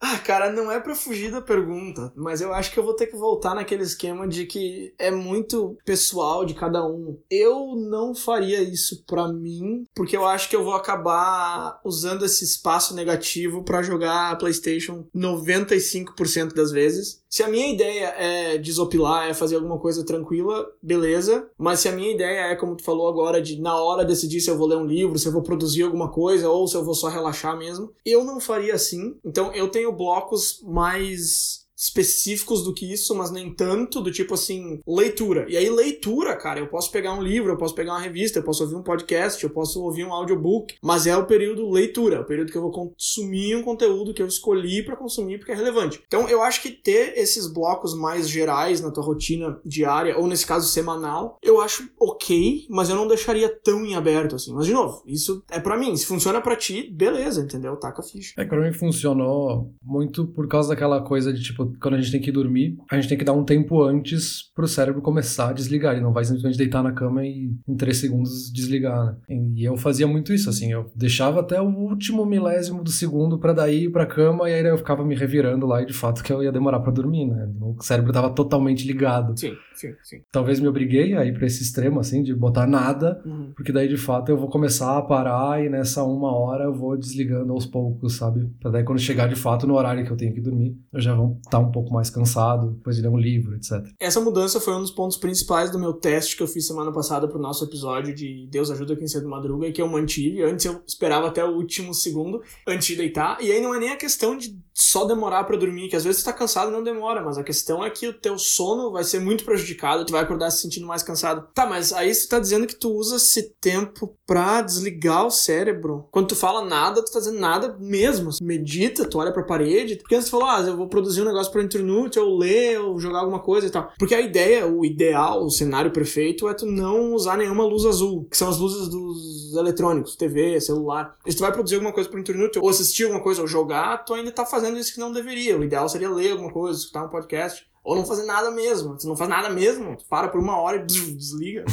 ah, 0.00 0.18
cara, 0.18 0.52
não 0.52 0.70
é 0.70 0.80
para 0.80 0.94
fugir 0.94 1.30
da 1.30 1.40
pergunta, 1.40 2.12
mas 2.16 2.40
eu 2.40 2.52
acho 2.52 2.72
que 2.72 2.78
eu 2.78 2.84
vou 2.84 2.94
ter 2.94 3.06
que 3.06 3.16
voltar 3.16 3.54
naquele 3.54 3.82
esquema 3.82 4.26
de 4.26 4.46
que 4.46 4.94
é 4.98 5.10
muito 5.10 5.76
pessoal 5.84 6.44
de 6.44 6.54
cada 6.54 6.84
um. 6.86 7.18
Eu 7.30 7.74
não 7.76 8.14
faria 8.14 8.62
isso 8.62 9.04
para 9.06 9.28
mim, 9.28 9.84
porque 9.94 10.16
eu 10.16 10.26
acho 10.26 10.48
que 10.48 10.56
eu 10.56 10.64
vou 10.64 10.74
acabar 10.74 11.80
usando 11.84 12.24
esse 12.24 12.44
espaço 12.44 12.94
negativo 12.94 13.62
para 13.62 13.82
jogar 13.82 14.30
a 14.30 14.36
PlayStation 14.36 15.06
95% 15.14 16.54
das 16.54 16.70
vezes. 16.70 17.22
Se 17.28 17.42
a 17.42 17.48
minha 17.48 17.68
ideia 17.68 18.14
é 18.16 18.58
desopilar, 18.58 19.28
é 19.28 19.34
fazer 19.34 19.56
alguma 19.56 19.78
coisa 19.78 20.04
tranquila, 20.04 20.66
beleza. 20.82 21.48
Mas 21.58 21.80
se 21.80 21.88
a 21.88 21.92
minha 21.92 22.10
ideia 22.10 22.52
é, 22.52 22.56
como 22.56 22.76
tu 22.76 22.82
falou 22.82 23.08
agora, 23.08 23.40
de 23.40 23.60
na 23.60 23.76
hora 23.76 24.04
decidir 24.04 24.40
se 24.40 24.50
eu 24.50 24.56
vou 24.56 24.66
ler 24.66 24.76
um 24.76 24.86
livro, 24.86 25.18
se 25.18 25.28
eu 25.28 25.32
vou 25.32 25.42
produzir 25.42 25.82
alguma 25.82 26.08
coisa 26.08 26.48
ou 26.48 26.66
se 26.66 26.76
eu 26.76 26.84
vou 26.84 26.94
só 26.94 27.08
relaxar 27.08 27.56
mesmo, 27.56 27.92
eu 28.04 28.24
não 28.24 28.40
faria 28.40 28.74
assim. 28.74 29.16
Então 29.24 29.52
eu 29.54 29.68
tenho 29.68 29.92
blocos 29.92 30.62
mais 30.64 31.57
específicos 31.78 32.64
do 32.64 32.74
que 32.74 32.92
isso, 32.92 33.14
mas 33.14 33.30
nem 33.30 33.54
tanto, 33.54 34.00
do 34.00 34.10
tipo 34.10 34.34
assim, 34.34 34.80
leitura. 34.86 35.46
E 35.48 35.56
aí, 35.56 35.70
leitura, 35.70 36.34
cara, 36.34 36.58
eu 36.58 36.66
posso 36.66 36.90
pegar 36.90 37.14
um 37.14 37.22
livro, 37.22 37.52
eu 37.52 37.56
posso 37.56 37.74
pegar 37.74 37.92
uma 37.92 38.00
revista, 38.00 38.40
eu 38.40 38.42
posso 38.42 38.64
ouvir 38.64 38.74
um 38.74 38.82
podcast, 38.82 39.42
eu 39.42 39.50
posso 39.50 39.80
ouvir 39.82 40.04
um 40.04 40.12
audiobook, 40.12 40.74
mas 40.82 41.06
é 41.06 41.16
o 41.16 41.26
período 41.26 41.70
leitura, 41.70 42.16
é 42.16 42.20
o 42.20 42.24
período 42.24 42.50
que 42.50 42.58
eu 42.58 42.62
vou 42.62 42.72
consumir 42.72 43.54
um 43.54 43.62
conteúdo 43.62 44.12
que 44.12 44.20
eu 44.20 44.26
escolhi 44.26 44.82
para 44.82 44.96
consumir 44.96 45.38
porque 45.38 45.52
é 45.52 45.54
relevante. 45.54 46.02
Então, 46.06 46.28
eu 46.28 46.42
acho 46.42 46.62
que 46.62 46.70
ter 46.70 47.16
esses 47.16 47.46
blocos 47.46 47.94
mais 47.94 48.28
gerais 48.28 48.80
na 48.80 48.90
tua 48.90 49.04
rotina 49.04 49.60
diária, 49.64 50.18
ou 50.18 50.26
nesse 50.26 50.46
caso 50.46 50.68
semanal, 50.68 51.38
eu 51.42 51.60
acho 51.60 51.88
ok, 52.00 52.66
mas 52.68 52.88
eu 52.88 52.96
não 52.96 53.06
deixaria 53.06 53.48
tão 53.48 53.84
em 53.84 53.94
aberto 53.94 54.34
assim. 54.34 54.52
Mas, 54.52 54.66
de 54.66 54.72
novo, 54.72 55.02
isso 55.06 55.44
é 55.48 55.60
para 55.60 55.76
mim. 55.76 55.96
Se 55.96 56.06
funciona 56.06 56.40
para 56.40 56.56
ti, 56.56 56.90
beleza, 56.90 57.40
entendeu? 57.40 57.76
Taca 57.76 58.00
a 58.00 58.04
ficha. 58.04 58.34
É 58.36 58.42
que 58.42 58.50
pra 58.50 58.60
mim 58.60 58.72
funcionou 58.72 59.72
muito 59.82 60.26
por 60.26 60.48
causa 60.48 60.70
daquela 60.70 61.00
coisa 61.02 61.32
de, 61.32 61.42
tipo, 61.42 61.67
quando 61.80 61.94
a 61.94 62.00
gente 62.00 62.12
tem 62.12 62.20
que 62.20 62.32
dormir, 62.32 62.76
a 62.90 62.96
gente 62.96 63.08
tem 63.08 63.18
que 63.18 63.24
dar 63.24 63.32
um 63.32 63.44
tempo 63.44 63.82
antes 63.82 64.50
pro 64.54 64.68
cérebro 64.68 65.02
começar 65.02 65.50
a 65.50 65.52
desligar. 65.52 65.94
Ele 65.94 66.02
não 66.02 66.12
vai 66.12 66.24
simplesmente 66.24 66.58
deitar 66.58 66.82
na 66.82 66.92
cama 66.92 67.24
e 67.24 67.50
em 67.66 67.76
três 67.76 67.98
segundos 67.98 68.52
desligar, 68.52 69.04
né? 69.04 69.16
E 69.54 69.64
eu 69.64 69.76
fazia 69.76 70.06
muito 70.06 70.32
isso, 70.32 70.48
assim. 70.48 70.72
Eu 70.72 70.90
deixava 70.94 71.40
até 71.40 71.60
o 71.60 71.68
último 71.68 72.24
milésimo 72.24 72.82
do 72.82 72.90
segundo 72.90 73.38
para 73.38 73.52
daí 73.52 73.84
ir 73.84 73.90
pra 73.90 74.06
cama 74.06 74.48
e 74.48 74.54
aí 74.54 74.66
eu 74.66 74.78
ficava 74.78 75.04
me 75.04 75.14
revirando 75.14 75.66
lá 75.66 75.82
e 75.82 75.86
de 75.86 75.92
fato 75.92 76.22
que 76.22 76.32
eu 76.32 76.42
ia 76.42 76.52
demorar 76.52 76.80
para 76.80 76.92
dormir, 76.92 77.26
né? 77.26 77.48
O 77.60 77.76
cérebro 77.82 78.12
tava 78.12 78.30
totalmente 78.30 78.86
ligado. 78.86 79.38
Sim, 79.38 79.54
sim, 79.74 79.92
sim. 80.02 80.16
Talvez 80.30 80.60
me 80.60 80.68
obriguei 80.68 81.14
a 81.14 81.24
ir 81.24 81.34
pra 81.34 81.46
esse 81.46 81.62
extremo, 81.62 82.00
assim, 82.00 82.22
de 82.22 82.34
botar 82.34 82.66
nada, 82.66 83.20
uhum. 83.24 83.52
porque 83.56 83.72
daí 83.72 83.88
de 83.88 83.96
fato 83.96 84.30
eu 84.30 84.36
vou 84.36 84.48
começar 84.48 84.98
a 84.98 85.02
parar 85.02 85.64
e 85.64 85.68
nessa 85.68 86.02
uma 86.04 86.32
hora 86.32 86.64
eu 86.64 86.74
vou 86.74 86.96
desligando 86.96 87.52
aos 87.52 87.66
poucos, 87.66 88.16
sabe? 88.16 88.50
Pra 88.60 88.70
daí 88.70 88.84
quando 88.84 88.98
chegar 88.98 89.28
de 89.28 89.36
fato 89.36 89.66
no 89.66 89.74
horário 89.74 90.04
que 90.04 90.10
eu 90.10 90.16
tenho 90.16 90.34
que 90.34 90.40
dormir, 90.40 90.76
eu 90.92 91.00
já 91.00 91.14
vou 91.14 91.38
estar 91.44 91.57
tá 91.58 91.62
tá 91.62 91.68
um 91.68 91.72
pouco 91.72 91.92
mais 91.92 92.10
cansado 92.10 92.70
depois 92.72 92.96
de 92.96 93.02
ler 93.02 93.08
um 93.08 93.18
livro, 93.18 93.56
etc. 93.56 93.84
Essa 93.98 94.20
mudança 94.20 94.60
foi 94.60 94.74
um 94.74 94.80
dos 94.80 94.90
pontos 94.90 95.16
principais 95.16 95.70
do 95.70 95.78
meu 95.78 95.92
teste 95.92 96.36
que 96.36 96.42
eu 96.42 96.46
fiz 96.46 96.66
semana 96.66 96.92
passada 96.92 97.28
pro 97.28 97.38
nosso 97.38 97.64
episódio 97.64 98.14
de 98.14 98.46
Deus 98.50 98.70
ajuda 98.70 98.96
quem 98.96 99.08
cedo 99.08 99.28
madruga 99.28 99.66
e 99.66 99.72
que 99.72 99.82
eu 99.82 99.88
mantive. 99.88 100.42
Antes 100.42 100.64
eu 100.64 100.80
esperava 100.86 101.28
até 101.28 101.44
o 101.44 101.56
último 101.56 101.92
segundo 101.92 102.42
antes 102.66 102.86
de 102.86 102.96
deitar. 102.96 103.38
E 103.40 103.50
aí 103.50 103.60
não 103.60 103.74
é 103.74 103.78
nem 103.78 103.90
a 103.90 103.96
questão 103.96 104.36
de 104.36 104.56
só 104.78 105.04
demorar 105.04 105.42
para 105.42 105.56
dormir, 105.56 105.88
que 105.88 105.96
às 105.96 106.04
vezes 106.04 106.22
tu 106.22 106.26
tá 106.26 106.32
cansado 106.32 106.68
e 106.68 106.72
não 106.72 106.84
demora, 106.84 107.20
mas 107.20 107.36
a 107.36 107.42
questão 107.42 107.84
é 107.84 107.90
que 107.90 108.06
o 108.06 108.12
teu 108.12 108.38
sono 108.38 108.92
vai 108.92 109.02
ser 109.02 109.18
muito 109.18 109.44
prejudicado, 109.44 110.06
tu 110.06 110.12
vai 110.12 110.22
acordar 110.22 110.52
se 110.52 110.62
sentindo 110.62 110.86
mais 110.86 111.02
cansado. 111.02 111.48
Tá, 111.52 111.66
mas 111.66 111.92
aí 111.92 112.14
tu 112.14 112.28
tá 112.28 112.38
dizendo 112.38 112.66
que 112.66 112.76
tu 112.76 112.92
usa 112.92 113.16
esse 113.16 113.54
tempo 113.60 114.16
pra 114.24 114.62
desligar 114.62 115.26
o 115.26 115.32
cérebro. 115.32 116.06
Quando 116.12 116.28
tu 116.28 116.36
fala 116.36 116.64
nada, 116.64 117.04
tu 117.04 117.10
tá 117.10 117.18
dizendo 117.18 117.40
nada 117.40 117.76
mesmo. 117.80 118.30
Medita, 118.40 119.04
tu 119.04 119.18
olha 119.18 119.32
pra 119.32 119.42
parede. 119.42 119.96
Porque 119.96 120.14
antes 120.14 120.28
tu 120.28 120.32
falou, 120.32 120.46
ah, 120.48 120.60
eu 120.60 120.76
vou 120.76 120.86
produzir 120.86 121.22
um 121.22 121.24
negócio 121.24 121.50
pra 121.50 121.62
internet, 121.62 122.18
ou 122.18 122.38
ler, 122.38 122.80
ou 122.80 123.00
jogar 123.00 123.20
alguma 123.20 123.40
coisa 123.40 123.66
e 123.66 123.70
tal. 123.70 123.92
Porque 123.98 124.14
a 124.14 124.20
ideia, 124.20 124.64
o 124.66 124.84
ideal, 124.84 125.44
o 125.44 125.50
cenário 125.50 125.90
perfeito 125.90 126.48
é 126.48 126.54
tu 126.54 126.66
não 126.66 127.14
usar 127.14 127.36
nenhuma 127.36 127.64
luz 127.64 127.84
azul, 127.84 128.28
que 128.30 128.36
são 128.36 128.48
as 128.48 128.58
luzes 128.58 128.88
dos 128.88 129.56
eletrônicos, 129.56 130.14
TV, 130.14 130.60
celular. 130.60 131.16
E 131.26 131.32
se 131.32 131.36
tu 131.36 131.40
vai 131.40 131.52
produzir 131.52 131.76
alguma 131.76 131.92
coisa 131.92 132.08
pra 132.08 132.20
internet, 132.20 132.58
ou 132.58 132.68
assistir 132.68 133.04
alguma 133.04 133.22
coisa, 133.22 133.40
ou 133.40 133.48
jogar, 133.48 134.04
tu 134.04 134.14
ainda 134.14 134.30
tá 134.30 134.46
fazendo 134.46 134.67
isso 134.76 134.92
que 134.92 135.00
não 135.00 135.12
deveria. 135.12 135.56
O 135.56 135.64
ideal 135.64 135.88
seria 135.88 136.10
ler 136.10 136.32
alguma 136.32 136.52
coisa, 136.52 136.78
escutar 136.78 137.04
um 137.04 137.08
podcast. 137.08 137.66
Ou 137.88 137.96
não 137.96 138.04
fazer 138.04 138.26
nada 138.26 138.50
mesmo. 138.50 139.00
Se 139.00 139.08
não 139.08 139.16
faz 139.16 139.30
nada 139.30 139.48
mesmo, 139.48 139.96
tu 139.96 140.04
para 140.10 140.28
por 140.28 140.38
uma 140.38 140.58
hora 140.60 140.76
e 140.76 140.84
desliga. 140.84 141.64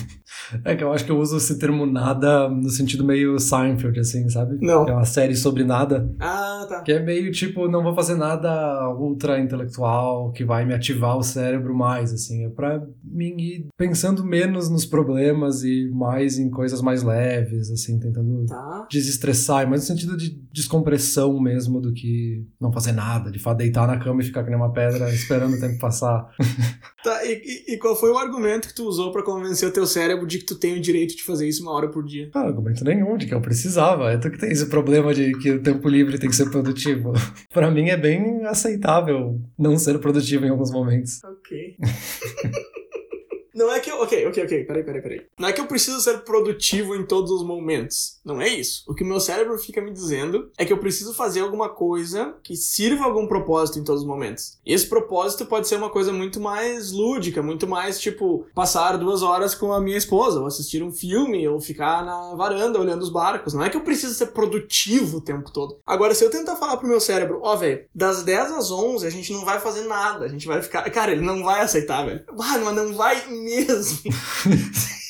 É 0.63 0.73
que 0.73 0.81
eu 0.81 0.93
acho 0.93 1.03
que 1.03 1.11
eu 1.11 1.19
uso 1.19 1.35
esse 1.35 1.59
termo 1.59 1.85
nada 1.85 2.47
no 2.47 2.69
sentido 2.69 3.03
meio 3.03 3.37
Seinfeld, 3.37 3.99
assim, 3.99 4.29
sabe? 4.29 4.57
Não. 4.61 4.85
Que 4.85 4.91
é 4.91 4.93
uma 4.93 5.03
série 5.03 5.35
sobre 5.35 5.65
nada. 5.65 6.09
Ah, 6.17 6.65
tá. 6.69 6.81
Que 6.83 6.93
é 6.93 6.99
meio 7.01 7.29
tipo, 7.33 7.67
não 7.67 7.83
vou 7.83 7.93
fazer 7.93 8.15
nada 8.15 8.89
ultra 8.97 9.37
intelectual 9.41 10.31
que 10.31 10.45
vai 10.45 10.63
me 10.65 10.73
ativar 10.73 11.17
o 11.17 11.23
cérebro 11.23 11.75
mais, 11.75 12.13
assim. 12.13 12.45
É 12.45 12.49
pra 12.49 12.81
mim 13.03 13.35
ir 13.37 13.67
pensando 13.77 14.23
menos 14.23 14.69
nos 14.69 14.85
problemas 14.85 15.63
e 15.63 15.89
mais 15.93 16.39
em 16.39 16.49
coisas 16.49 16.81
mais 16.81 17.03
leves, 17.03 17.69
assim, 17.71 17.99
tentando 17.99 18.45
Tá. 18.45 18.87
desestressar, 18.89 19.67
mais 19.67 19.81
no 19.81 19.87
sentido 19.87 20.15
de 20.15 20.29
descompressão 20.53 21.37
mesmo 21.41 21.81
do 21.81 21.91
que 21.91 22.45
não 22.61 22.71
fazer 22.71 22.93
nada, 22.93 23.29
de 23.31 23.39
fato 23.39 23.57
deitar 23.57 23.85
na 23.85 23.97
cama 23.97 24.21
e 24.21 24.25
ficar 24.25 24.43
que 24.43 24.49
nem 24.49 24.57
uma 24.57 24.71
pedra 24.71 25.09
esperando 25.09 25.55
o 25.55 25.59
tempo 25.59 25.77
passar. 25.79 26.04
Tá, 27.03 27.23
e, 27.23 27.73
e- 27.73 27.77
qual 27.77 27.95
foi 27.95 28.09
o 28.09 28.17
argumento 28.17 28.67
que 28.67 28.73
tu 28.73 28.83
usou 28.87 29.11
pra 29.11 29.21
convencer 29.21 29.69
o 29.69 29.71
teu 29.71 29.85
cérebro 29.85 30.25
de 30.25 30.39
que 30.39 30.45
tu 30.45 30.55
tem 30.55 30.75
o 30.75 30.81
direito 30.81 31.15
de 31.15 31.21
fazer 31.23 31.47
isso 31.47 31.61
uma 31.61 31.71
hora 31.71 31.87
por 31.87 32.03
dia? 32.03 32.31
Não, 32.33 32.41
argumento 32.41 32.83
nenhum 32.83 33.15
de 33.15 33.27
que 33.27 33.33
eu 33.35 33.39
precisava. 33.41 34.11
É 34.11 34.17
tu 34.17 34.31
que 34.31 34.39
tem 34.39 34.49
esse 34.51 34.65
problema 34.65 35.13
de 35.13 35.31
que 35.37 35.51
o 35.51 35.61
tempo 35.61 35.87
livre 35.87 36.17
tem 36.17 36.27
que 36.27 36.35
ser 36.35 36.49
produtivo. 36.49 37.13
Pra 37.53 37.69
mim 37.69 37.89
é 37.89 37.97
bem 37.97 38.43
aceitável 38.47 39.39
não 39.55 39.77
ser 39.77 39.99
produtivo 39.99 40.45
em 40.47 40.49
alguns 40.49 40.71
momentos. 40.71 41.23
Ok. 41.23 41.77
Não 43.55 43.71
é 43.71 43.79
que 43.79 43.89
eu. 43.89 44.01
Ok, 44.01 44.27
ok, 44.27 44.43
ok. 44.43 44.63
Peraí, 44.65 44.83
peraí, 44.83 45.01
peraí. 45.01 45.25
Não 45.39 45.47
é 45.47 45.53
que 45.53 45.61
eu 45.61 45.65
preciso 45.65 46.01
ser 46.01 46.19
produtivo 46.25 46.93
em 46.93 47.05
todos 47.05 47.31
os 47.31 47.41
momentos. 47.41 48.19
Não 48.23 48.41
é 48.41 48.49
isso. 48.49 48.83
O 48.85 48.93
que 48.93 49.03
meu 49.03 49.19
cérebro 49.19 49.57
fica 49.57 49.81
me 49.81 49.91
dizendo 49.91 50.51
é 50.57 50.65
que 50.65 50.73
eu 50.73 50.77
preciso 50.77 51.13
fazer 51.13 51.39
alguma 51.39 51.69
coisa 51.69 52.35
que 52.43 52.55
sirva 52.55 53.05
algum 53.05 53.27
propósito 53.27 53.79
em 53.79 53.83
todos 53.83 54.01
os 54.01 54.07
momentos. 54.07 54.57
E 54.65 54.73
esse 54.73 54.87
propósito 54.87 55.45
pode 55.45 55.69
ser 55.69 55.77
uma 55.77 55.89
coisa 55.89 56.11
muito 56.11 56.39
mais 56.41 56.91
lúdica, 56.91 57.41
muito 57.41 57.65
mais 57.65 57.97
tipo 57.99 58.45
passar 58.53 58.97
duas 58.97 59.21
horas 59.21 59.55
com 59.55 59.71
a 59.71 59.79
minha 59.79 59.97
esposa, 59.97 60.41
ou 60.41 60.47
assistir 60.47 60.83
um 60.83 60.91
filme, 60.91 61.47
ou 61.47 61.61
ficar 61.61 62.03
na 62.03 62.35
varanda 62.35 62.79
olhando 62.79 63.03
os 63.03 63.09
barcos. 63.09 63.53
Não 63.53 63.63
é 63.63 63.69
que 63.69 63.77
eu 63.77 63.81
preciso 63.81 64.13
ser 64.15 64.27
produtivo 64.27 65.17
o 65.17 65.21
tempo 65.21 65.49
todo. 65.51 65.79
Agora, 65.85 66.13
se 66.13 66.25
eu 66.25 66.29
tentar 66.29 66.57
falar 66.57 66.75
pro 66.75 66.87
meu 66.87 66.99
cérebro, 66.99 67.39
ó, 67.41 67.55
velho, 67.55 67.85
das 67.95 68.23
10 68.23 68.51
às 68.51 68.71
11 68.71 69.07
a 69.07 69.09
gente 69.09 69.31
não 69.31 69.45
vai 69.45 69.61
fazer 69.61 69.83
nada, 69.83 70.25
a 70.25 70.27
gente 70.27 70.45
vai 70.45 70.61
ficar. 70.61 70.89
Cara, 70.89 71.13
ele 71.13 71.21
não 71.21 71.43
vai 71.43 71.61
aceitar, 71.61 72.05
velho. 72.05 72.23
Ah, 72.27 72.57
mas 72.57 72.75
não 72.75 72.93
vai 72.93 73.23
mesmo. 73.45 73.99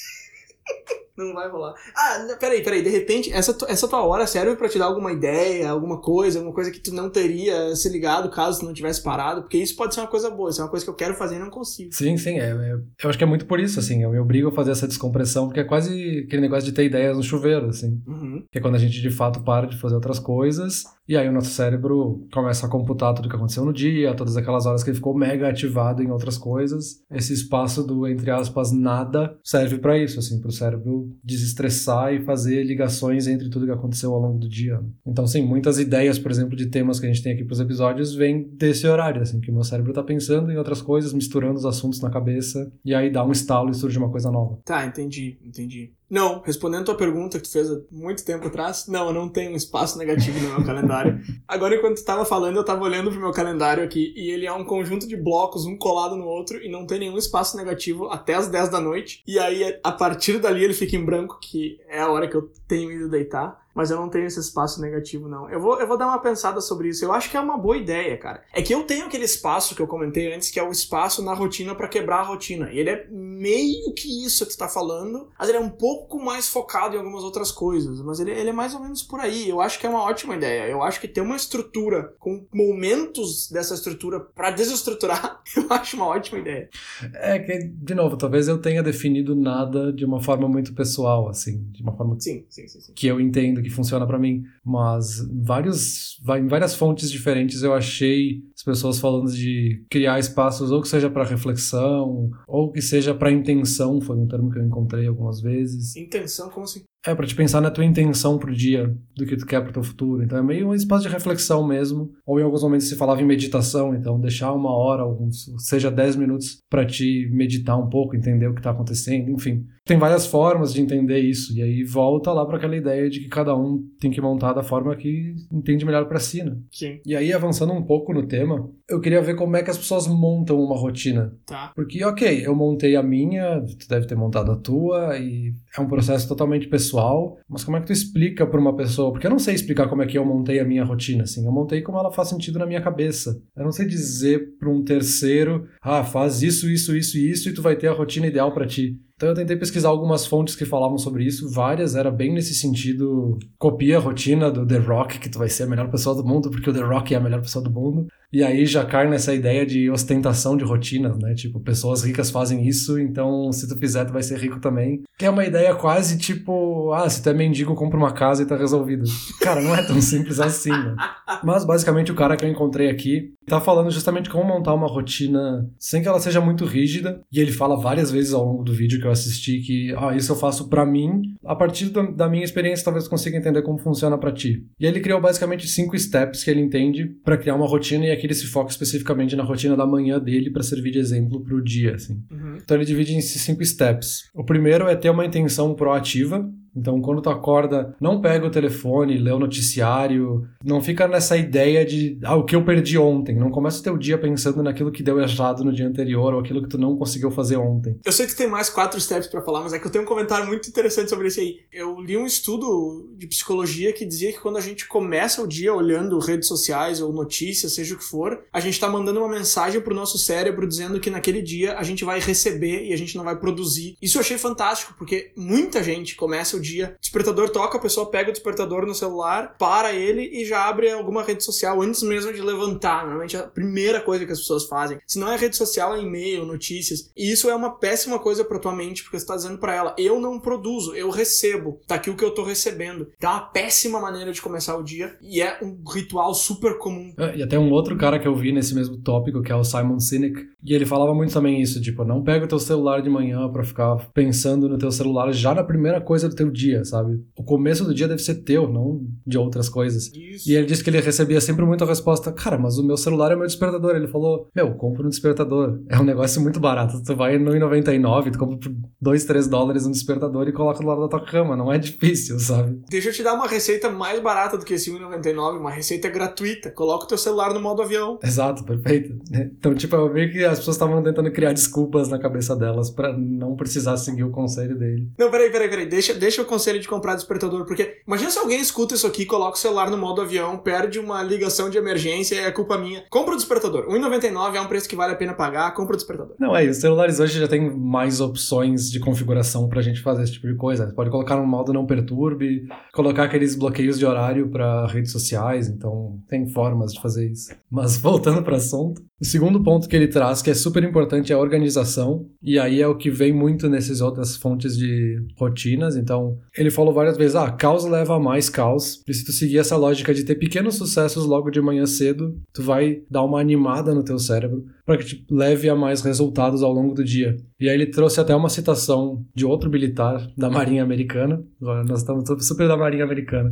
Não 1.18 1.34
vai 1.34 1.50
rolar. 1.50 1.74
Ah, 1.96 2.28
peraí, 2.38 2.62
peraí. 2.62 2.82
De 2.82 2.90
repente, 2.90 3.32
essa, 3.32 3.56
essa 3.70 3.88
tua 3.88 4.04
hora 4.06 4.28
serve 4.28 4.54
pra 4.58 4.68
te 4.68 4.78
dar 4.78 4.86
alguma 4.86 5.14
ideia, 5.14 5.70
alguma 5.70 6.02
coisa, 6.02 6.40
alguma 6.40 6.54
coisa 6.54 6.70
que 6.70 6.80
tu 6.80 6.94
não 6.94 7.10
teria 7.10 7.74
se 7.74 7.88
ligado 7.88 8.30
caso 8.30 8.60
tu 8.60 8.66
não 8.66 8.74
tivesse 8.74 9.02
parado? 9.02 9.44
Porque 9.44 9.58
isso 9.58 9.78
pode 9.78 9.94
ser 9.96 10.02
uma 10.02 10.10
coisa 10.10 10.30
boa, 10.30 10.50
isso 10.50 10.60
é 10.60 10.64
uma 10.66 10.70
coisa 10.70 10.84
que 10.84 10.92
eu 10.92 10.96
quero 10.96 11.14
fazer 11.16 11.38
e 11.38 11.40
não 11.40 11.50
consigo. 11.50 11.94
Sim, 11.94 12.18
sim. 12.18 12.38
É, 12.38 12.50
é- 12.50 12.74
eu 13.04 13.10
acho 13.10 13.18
que 13.18 13.24
é 13.24 13.28
muito 13.28 13.46
por 13.46 13.62
isso, 13.62 13.80
assim. 13.80 14.04
Eu 14.04 14.10
me 14.12 14.20
obrigo 14.20 14.50
a 14.50 14.52
fazer 14.52 14.72
essa 14.72 14.88
descompressão, 14.90 15.48
porque 15.48 15.62
é 15.62 15.64
quase 15.64 16.26
aquele 16.28 16.42
negócio 16.42 16.66
de 16.66 16.74
ter 16.74 16.84
ideias 16.84 17.16
no 17.16 17.24
chuveiro, 17.24 17.68
assim. 17.68 18.02
Uhum. 18.06 18.44
Que 18.52 18.58
é 18.58 18.62
quando 18.62 18.76
a 18.76 18.80
gente 18.80 19.02
de 19.02 19.10
fato 19.10 19.42
para 19.42 19.68
de 19.68 19.80
fazer 19.80 19.96
outras 19.96 20.20
coisas, 20.20 20.84
e 21.08 21.16
aí 21.16 21.28
o 21.28 21.32
nosso 21.32 21.52
cérebro 21.52 22.28
começa 22.34 22.66
a 22.66 22.70
computar 22.70 23.14
tudo 23.14 23.30
que 23.30 23.36
aconteceu 23.36 23.64
no 23.64 23.74
dia, 23.74 24.16
todas 24.16 24.36
aquelas 24.36 24.66
horas 24.66 24.84
que 24.84 24.90
ele 24.90 24.96
ficou 24.96 25.16
mega 25.16 25.48
ativado 25.48 26.02
em 26.02 26.12
outras 26.12 26.38
coisas. 26.38 27.04
Esse 27.12 27.34
espaço 27.34 27.86
do, 27.86 28.08
entre 28.08 28.32
aspas, 28.32 28.72
nada 28.72 29.38
serve 29.44 29.78
pra 29.78 29.98
isso, 29.98 30.20
assim, 30.20 30.42
pro 30.42 30.52
cérebro 30.52 31.12
desestressar 31.24 32.14
e 32.14 32.24
fazer 32.24 32.64
ligações 32.64 33.28
entre 33.28 33.50
tudo 33.50 33.66
que 33.66 33.72
aconteceu 33.72 34.14
ao 34.14 34.20
longo 34.20 34.40
do 34.40 34.50
dia. 34.50 34.80
Então, 35.06 35.28
sim, 35.28 35.42
muitas 35.44 35.80
ideias, 35.80 36.18
por 36.18 36.32
exemplo, 36.32 36.56
de 36.56 36.68
temas 36.68 37.00
que 37.00 37.06
a 37.06 37.10
gente 37.10 37.24
tem 37.24 37.34
aqui 37.34 37.44
pros 37.44 37.60
episódios 37.60 38.16
vêm 38.16 38.50
desse 38.54 38.88
horário, 38.88 39.22
assim, 39.22 39.40
que 39.40 39.52
o 39.52 39.54
meu 39.54 39.64
cérebro 39.64 39.94
tá 39.94 40.04
pensando 40.04 40.52
em 40.52 40.58
outras 40.58 40.82
coisas, 40.82 41.14
misturando 41.14 41.58
os 41.58 41.66
assuntos 41.66 42.02
na 42.02 42.10
cabeça, 42.10 42.72
e 42.84 42.94
aí 42.96 43.12
dá 43.12 43.26
um 43.26 43.32
estalo 43.32 43.70
e 43.70 43.76
surge 43.76 43.98
uma 43.98 44.10
coisa 44.10 44.32
nova. 44.32 44.60
Tá, 44.66 44.86
entendi, 44.86 45.38
entendi. 45.44 45.94
Não, 46.10 46.42
respondendo 46.42 46.86
tua 46.86 46.96
pergunta 46.96 47.40
que 47.40 47.46
tu 47.46 47.52
fez 47.52 47.70
há 47.70 47.80
muito 47.92 48.24
tempo 48.24 48.48
atrás, 48.48 48.88
não, 48.88 49.08
eu 49.08 49.14
não 49.14 49.28
tenho 49.28 49.52
um 49.52 49.56
espaço 49.56 49.98
negativo 49.98 50.40
no 50.40 50.56
meu 50.56 50.66
calendário. 50.66 51.20
Agora, 51.48 51.76
enquanto 51.76 51.98
tu 51.98 52.06
tava 52.06 52.24
falando, 52.26 52.58
eu 52.58 52.64
tava 52.64 52.84
olhando 52.84 53.10
pro 53.12 53.20
meu 53.20 53.32
calendário 53.32 53.84
aqui 53.84 54.14
e 54.16 54.30
ele 54.30 54.46
é 54.46 54.54
um 54.54 54.64
conjunto 54.64 55.08
de 55.08 55.18
blocos, 55.18 55.66
um 55.66 55.78
colado 55.78 56.16
no 56.16 56.26
outro, 56.26 56.64
e 56.64 56.70
não 56.70 56.86
tem 56.86 57.00
nenhum 57.00 57.18
espaço 57.18 57.58
negativo 57.58 58.10
até 58.10 58.36
as 58.36 58.48
10 58.48 58.70
da 58.70 58.80
noite. 58.80 59.24
E 59.26 59.40
aí, 59.40 59.80
a 59.84 59.92
partir 59.92 60.40
dali, 60.40 60.64
ele 60.64 60.74
fica 60.74 60.96
em 60.96 61.04
branco, 61.04 61.40
que 61.42 61.80
é 61.88 62.00
a 62.00 62.12
hora 62.12 62.28
que 62.28 62.36
eu 62.36 62.52
tenho 62.68 62.92
ido 62.92 63.10
deitar. 63.10 63.65
Mas 63.76 63.92
eu 63.92 63.98
não 63.98 64.10
tenho 64.10 64.26
esse 64.26 64.40
espaço 64.40 64.82
negativo, 64.82 65.28
não. 65.28 65.50
Eu 65.50 65.60
vou, 65.60 65.80
eu 65.80 65.88
vou 65.88 65.98
dar 65.98 66.08
uma 66.08 66.20
pensada 66.20 66.62
sobre 66.62 66.88
isso. 66.88 67.04
Eu 67.04 67.12
acho 67.12 67.30
que 67.30 67.36
é 67.36 67.40
uma 67.40 67.58
boa 67.58 67.78
ideia, 67.78 68.18
cara. 68.18 68.42
É 68.54 68.62
que 68.62 68.74
eu 68.74 68.84
tenho 68.84 69.06
aquele 69.06 69.26
espaço 69.26 69.76
que 69.76 69.82
eu 69.82 69.88
comentei 69.88 70.34
antes, 70.34 70.50
que 70.50 70.60
é 70.60 70.64
o 70.64 70.72
espaço 70.72 71.22
na 71.22 71.34
rotina 71.34 71.76
pra 71.76 71.90
quebrar 71.90 72.20
a 72.20 72.24
rotina. 72.24 72.72
E 72.72 72.80
ele 72.80 72.90
é 72.90 73.06
meio 73.12 73.94
que 73.94 74.26
isso 74.26 74.46
que 74.46 74.54
tu 74.54 74.58
tá 74.58 74.70
falando, 74.70 75.28
mas 75.38 75.50
ele 75.50 75.58
é 75.58 75.62
um 75.62 75.70
pouco 75.70 76.24
mais 76.24 76.48
focado 76.48 76.96
em 76.96 77.00
algumas 77.00 77.24
outras 77.24 77.52
coisas. 77.52 78.02
Mas 78.02 78.20
ele, 78.22 78.32
ele 78.32 78.50
é 78.50 78.54
mais 78.54 78.74
ou 78.74 78.80
menos 78.80 79.04
por 79.04 79.20
aí. 79.20 79.50
Eu 79.50 79.60
acho 79.60 79.78
que 79.78 79.86
é 79.86 79.90
uma 79.90 80.04
ótima 80.04 80.36
ideia. 80.36 80.70
Eu 80.70 80.82
acho 80.82 81.02
que 81.02 81.08
ter 81.08 81.22
uma 81.22 81.36
estrutura 81.36 82.14
com 82.18 82.46
momentos 82.54 83.52
dessa 83.52 83.74
estrutura 83.74 84.22
pra 84.22 84.52
desestruturar, 84.52 85.42
eu 85.58 85.66
acho 85.70 85.98
uma 85.98 86.08
ótima 86.08 86.40
ideia. 86.40 86.70
É 87.16 87.40
que, 87.40 87.60
de 87.60 87.94
novo, 87.94 88.16
talvez 88.16 88.48
eu 88.48 88.58
tenha 88.58 88.82
definido 88.82 89.36
nada 89.36 89.92
de 89.92 90.06
uma 90.06 90.22
forma 90.22 90.48
muito 90.48 90.74
pessoal, 90.74 91.28
assim, 91.28 91.68
de 91.72 91.84
uma 91.84 91.92
forma 91.96 92.16
Sim, 92.20 92.46
sim, 92.50 92.68
sim, 92.68 92.80
sim. 92.80 92.94
que 92.94 93.08
eu 93.08 93.20
entendo 93.20 93.65
que 93.66 93.70
funciona 93.70 94.08
pra 94.08 94.18
mim, 94.18 94.44
mas 94.64 95.28
vários, 95.44 96.20
em 96.38 96.48
várias 96.48 96.76
fontes 96.76 97.12
diferentes 97.12 97.64
eu 97.64 97.74
achei 97.74 98.42
as 98.56 98.64
pessoas 98.64 99.00
falando 99.00 99.32
de 99.32 99.86
criar 99.90 100.20
espaços 100.20 100.72
ou 100.72 100.82
que 100.82 100.88
seja 100.88 101.10
pra 101.10 101.24
reflexão 101.24 102.32
ou 102.48 102.72
que 102.72 102.82
seja 102.82 103.14
pra 103.14 103.32
intenção, 103.32 104.00
foi 104.00 104.18
um 104.18 104.28
termo 104.28 104.50
que 104.50 104.60
eu 104.60 104.64
encontrei 104.64 105.08
algumas 105.08 105.42
vezes. 105.42 105.96
Intenção, 105.96 106.50
como 106.50 106.64
assim? 106.64 106.84
É 107.06 107.14
pra 107.14 107.28
te 107.28 107.36
pensar 107.36 107.62
na 107.62 107.70
tua 107.70 107.86
intenção 107.86 108.38
pro 108.38 108.54
dia, 108.54 108.92
do 109.16 109.26
que 109.26 109.38
tu 109.38 109.46
quer 109.46 109.62
pro 109.62 109.72
teu 109.72 109.84
futuro. 109.84 110.24
Então 110.24 110.38
é 110.38 110.42
meio 110.44 110.70
um 110.70 110.74
espaço 110.74 111.04
de 111.04 111.14
reflexão 111.14 111.66
mesmo, 111.66 112.12
ou 112.26 112.40
em 112.40 112.44
alguns 112.44 112.64
momentos 112.64 112.90
se 112.90 112.96
falava 112.96 113.22
em 113.22 113.26
meditação, 113.26 113.94
então 113.94 114.20
deixar 114.20 114.52
uma 114.54 114.72
hora, 114.72 115.04
alguns, 115.04 115.46
seja 115.60 115.92
10 115.92 116.16
minutos 116.16 116.58
pra 116.70 116.86
te 116.86 117.30
meditar 117.32 117.78
um 117.78 117.90
pouco, 117.90 118.16
entender 118.16 118.48
o 118.48 118.56
que 118.56 118.62
tá 118.62 118.72
acontecendo, 118.72 119.30
enfim. 119.32 119.66
Tem 119.86 120.00
várias 120.00 120.26
formas 120.26 120.74
de 120.74 120.82
entender 120.82 121.20
isso, 121.20 121.56
e 121.56 121.62
aí 121.62 121.84
volta 121.84 122.32
lá 122.32 122.44
pra 122.44 122.58
aquela 122.58 122.76
ideia 122.76 123.08
de 123.08 123.20
que 123.20 123.30
cada 123.30 123.56
um 123.56 123.84
tem 124.00 124.10
que 124.10 124.20
montar 124.20 124.54
da 124.54 124.64
forma 124.64 124.96
que 124.96 125.36
entende 125.52 125.86
melhor 125.86 126.08
pra 126.08 126.20
si, 126.20 126.44
né? 126.44 126.58
Sim, 126.72 127.00
E 127.06 127.16
aí, 127.16 127.32
avançando 127.32 127.72
um 127.72 127.84
pouco 127.84 128.12
no 128.12 128.26
tema, 128.26 128.68
eu 128.88 129.00
queria 129.02 129.22
ver 129.22 129.36
como 129.36 129.56
é 129.58 129.64
que 129.64 129.72
as 129.72 129.78
pessoas 129.78 130.08
montam 130.08 130.60
uma 130.60 130.78
rotina. 130.78 131.34
tá. 131.46 131.72
Porque, 131.76 132.04
ok, 132.04 132.46
eu 132.46 132.56
montei 132.56 132.96
a 132.96 133.04
minha, 133.04 133.62
tu 133.80 133.88
deve 133.88 134.06
ter 134.06 134.16
montado 134.16 134.52
a 134.52 134.56
tua, 134.56 135.18
e 135.18 135.54
é 135.76 135.82
um 135.82 135.88
processo 135.88 136.28
totalmente 136.28 136.68
pessoal, 136.68 137.38
mas 137.50 137.64
como 137.64 137.78
é 137.78 137.80
que 137.82 137.88
tu 137.88 137.94
explica 137.94 138.46
pra 138.46 138.60
uma 138.60 138.76
pessoa? 138.76 139.12
Porque 139.12 139.26
eu 139.26 139.32
não 139.32 139.40
sei 139.40 139.56
explicar 139.56 139.88
como 139.88 140.04
é 140.04 140.06
que 140.06 140.18
eu 140.18 140.26
montei 140.26 140.60
a 140.60 140.66
minha 140.66 140.84
rotina, 140.84 141.24
assim. 141.24 141.46
Eu 141.46 141.52
montei 141.52 141.82
como 141.82 141.98
ela 141.98 142.12
faz 142.12 142.30
sentido 142.30 142.60
na 142.60 142.66
minha 142.66 142.82
cabeça. 142.82 143.42
Eu 143.56 143.64
não 143.64 143.72
sei 143.72 143.88
dizer 143.88 144.56
pra 144.60 144.70
um 144.70 144.84
terceiro, 144.84 145.68
ah, 145.82 146.04
faz 146.04 146.44
isso, 146.44 146.70
isso, 146.70 146.96
isso 146.96 147.18
e 147.18 147.32
isso, 147.32 147.50
e 147.50 147.54
tu 147.54 147.62
vai 147.62 147.76
ter 147.76 147.88
a 147.88 147.94
rotina 147.94 148.28
ideal 148.28 148.54
pra 148.54 148.68
ti. 148.68 149.00
Então 149.16 149.30
eu 149.30 149.36
tentei 149.36 149.56
pesquisar 149.56 149.88
algumas 149.88 150.26
fontes 150.26 150.58
que 150.58 150.66
falavam 150.66 150.98
sobre 150.98 151.24
isso, 151.24 151.50
várias 151.50 151.96
era 151.96 152.12
bem 152.12 152.34
nesse 152.34 152.54
sentido, 152.54 153.40
copia 153.58 153.96
a 153.96 154.00
rotina 154.00 154.52
do 154.52 154.68
The 154.68 154.78
Rock, 154.78 155.20
que 155.20 155.30
tu 155.30 155.40
vai 155.40 155.48
ser 155.48 155.64
a 155.64 155.68
melhor 155.68 155.90
pessoa 155.90 156.14
do 156.14 156.28
mundo, 156.28 156.50
porque 156.50 156.70
o 156.70 156.74
The 156.74 156.82
Rock 156.82 157.14
é 157.14 157.18
a 157.18 157.22
melhor 157.22 157.42
pessoa 157.42 157.64
do 157.64 157.72
mundo. 157.72 158.08
E 158.34 158.44
aí 158.44 158.66
já 158.66 158.84
cai 158.84 159.10
nessa 159.10 159.34
ideia 159.34 159.66
de 159.66 159.90
ostentação 159.90 160.58
de 160.58 160.66
rotinas, 160.66 161.18
né? 161.18 161.34
Tipo, 161.34 161.62
pessoas 161.62 162.04
ricas 162.04 162.30
fazem 162.30 162.68
isso, 162.68 163.00
então 163.00 163.50
se 163.54 163.66
tu 163.70 163.80
fizer, 163.80 164.04
tu 164.04 164.12
vai 164.12 164.22
ser 164.22 164.38
rico 164.38 164.60
também. 164.60 165.04
Que 165.18 165.26
é 165.26 165.30
uma 165.30 165.46
ideia 165.46 165.74
quase 165.74 166.18
tipo, 166.18 166.92
ah, 166.92 167.10
se 167.10 167.24
tu 167.24 167.30
é 167.30 167.34
mendigo, 167.34 167.74
compra 167.74 167.98
uma 167.98 168.12
casa 168.12 168.44
e 168.44 168.46
tá 168.46 168.58
resolvido. 168.58 169.06
Cara, 169.40 169.62
não 169.62 169.74
é 169.74 169.82
tão 169.88 170.02
simples 170.02 170.42
assim, 170.42 170.72
né? 170.72 170.94
Mas 171.42 171.64
basicamente 171.64 172.12
o 172.12 172.16
cara 172.16 172.36
que 172.36 172.44
eu 172.44 172.50
encontrei 172.50 172.90
aqui, 172.90 173.34
Tá 173.48 173.62
falando 173.62 173.92
justamente 173.92 174.30
como 174.30 174.44
montar 174.44 174.74
uma 174.74 174.88
rotina 174.88 175.70
sem 175.78 176.02
que 176.02 176.08
ela 176.08 176.20
seja 176.20 176.42
muito 176.42 176.66
rígida. 176.66 177.22
E 177.32 177.40
ele 177.40 177.52
fala 177.52 177.80
várias 177.80 178.12
vezes 178.12 178.34
ao 178.34 178.44
longo 178.44 178.64
do 178.64 178.74
vídeo 178.74 179.00
que 179.00 179.06
eu 179.06 179.12
assisti 179.12 179.60
que, 179.60 179.94
ah, 179.98 180.16
isso 180.16 180.32
eu 180.32 180.36
faço 180.36 180.68
para 180.70 180.86
mim. 180.86 181.22
A 181.44 181.56
partir 181.56 181.90
da 181.90 182.28
minha 182.28 182.44
experiência, 182.44 182.86
talvez 182.86 183.08
consiga 183.08 183.38
entender 183.38 183.62
como 183.62 183.78
funciona 183.78 184.18
para 184.18 184.32
ti. 184.32 184.66
E 184.80 184.86
ele 184.86 185.00
criou 185.00 185.22
basicamente 185.22 185.68
cinco 185.68 185.98
steps 185.98 186.44
que 186.44 186.50
ele 186.50 186.62
entende 186.62 187.06
para 187.24 187.38
criar 187.38 187.56
uma 187.56 187.68
rotina 187.68 188.06
e 188.06 188.12
aqui 188.12 188.26
ele 188.26 188.34
se 188.34 188.48
foca 188.48 188.72
especificamente 188.72 189.36
na 189.36 189.44
rotina 189.44 189.76
da 189.76 189.86
manhã 189.86 190.20
dele 190.20 190.50
para 190.50 190.64
servir 190.64 190.92
de 190.92 191.00
exemplo 191.00 191.42
pro 191.44 191.64
dia, 191.64 191.96
assim. 191.96 192.22
Uhum. 192.32 192.58
Então 192.64 192.78
ele 192.78 192.86
divide 192.86 193.16
em 193.16 193.22
cinco 193.22 193.64
steps. 193.64 194.30
O 194.34 194.44
primeiro 194.44 194.88
é 194.88 194.96
ter 194.96 195.10
uma 195.10 195.26
intenção 195.26 195.74
proativa, 195.76 196.50
então, 196.76 197.02
quando 197.02 197.22
tu 197.22 197.30
acorda, 197.30 197.96
não 198.00 198.20
pega 198.20 198.46
o 198.46 198.52
telefone, 198.52 199.18
lê 199.18 199.32
o 199.32 199.40
noticiário, 199.40 200.48
não 200.64 200.82
fica 200.82 201.08
nessa 201.08 201.38
ideia 201.38 201.86
de, 201.86 202.20
ah, 202.24 202.36
o 202.36 202.44
que 202.44 202.56
eu 202.56 202.66
perdi 202.66 202.98
ontem. 202.98 203.36
Não 203.36 203.50
começa 203.50 203.80
o 203.80 203.84
teu 203.84 203.98
dia 203.98 204.18
pensando 204.18 204.62
naquilo 204.62 204.92
que 204.92 205.04
deu 205.04 205.20
errado 205.20 205.64
no 205.64 205.72
dia 205.72 205.88
anterior 205.88 206.34
ou 206.34 206.40
aquilo 206.42 206.62
que 206.62 206.70
tu 206.70 206.78
não 206.78 206.98
conseguiu 206.98 207.32
fazer 207.32 207.58
ontem. 207.58 207.98
Eu 208.04 208.12
sei 208.12 208.28
que 208.28 208.36
tem 208.36 208.48
mais 208.48 208.70
quatro 208.70 209.00
steps 209.00 209.28
para 209.28 209.42
falar, 209.42 209.62
mas 209.62 209.74
é 209.74 209.80
que 209.80 209.88
eu 209.88 209.92
tenho 209.92 210.04
um 210.04 210.08
comentário 210.08 210.46
muito 210.46 210.68
interessante 210.68 211.10
sobre 211.10 211.28
isso 211.28 211.40
aí. 211.40 211.60
Eu 211.72 212.00
li 212.02 212.18
um 212.18 212.26
estudo 212.26 213.10
de 213.18 213.28
psicologia 213.28 213.94
que 213.94 214.06
dizia 214.06 214.34
que 214.34 214.40
quando 214.40 214.58
a 214.58 214.62
gente 214.62 214.88
começa 214.88 215.42
o 215.42 215.48
dia 215.48 215.74
olhando 215.74 216.20
redes 216.20 216.48
sociais 216.48 217.02
ou 217.02 217.14
notícias, 217.14 217.74
seja 217.74 217.96
o 217.96 217.98
que 217.98 218.04
for, 218.04 218.44
a 218.52 218.60
gente 218.60 218.80
tá 218.80 218.90
mandando 218.90 219.20
uma 219.20 219.30
mensagem 219.30 219.80
pro 219.80 219.96
nosso 219.96 220.18
cérebro 220.18 220.68
dizendo 220.68 221.00
que 221.00 221.10
naquele 221.10 221.42
dia 221.42 221.78
a 221.78 221.84
gente 221.84 222.04
vai 222.04 222.20
receber 222.20 222.86
e 222.86 222.94
a 222.94 222.98
gente 222.98 223.16
não 223.16 223.24
vai 223.24 223.38
produzir. 223.38 223.96
Isso 224.02 224.18
eu 224.18 224.22
achei 224.22 224.38
fantástico, 224.38 224.94
porque 224.98 225.32
muita 225.38 225.82
gente 225.84 226.16
começa 226.16 226.58
o 226.58 226.65
dia. 226.66 226.96
Despertador 227.00 227.50
toca, 227.50 227.78
a 227.78 227.82
pessoa 227.82 228.10
pega 228.10 228.30
o 228.30 228.34
despertador 228.34 228.86
no 228.86 228.94
celular, 228.94 229.56
para 229.58 229.94
ele 229.94 230.30
e 230.34 230.46
já 230.46 230.68
abre 230.68 230.92
alguma 230.92 231.24
rede 231.24 231.44
social 231.44 231.82
antes 231.82 232.02
mesmo 232.04 232.34
de 232.34 232.42
levantar. 232.42 233.04
Normalmente 233.04 233.36
é 233.36 233.40
a 233.40 233.44
primeira 233.44 234.02
coisa 234.02 234.26
que 234.26 234.32
as 234.32 234.40
pessoas 234.40 234.66
fazem. 234.66 234.98
Se 235.06 235.20
não 235.20 235.32
é 235.32 235.38
rede 235.38 235.56
social, 235.56 235.96
é 235.96 236.02
e-mail, 236.02 236.46
notícias. 236.46 237.12
E 237.16 237.32
isso 237.32 237.50
é 237.50 237.56
uma 237.56 237.78
péssima 237.78 238.20
coisa 238.20 238.44
para 238.44 238.60
tua 238.60 238.76
mente, 238.76 239.04
porque 239.04 239.20
você 239.20 239.26
tá 239.26 239.36
dizendo 239.36 239.58
para 239.58 239.76
ela: 239.76 239.96
eu 239.98 240.20
não 240.20 240.40
produzo, 240.40 240.96
eu 240.96 241.10
recebo. 241.10 241.80
Tá 241.88 241.96
aqui 241.96 242.10
o 242.10 242.16
que 242.16 242.24
eu 242.24 242.32
tô 242.32 242.44
recebendo. 242.44 243.08
É 243.22 243.28
uma 243.28 243.42
péssima 243.42 244.00
maneira 244.00 244.32
de 244.32 244.42
começar 244.42 244.76
o 244.76 244.84
dia 244.84 245.16
e 245.22 245.42
é 245.42 245.60
um 245.62 245.78
ritual 245.88 246.34
super 246.34 246.78
comum. 246.78 247.14
É, 247.18 247.38
e 247.38 247.44
até 247.44 247.58
um 247.58 247.72
outro 247.72 247.96
cara 247.98 248.20
que 248.20 248.28
eu 248.28 248.36
vi 248.36 248.52
nesse 248.52 248.74
mesmo 248.74 248.98
tópico, 248.98 249.42
que 249.42 249.52
é 249.52 249.56
o 249.56 249.64
Simon 249.64 250.00
Sinek, 250.00 250.48
e 250.64 250.74
ele 250.74 250.86
falava 250.86 251.14
muito 251.14 251.34
também 251.34 251.62
isso, 251.62 251.82
tipo, 251.82 252.04
não 252.04 252.24
pega 252.24 252.46
o 252.46 252.48
teu 252.48 252.60
celular 252.60 253.02
de 253.02 253.10
manhã 253.10 253.48
para 253.50 253.64
ficar 253.64 253.96
pensando 254.14 254.68
no 254.68 254.78
teu 254.78 254.92
celular 254.92 255.32
já 255.32 255.54
na 255.54 255.64
primeira 255.64 256.02
coisa 256.02 256.28
do 256.28 256.36
teu 256.36 256.50
dia, 256.56 256.84
sabe? 256.86 257.22
O 257.36 257.44
começo 257.44 257.84
do 257.84 257.94
dia 257.94 258.08
deve 258.08 258.22
ser 258.22 258.36
teu, 258.36 258.68
não 258.72 259.06
de 259.26 259.38
outras 259.38 259.68
coisas. 259.68 260.12
Isso. 260.14 260.50
E 260.50 260.56
ele 260.56 260.66
disse 260.66 260.84
que 260.84 260.90
ele 260.90 261.02
recebia 261.02 261.42
sempre 261.42 261.66
muita 261.66 261.86
resposta: 261.86 262.32
Cara, 262.32 262.58
mas 262.58 262.78
o 262.78 262.86
meu 262.86 262.98
celular 262.98 263.32
é 263.32 263.36
meu 263.36 263.46
despertador. 263.46 263.96
Ele 263.96 264.08
falou: 264.08 264.50
Meu, 264.56 264.74
compra 264.76 265.06
um 265.06 265.10
despertador. 265.10 265.80
É 265.90 266.00
um 266.00 266.04
negócio 266.04 266.42
muito 266.42 266.60
barato. 266.60 267.02
Tu 267.04 267.16
vai 267.16 267.38
no 267.38 267.54
99, 267.66 268.32
tu 268.32 268.40
compra 268.40 268.58
por 268.58 268.72
2, 269.02 269.26
3 269.26 269.48
dólares 269.48 269.86
um 269.86 269.92
despertador 269.92 270.48
e 270.48 270.54
coloca 270.54 270.80
do 270.80 270.88
lado 270.88 271.02
da 271.02 271.08
tua 271.08 271.26
cama. 271.26 271.56
Não 271.56 271.72
é 271.72 271.78
difícil, 271.78 272.40
sabe? 272.40 272.80
Deixa 272.90 273.10
eu 273.10 273.14
te 273.14 273.24
dar 273.24 273.34
uma 273.34 273.48
receita 273.48 273.90
mais 273.90 274.22
barata 274.22 274.58
do 274.58 274.66
que 274.66 274.74
esse 274.74 274.92
1,99, 274.92 275.60
uma 275.60 275.72
receita 275.72 276.10
gratuita. 276.10 276.72
Coloca 276.72 277.06
o 277.06 277.08
teu 277.08 277.18
celular 277.18 277.54
no 277.54 277.60
modo 277.60 277.82
avião. 277.82 278.20
Exato, 278.24 278.64
perfeito. 278.64 279.18
Então, 279.32 279.74
tipo, 279.74 279.96
eu 279.96 280.12
vi 280.12 280.32
que 280.32 280.44
as 280.44 280.60
pessoas 280.60 280.76
estavam 280.76 281.02
tentando 281.04 281.32
criar 281.32 281.54
desculpas 281.54 282.10
na 282.10 282.20
cabeça 282.20 282.56
delas 282.56 282.90
para 282.90 283.16
não 283.16 283.56
precisar 283.56 283.98
seguir 283.98 284.24
o 284.24 284.32
conselho 284.32 284.78
dele. 284.78 285.10
Não, 285.18 285.32
peraí, 285.32 285.52
peraí, 285.52 285.70
peraí. 285.70 285.86
Deixa, 285.86 286.14
deixa 286.14 286.42
o 286.42 286.45
conselho 286.46 286.80
de 286.80 286.88
comprar 286.88 287.16
despertador, 287.16 287.66
porque 287.66 288.02
imagina 288.08 288.32
se 288.32 288.40
alguém 288.40 288.60
escuta 288.60 288.96
isso 288.96 289.08
aqui, 289.08 289.26
coloca 289.26 289.58
o 289.58 289.60
celular 289.60 289.90
no 289.90 289.98
modo 289.98 290.22
avião, 290.22 290.58
perde 290.58 291.00
uma 291.00 291.22
ligação 291.22 291.70
de 291.70 291.78
emergência, 291.78 292.36
é 292.36 292.52
culpa 292.52 292.78
minha. 292.78 293.04
Compra 293.10 293.34
o 293.34 293.38
despertador. 293.38 293.88
R$1,99 293.88 294.56
é 294.56 294.62
um 294.62 294.68
preço 294.68 294.90
que 294.90 294.96
vale 294.96 295.14
a 295.14 295.16
pena 295.16 295.34
pagar, 295.34 295.74
compra 295.74 295.94
o 295.94 295.98
despertador. 295.98 296.36
Não, 296.40 296.56
é, 296.56 296.66
os 296.66 296.78
celulares 296.78 297.20
hoje 297.20 297.40
já 297.40 297.48
tem 297.48 297.76
mais 297.76 298.22
opções 298.22 298.90
de 298.90 299.00
configuração 299.00 299.68
pra 299.68 299.82
gente 299.82 300.02
fazer 300.02 300.24
esse 300.24 300.34
tipo 300.34 300.48
de 300.48 300.56
coisa. 300.56 300.88
Você 300.88 300.94
pode 300.94 301.10
colocar 301.10 301.36
no 301.36 301.46
modo 301.46 301.74
não 301.74 301.86
perturbe, 301.86 302.68
colocar 302.94 303.24
aqueles 303.24 303.56
bloqueios 303.56 303.98
de 303.98 304.06
horário 304.06 304.50
para 304.50 304.88
redes 304.88 305.12
sociais, 305.12 305.68
então 305.68 306.20
tem 306.28 306.48
formas 306.48 306.94
de 306.94 307.02
fazer 307.02 307.30
isso. 307.30 307.54
Mas 307.70 307.98
voltando 308.00 308.44
para 308.44 308.58
assunto, 308.58 309.02
o 309.20 309.26
segundo 309.26 309.64
ponto 309.64 309.88
que 309.88 309.96
ele 309.96 310.08
traz, 310.08 310.42
que 310.42 310.50
é 310.50 310.54
super 310.54 310.84
importante, 310.84 311.32
é 311.32 311.36
a 311.36 311.40
organização, 311.40 312.26
e 312.42 312.60
aí 312.60 312.82
é 312.82 312.88
o 312.88 312.98
que 312.98 313.10
vem 313.10 313.34
muito 313.34 313.70
nessas 313.70 314.02
outras 314.02 314.36
fontes 314.36 314.78
de 314.78 315.18
rotinas. 315.38 315.96
Então, 315.96 316.25
ele 316.58 316.72
falou 316.72 316.94
várias 316.94 317.18
vezes: 317.18 317.36
ah, 317.36 317.52
caos 317.52 317.86
leva 317.86 318.16
a 318.16 318.20
mais 318.20 318.50
caos. 318.50 319.02
E 319.08 319.14
se 319.14 319.26
tu 319.26 319.32
seguir 319.32 319.58
essa 319.58 319.76
lógica 319.76 320.14
de 320.14 320.24
ter 320.24 320.36
pequenos 320.36 320.76
sucessos 320.76 321.26
logo 321.26 321.50
de 321.50 321.62
manhã 321.62 321.86
cedo, 321.86 322.38
tu 322.54 322.64
vai 322.64 323.02
dar 323.10 323.24
uma 323.24 323.40
animada 323.40 323.94
no 323.94 324.04
teu 324.04 324.18
cérebro 324.20 324.66
para 324.86 324.98
que 324.98 325.06
te 325.06 325.26
leve 325.30 325.70
a 325.70 325.76
mais 325.76 326.02
resultados 326.02 326.64
ao 326.64 326.74
longo 326.74 326.94
do 326.94 327.04
dia. 327.04 327.38
E 327.60 327.70
aí 327.70 327.76
ele 327.76 327.88
trouxe 327.88 328.20
até 328.20 328.36
uma 328.36 328.50
citação 328.50 329.26
de 329.34 329.46
outro 329.46 329.70
militar 329.70 330.28
da 330.38 330.50
Marinha 330.50 330.84
Americana. 330.84 331.44
Agora 331.62 331.84
nós 331.84 332.00
estamos 332.00 332.24
super 332.46 332.68
da 332.68 332.78
Marinha 332.78 333.04
Americana 333.04 333.50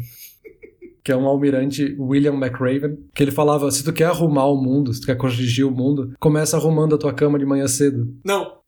que 1.04 1.12
é 1.12 1.18
um 1.18 1.28
almirante 1.28 1.96
William 2.00 2.36
McRaven, 2.36 2.98
que 3.14 3.22
ele 3.22 3.32
falava: 3.32 3.70
se 3.70 3.84
tu 3.84 3.92
quer 3.92 4.06
arrumar 4.06 4.46
o 4.46 4.56
mundo, 4.56 4.94
se 4.94 5.02
tu 5.02 5.08
quer 5.08 5.18
corrigir 5.18 5.66
o 5.68 5.72
mundo, 5.72 6.14
começa 6.20 6.56
arrumando 6.56 6.96
a 6.96 6.98
tua 6.98 7.14
cama 7.14 7.38
de 7.38 7.46
manhã 7.46 7.68
cedo. 7.68 8.08
Não. 8.24 8.60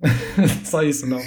Só 0.64 0.82
isso, 0.82 1.06
não. 1.06 1.20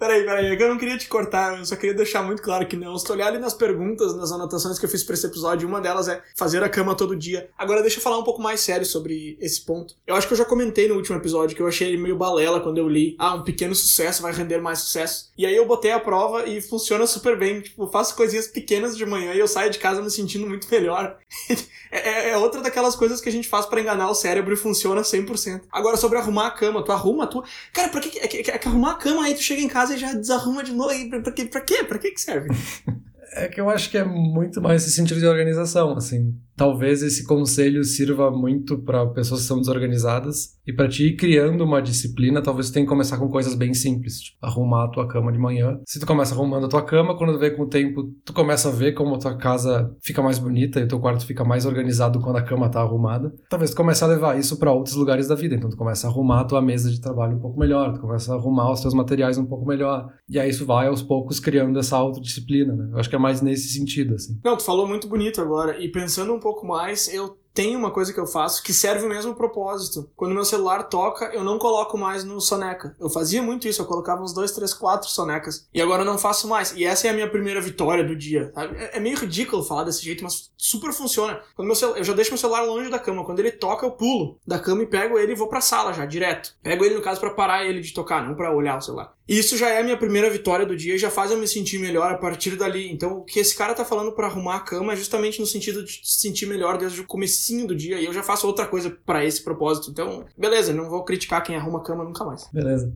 Peraí, 0.00 0.24
peraí, 0.24 0.46
é 0.46 0.62
eu 0.62 0.68
não 0.70 0.78
queria 0.78 0.96
te 0.96 1.06
cortar, 1.06 1.58
eu 1.58 1.66
só 1.66 1.76
queria 1.76 1.94
deixar 1.94 2.22
muito 2.22 2.40
claro 2.40 2.66
que 2.66 2.74
não. 2.74 2.96
Se 2.96 3.04
tu 3.04 3.12
olhar 3.12 3.26
ali 3.26 3.38
nas 3.38 3.52
perguntas, 3.52 4.16
nas 4.16 4.32
anotações 4.32 4.78
que 4.78 4.86
eu 4.86 4.88
fiz 4.88 5.04
pra 5.04 5.12
esse 5.12 5.26
episódio, 5.26 5.68
uma 5.68 5.78
delas 5.78 6.08
é 6.08 6.22
fazer 6.34 6.64
a 6.64 6.70
cama 6.70 6.94
todo 6.94 7.14
dia. 7.14 7.50
Agora 7.58 7.82
deixa 7.82 7.98
eu 7.98 8.02
falar 8.02 8.18
um 8.18 8.24
pouco 8.24 8.40
mais 8.40 8.60
sério 8.60 8.86
sobre 8.86 9.36
esse 9.38 9.60
ponto. 9.60 9.94
Eu 10.06 10.14
acho 10.14 10.26
que 10.26 10.32
eu 10.32 10.38
já 10.38 10.44
comentei 10.46 10.88
no 10.88 10.94
último 10.94 11.18
episódio 11.18 11.54
que 11.54 11.60
eu 11.60 11.66
achei 11.66 11.98
meio 11.98 12.16
balela 12.16 12.60
quando 12.60 12.78
eu 12.78 12.88
li. 12.88 13.14
Ah, 13.18 13.34
um 13.34 13.42
pequeno 13.42 13.74
sucesso 13.74 14.22
vai 14.22 14.32
render 14.32 14.58
mais 14.58 14.78
sucesso. 14.78 15.30
E 15.36 15.44
aí 15.44 15.54
eu 15.54 15.66
botei 15.66 15.92
a 15.92 16.00
prova 16.00 16.48
e 16.48 16.62
funciona 16.62 17.06
super 17.06 17.38
bem. 17.38 17.60
Tipo, 17.60 17.86
faço 17.88 18.16
coisinhas 18.16 18.46
pequenas 18.46 18.96
de 18.96 19.04
manhã 19.04 19.34
e 19.34 19.38
eu 19.38 19.46
saio 19.46 19.70
de 19.70 19.78
casa 19.78 20.00
me 20.00 20.10
sentindo 20.10 20.46
muito 20.46 20.66
melhor. 20.70 21.18
É, 21.92 22.08
é, 22.08 22.30
é, 22.30 22.36
outra 22.36 22.60
daquelas 22.60 22.94
coisas 22.94 23.20
que 23.20 23.28
a 23.28 23.32
gente 23.32 23.48
faz 23.48 23.66
para 23.66 23.80
enganar 23.80 24.08
o 24.08 24.14
cérebro 24.14 24.54
e 24.54 24.56
funciona 24.56 25.02
100%. 25.02 25.62
Agora, 25.72 25.96
sobre 25.96 26.18
arrumar 26.18 26.46
a 26.46 26.50
cama, 26.52 26.84
tu 26.84 26.92
arruma 26.92 27.24
a 27.24 27.26
tua. 27.26 27.42
Cara, 27.72 27.88
pra 27.88 28.00
que, 28.00 28.16
é, 28.16 28.28
que, 28.28 28.48
é 28.48 28.58
que 28.58 28.68
arrumar 28.68 28.92
a 28.92 28.94
cama 28.94 29.24
aí 29.24 29.34
tu 29.34 29.42
chega 29.42 29.60
em 29.60 29.66
casa 29.66 29.89
e 29.94 29.98
já 29.98 30.12
desarruma 30.14 30.62
de 30.62 30.72
novo? 30.72 30.92
Pra, 31.08 31.20
pra, 31.20 31.32
pra 31.32 31.60
quê? 31.60 31.84
Pra 31.84 31.98
que 31.98 32.10
que 32.10 32.20
serve? 32.20 32.48
é 33.34 33.48
que 33.48 33.60
eu 33.60 33.68
acho 33.70 33.90
que 33.90 33.98
é 33.98 34.04
muito 34.04 34.60
mais 34.60 34.82
esse 34.82 34.92
sentido 34.92 35.20
de 35.20 35.26
organização, 35.26 35.96
assim 35.96 36.34
talvez 36.60 37.02
esse 37.02 37.24
conselho 37.24 37.82
sirva 37.82 38.30
muito 38.30 38.76
para 38.76 39.06
pessoas 39.06 39.40
que 39.40 39.46
são 39.46 39.60
desorganizadas 39.60 40.60
e 40.66 40.74
para 40.74 40.90
ti 40.90 41.06
ir 41.06 41.16
criando 41.16 41.64
uma 41.64 41.80
disciplina, 41.80 42.42
talvez 42.42 42.68
tu 42.68 42.74
tenha 42.74 42.84
que 42.84 42.90
começar 42.90 43.16
com 43.16 43.30
coisas 43.30 43.54
bem 43.54 43.72
simples, 43.72 44.20
tipo 44.20 44.36
arrumar 44.42 44.84
a 44.84 44.88
tua 44.88 45.08
cama 45.08 45.32
de 45.32 45.38
manhã. 45.38 45.80
Se 45.86 45.98
tu 45.98 46.06
começa 46.06 46.34
arrumando 46.34 46.66
a 46.66 46.68
tua 46.68 46.82
cama, 46.82 47.16
quando 47.16 47.38
vê 47.38 47.50
com 47.50 47.62
o 47.62 47.66
tempo, 47.66 48.12
tu 48.26 48.34
começa 48.34 48.68
a 48.68 48.72
ver 48.72 48.92
como 48.92 49.14
a 49.14 49.18
tua 49.18 49.38
casa 49.38 49.90
fica 50.02 50.20
mais 50.20 50.38
bonita 50.38 50.78
e 50.78 50.84
o 50.84 50.88
teu 50.88 51.00
quarto 51.00 51.24
fica 51.24 51.42
mais 51.44 51.64
organizado 51.64 52.20
quando 52.20 52.36
a 52.36 52.42
cama 52.42 52.68
tá 52.68 52.82
arrumada. 52.82 53.32
Talvez 53.48 53.70
tu 53.70 53.76
comece 53.78 54.04
a 54.04 54.06
levar 54.06 54.38
isso 54.38 54.58
para 54.58 54.70
outros 54.70 54.96
lugares 54.96 55.26
da 55.28 55.34
vida, 55.34 55.54
então 55.54 55.70
tu 55.70 55.78
começa 55.78 56.06
a 56.06 56.10
arrumar 56.10 56.42
a 56.42 56.44
tua 56.44 56.60
mesa 56.60 56.90
de 56.90 57.00
trabalho 57.00 57.36
um 57.36 57.40
pouco 57.40 57.58
melhor, 57.58 57.94
tu 57.94 58.00
começa 58.00 58.34
a 58.34 58.36
arrumar 58.36 58.70
os 58.70 58.82
teus 58.82 58.92
materiais 58.92 59.38
um 59.38 59.46
pouco 59.46 59.64
melhor. 59.64 60.10
E 60.28 60.38
aí 60.38 60.50
isso 60.50 60.66
vai 60.66 60.88
aos 60.88 61.02
poucos 61.02 61.40
criando 61.40 61.78
essa 61.78 61.96
autodisciplina, 61.96 62.76
né? 62.76 62.90
Eu 62.92 62.98
acho 62.98 63.08
que 63.08 63.16
é 63.16 63.18
mais 63.18 63.40
nesse 63.40 63.70
sentido 63.70 64.14
assim. 64.14 64.38
Não, 64.44 64.58
tu 64.58 64.62
falou 64.62 64.86
muito 64.86 65.08
bonito 65.08 65.40
agora 65.40 65.82
e 65.82 65.90
pensando 65.90 66.34
um 66.34 66.38
pouco 66.38 66.49
pouco 66.50 66.66
mais, 66.66 67.12
eu 67.12 67.38
tem 67.52 67.74
uma 67.74 67.90
coisa 67.90 68.12
que 68.12 68.20
eu 68.20 68.26
faço 68.26 68.62
que 68.62 68.72
serve 68.72 69.04
o 69.04 69.08
mesmo 69.08 69.34
propósito. 69.34 70.08
Quando 70.16 70.32
meu 70.32 70.44
celular 70.44 70.84
toca, 70.84 71.26
eu 71.34 71.42
não 71.42 71.58
coloco 71.58 71.98
mais 71.98 72.22
no 72.22 72.40
soneca. 72.40 72.94
Eu 72.98 73.10
fazia 73.10 73.42
muito 73.42 73.66
isso, 73.66 73.82
eu 73.82 73.86
colocava 73.86 74.22
uns 74.22 74.32
dois, 74.32 74.52
três, 74.52 74.72
quatro 74.72 75.08
sonecas. 75.08 75.68
E 75.74 75.82
agora 75.82 76.02
eu 76.02 76.06
não 76.06 76.16
faço 76.16 76.46
mais. 76.46 76.72
E 76.76 76.84
essa 76.84 77.08
é 77.08 77.10
a 77.10 77.12
minha 77.12 77.28
primeira 77.28 77.60
vitória 77.60 78.04
do 78.04 78.14
dia. 78.14 78.52
É, 78.56 78.98
é 78.98 79.00
meio 79.00 79.18
ridículo 79.18 79.64
falar 79.64 79.82
desse 79.82 80.02
jeito, 80.02 80.22
mas 80.22 80.52
super 80.56 80.92
funciona. 80.92 81.40
Quando 81.56 81.66
meu 81.66 81.74
cel... 81.74 81.96
Eu 81.96 82.04
já 82.04 82.12
deixo 82.12 82.30
meu 82.30 82.38
celular 82.38 82.62
longe 82.62 82.88
da 82.88 83.00
cama. 83.00 83.24
Quando 83.24 83.40
ele 83.40 83.50
toca, 83.50 83.84
eu 83.84 83.90
pulo 83.90 84.38
da 84.46 84.58
cama 84.58 84.84
e 84.84 84.86
pego 84.86 85.18
ele 85.18 85.32
e 85.32 85.36
vou 85.36 85.48
pra 85.48 85.60
sala 85.60 85.92
já, 85.92 86.06
direto. 86.06 86.54
Pego 86.62 86.84
ele, 86.84 86.94
no 86.94 87.02
caso, 87.02 87.20
para 87.20 87.30
parar 87.30 87.64
ele 87.64 87.80
de 87.80 87.92
tocar, 87.92 88.24
não 88.24 88.36
para 88.36 88.54
olhar 88.54 88.78
o 88.78 88.80
celular. 88.80 89.12
Isso 89.30 89.56
já 89.56 89.68
é 89.68 89.78
a 89.78 89.84
minha 89.84 89.96
primeira 89.96 90.28
vitória 90.28 90.66
do 90.66 90.76
dia 90.76 90.96
e 90.96 90.98
já 90.98 91.08
faz 91.08 91.30
eu 91.30 91.38
me 91.38 91.46
sentir 91.46 91.78
melhor 91.78 92.10
a 92.10 92.18
partir 92.18 92.56
dali. 92.56 92.90
Então, 92.90 93.18
o 93.18 93.24
que 93.24 93.38
esse 93.38 93.56
cara 93.56 93.72
tá 93.74 93.84
falando 93.84 94.10
para 94.10 94.26
arrumar 94.26 94.56
a 94.56 94.60
cama 94.60 94.92
é 94.92 94.96
justamente 94.96 95.38
no 95.38 95.46
sentido 95.46 95.84
de 95.84 96.00
se 96.02 96.20
sentir 96.20 96.46
melhor 96.46 96.76
desde 96.76 97.00
o 97.00 97.06
comecinho 97.06 97.64
do 97.64 97.76
dia. 97.76 98.00
E 98.00 98.06
eu 98.06 98.12
já 98.12 98.24
faço 98.24 98.44
outra 98.44 98.66
coisa 98.66 98.90
para 99.06 99.24
esse 99.24 99.44
propósito. 99.44 99.92
Então, 99.92 100.24
beleza, 100.36 100.72
não 100.72 100.90
vou 100.90 101.04
criticar 101.04 101.44
quem 101.44 101.54
arruma 101.54 101.78
a 101.78 101.82
cama 101.82 102.02
nunca 102.02 102.24
mais. 102.24 102.48
Beleza. 102.52 102.92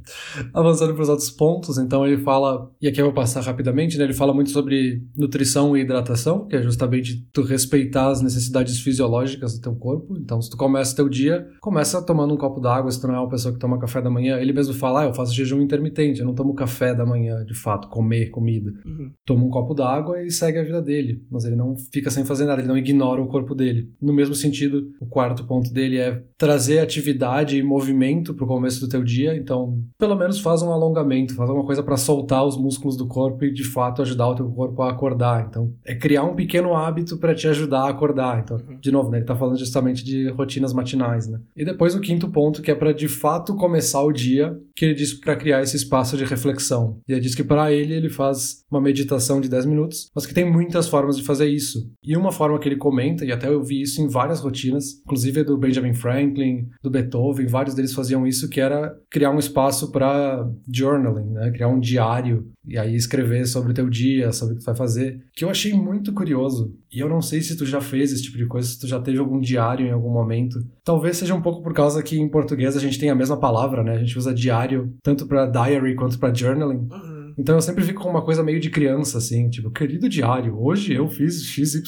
Avançando 0.52 0.92
para 0.92 1.04
os 1.04 1.08
outros 1.08 1.30
pontos, 1.30 1.78
então 1.78 2.04
ele 2.04 2.20
fala, 2.20 2.68
e 2.82 2.88
aqui 2.88 3.00
eu 3.00 3.04
vou 3.04 3.14
passar 3.14 3.40
rapidamente, 3.40 3.96
né? 3.96 4.02
Ele 4.02 4.12
fala 4.12 4.34
muito 4.34 4.50
sobre 4.50 5.04
nutrição 5.16 5.76
e 5.76 5.82
hidratação, 5.82 6.48
que 6.48 6.56
é 6.56 6.62
justamente 6.62 7.24
tu 7.32 7.42
respeitar 7.42 8.08
as 8.08 8.20
necessidades 8.20 8.80
fisiológicas 8.80 9.54
do 9.54 9.60
teu 9.60 9.76
corpo. 9.76 10.16
Então, 10.18 10.42
se 10.42 10.50
tu 10.50 10.56
começa 10.56 10.96
teu 10.96 11.08
dia, 11.08 11.46
começa 11.60 12.02
tomando 12.02 12.34
um 12.34 12.36
copo 12.36 12.58
d'água, 12.58 12.90
se 12.90 13.00
tu 13.00 13.06
não 13.06 13.14
é 13.14 13.20
uma 13.20 13.28
pessoa 13.28 13.54
que 13.54 13.60
toma 13.60 13.78
café 13.78 14.02
da 14.02 14.10
manhã. 14.10 14.40
Ele 14.40 14.52
mesmo 14.52 14.74
fala, 14.74 15.02
ah, 15.02 15.04
eu 15.04 15.14
faço 15.14 15.32
jejum 15.32 15.60
intermitente 15.60 16.23
eu 16.24 16.28
não 16.28 16.34
tomo 16.34 16.54
café 16.54 16.94
da 16.94 17.04
manhã, 17.04 17.44
de 17.44 17.54
fato, 17.54 17.88
comer 17.88 18.30
comida. 18.30 18.72
Uhum. 18.84 19.12
Toma 19.24 19.44
um 19.44 19.50
copo 19.50 19.74
d'água 19.74 20.22
e 20.22 20.30
segue 20.30 20.58
a 20.58 20.64
vida 20.64 20.80
dele. 20.80 21.22
Mas 21.30 21.44
ele 21.44 21.54
não 21.54 21.76
fica 21.92 22.10
sem 22.10 22.24
fazer 22.24 22.46
nada, 22.46 22.60
ele 22.60 22.68
não 22.68 22.78
ignora 22.78 23.20
o 23.20 23.28
corpo 23.28 23.54
dele. 23.54 23.90
No 24.00 24.12
mesmo 24.12 24.34
sentido, 24.34 24.90
o 25.00 25.06
quarto 25.06 25.44
ponto 25.44 25.72
dele 25.72 25.98
é 25.98 26.22
trazer 26.38 26.78
atividade 26.78 27.58
e 27.58 27.62
movimento 27.62 28.34
pro 28.34 28.46
começo 28.46 28.80
do 28.80 28.88
teu 28.88 29.04
dia. 29.04 29.36
Então, 29.36 29.78
pelo 29.98 30.16
menos 30.16 30.40
faz 30.40 30.62
um 30.62 30.72
alongamento, 30.72 31.34
faz 31.34 31.48
alguma 31.48 31.66
coisa 31.66 31.82
para 31.82 31.96
soltar 31.96 32.44
os 32.44 32.56
músculos 32.56 32.96
do 32.96 33.06
corpo 33.06 33.44
e 33.44 33.52
de 33.52 33.64
fato 33.64 34.02
ajudar 34.02 34.28
o 34.28 34.34
teu 34.34 34.48
corpo 34.50 34.82
a 34.82 34.90
acordar. 34.90 35.46
Então, 35.48 35.72
é 35.84 35.94
criar 35.94 36.24
um 36.24 36.34
pequeno 36.34 36.74
hábito 36.74 37.18
para 37.18 37.34
te 37.34 37.46
ajudar 37.46 37.82
a 37.82 37.90
acordar. 37.90 38.40
Então, 38.40 38.58
de 38.80 38.90
novo, 38.90 39.10
né, 39.10 39.18
ele 39.18 39.26
tá 39.26 39.36
falando 39.36 39.58
justamente 39.58 40.04
de 40.04 40.28
rotinas 40.30 40.72
matinais, 40.72 41.28
né? 41.28 41.40
E 41.56 41.64
depois 41.64 41.94
o 41.94 42.00
quinto 42.00 42.28
ponto, 42.28 42.62
que 42.62 42.70
é 42.70 42.74
para 42.74 42.92
de 42.92 43.08
fato 43.08 43.54
começar 43.54 44.02
o 44.02 44.12
dia, 44.12 44.58
que 44.74 44.84
ele 44.84 44.94
diz 44.94 45.14
para 45.14 45.36
criar 45.36 45.62
esse 45.62 45.76
espaço 45.76 46.13
de 46.16 46.24
reflexão. 46.24 47.00
E 47.08 47.12
ele 47.12 47.20
diz 47.20 47.34
que 47.34 47.44
para 47.44 47.72
ele 47.72 47.94
ele 47.94 48.08
faz 48.08 48.64
uma 48.70 48.80
meditação 48.80 49.40
de 49.40 49.48
10 49.48 49.66
minutos, 49.66 50.10
mas 50.14 50.26
que 50.26 50.34
tem 50.34 50.50
muitas 50.50 50.88
formas 50.88 51.16
de 51.16 51.22
fazer 51.22 51.46
isso. 51.46 51.90
E 52.02 52.16
uma 52.16 52.32
forma 52.32 52.58
que 52.58 52.68
ele 52.68 52.76
comenta, 52.76 53.24
e 53.24 53.32
até 53.32 53.48
eu 53.48 53.62
vi 53.62 53.82
isso 53.82 54.00
em 54.00 54.08
várias 54.08 54.40
rotinas, 54.40 55.00
inclusive 55.04 55.44
do 55.44 55.56
Benjamin 55.56 55.94
Franklin, 55.94 56.68
do 56.82 56.90
Beethoven, 56.90 57.46
vários 57.46 57.74
deles 57.74 57.94
faziam 57.94 58.26
isso, 58.26 58.48
que 58.48 58.60
era 58.60 58.94
criar 59.10 59.30
um 59.30 59.38
espaço 59.38 59.90
para 59.90 60.48
journaling, 60.72 61.30
né? 61.30 61.50
Criar 61.50 61.68
um 61.68 61.80
diário 61.80 62.48
e 62.66 62.78
aí 62.78 62.94
escrever 62.94 63.46
sobre 63.46 63.72
o 63.72 63.74
teu 63.74 63.88
dia, 63.88 64.32
sobre 64.32 64.54
o 64.54 64.56
que 64.56 64.62
tu 64.62 64.66
vai 64.66 64.76
fazer, 64.76 65.22
que 65.34 65.44
eu 65.44 65.50
achei 65.50 65.72
muito 65.72 66.12
curioso. 66.12 66.74
E 66.94 67.00
eu 67.00 67.08
não 67.08 67.20
sei 67.20 67.40
se 67.40 67.56
tu 67.56 67.66
já 67.66 67.80
fez 67.80 68.12
esse 68.12 68.22
tipo 68.22 68.38
de 68.38 68.46
coisa, 68.46 68.68
se 68.68 68.78
tu 68.78 68.86
já 68.86 69.00
teve 69.00 69.18
algum 69.18 69.40
diário 69.40 69.86
em 69.86 69.90
algum 69.90 70.10
momento. 70.10 70.64
Talvez 70.84 71.16
seja 71.16 71.34
um 71.34 71.42
pouco 71.42 71.62
por 71.62 71.74
causa 71.74 72.02
que 72.02 72.16
em 72.16 72.28
português 72.28 72.76
a 72.76 72.80
gente 72.80 72.98
tem 73.00 73.10
a 73.10 73.14
mesma 73.14 73.36
palavra, 73.36 73.82
né? 73.82 73.94
A 73.94 73.98
gente 73.98 74.16
usa 74.16 74.32
diário 74.32 74.94
tanto 75.02 75.26
para 75.26 75.46
diary 75.46 75.96
quanto 75.96 76.18
para 76.18 76.32
journaling. 76.32 76.88
Uhum. 76.90 77.24
Então 77.36 77.56
eu 77.56 77.60
sempre 77.60 77.84
fico 77.84 78.02
com 78.02 78.08
uma 78.08 78.24
coisa 78.24 78.42
meio 78.42 78.60
de 78.60 78.70
criança, 78.70 79.18
assim, 79.18 79.48
tipo, 79.50 79.70
querido 79.70 80.08
diário, 80.08 80.56
hoje 80.56 80.94
eu 80.94 81.08
fiz 81.08 81.42
XYZ. 81.42 81.82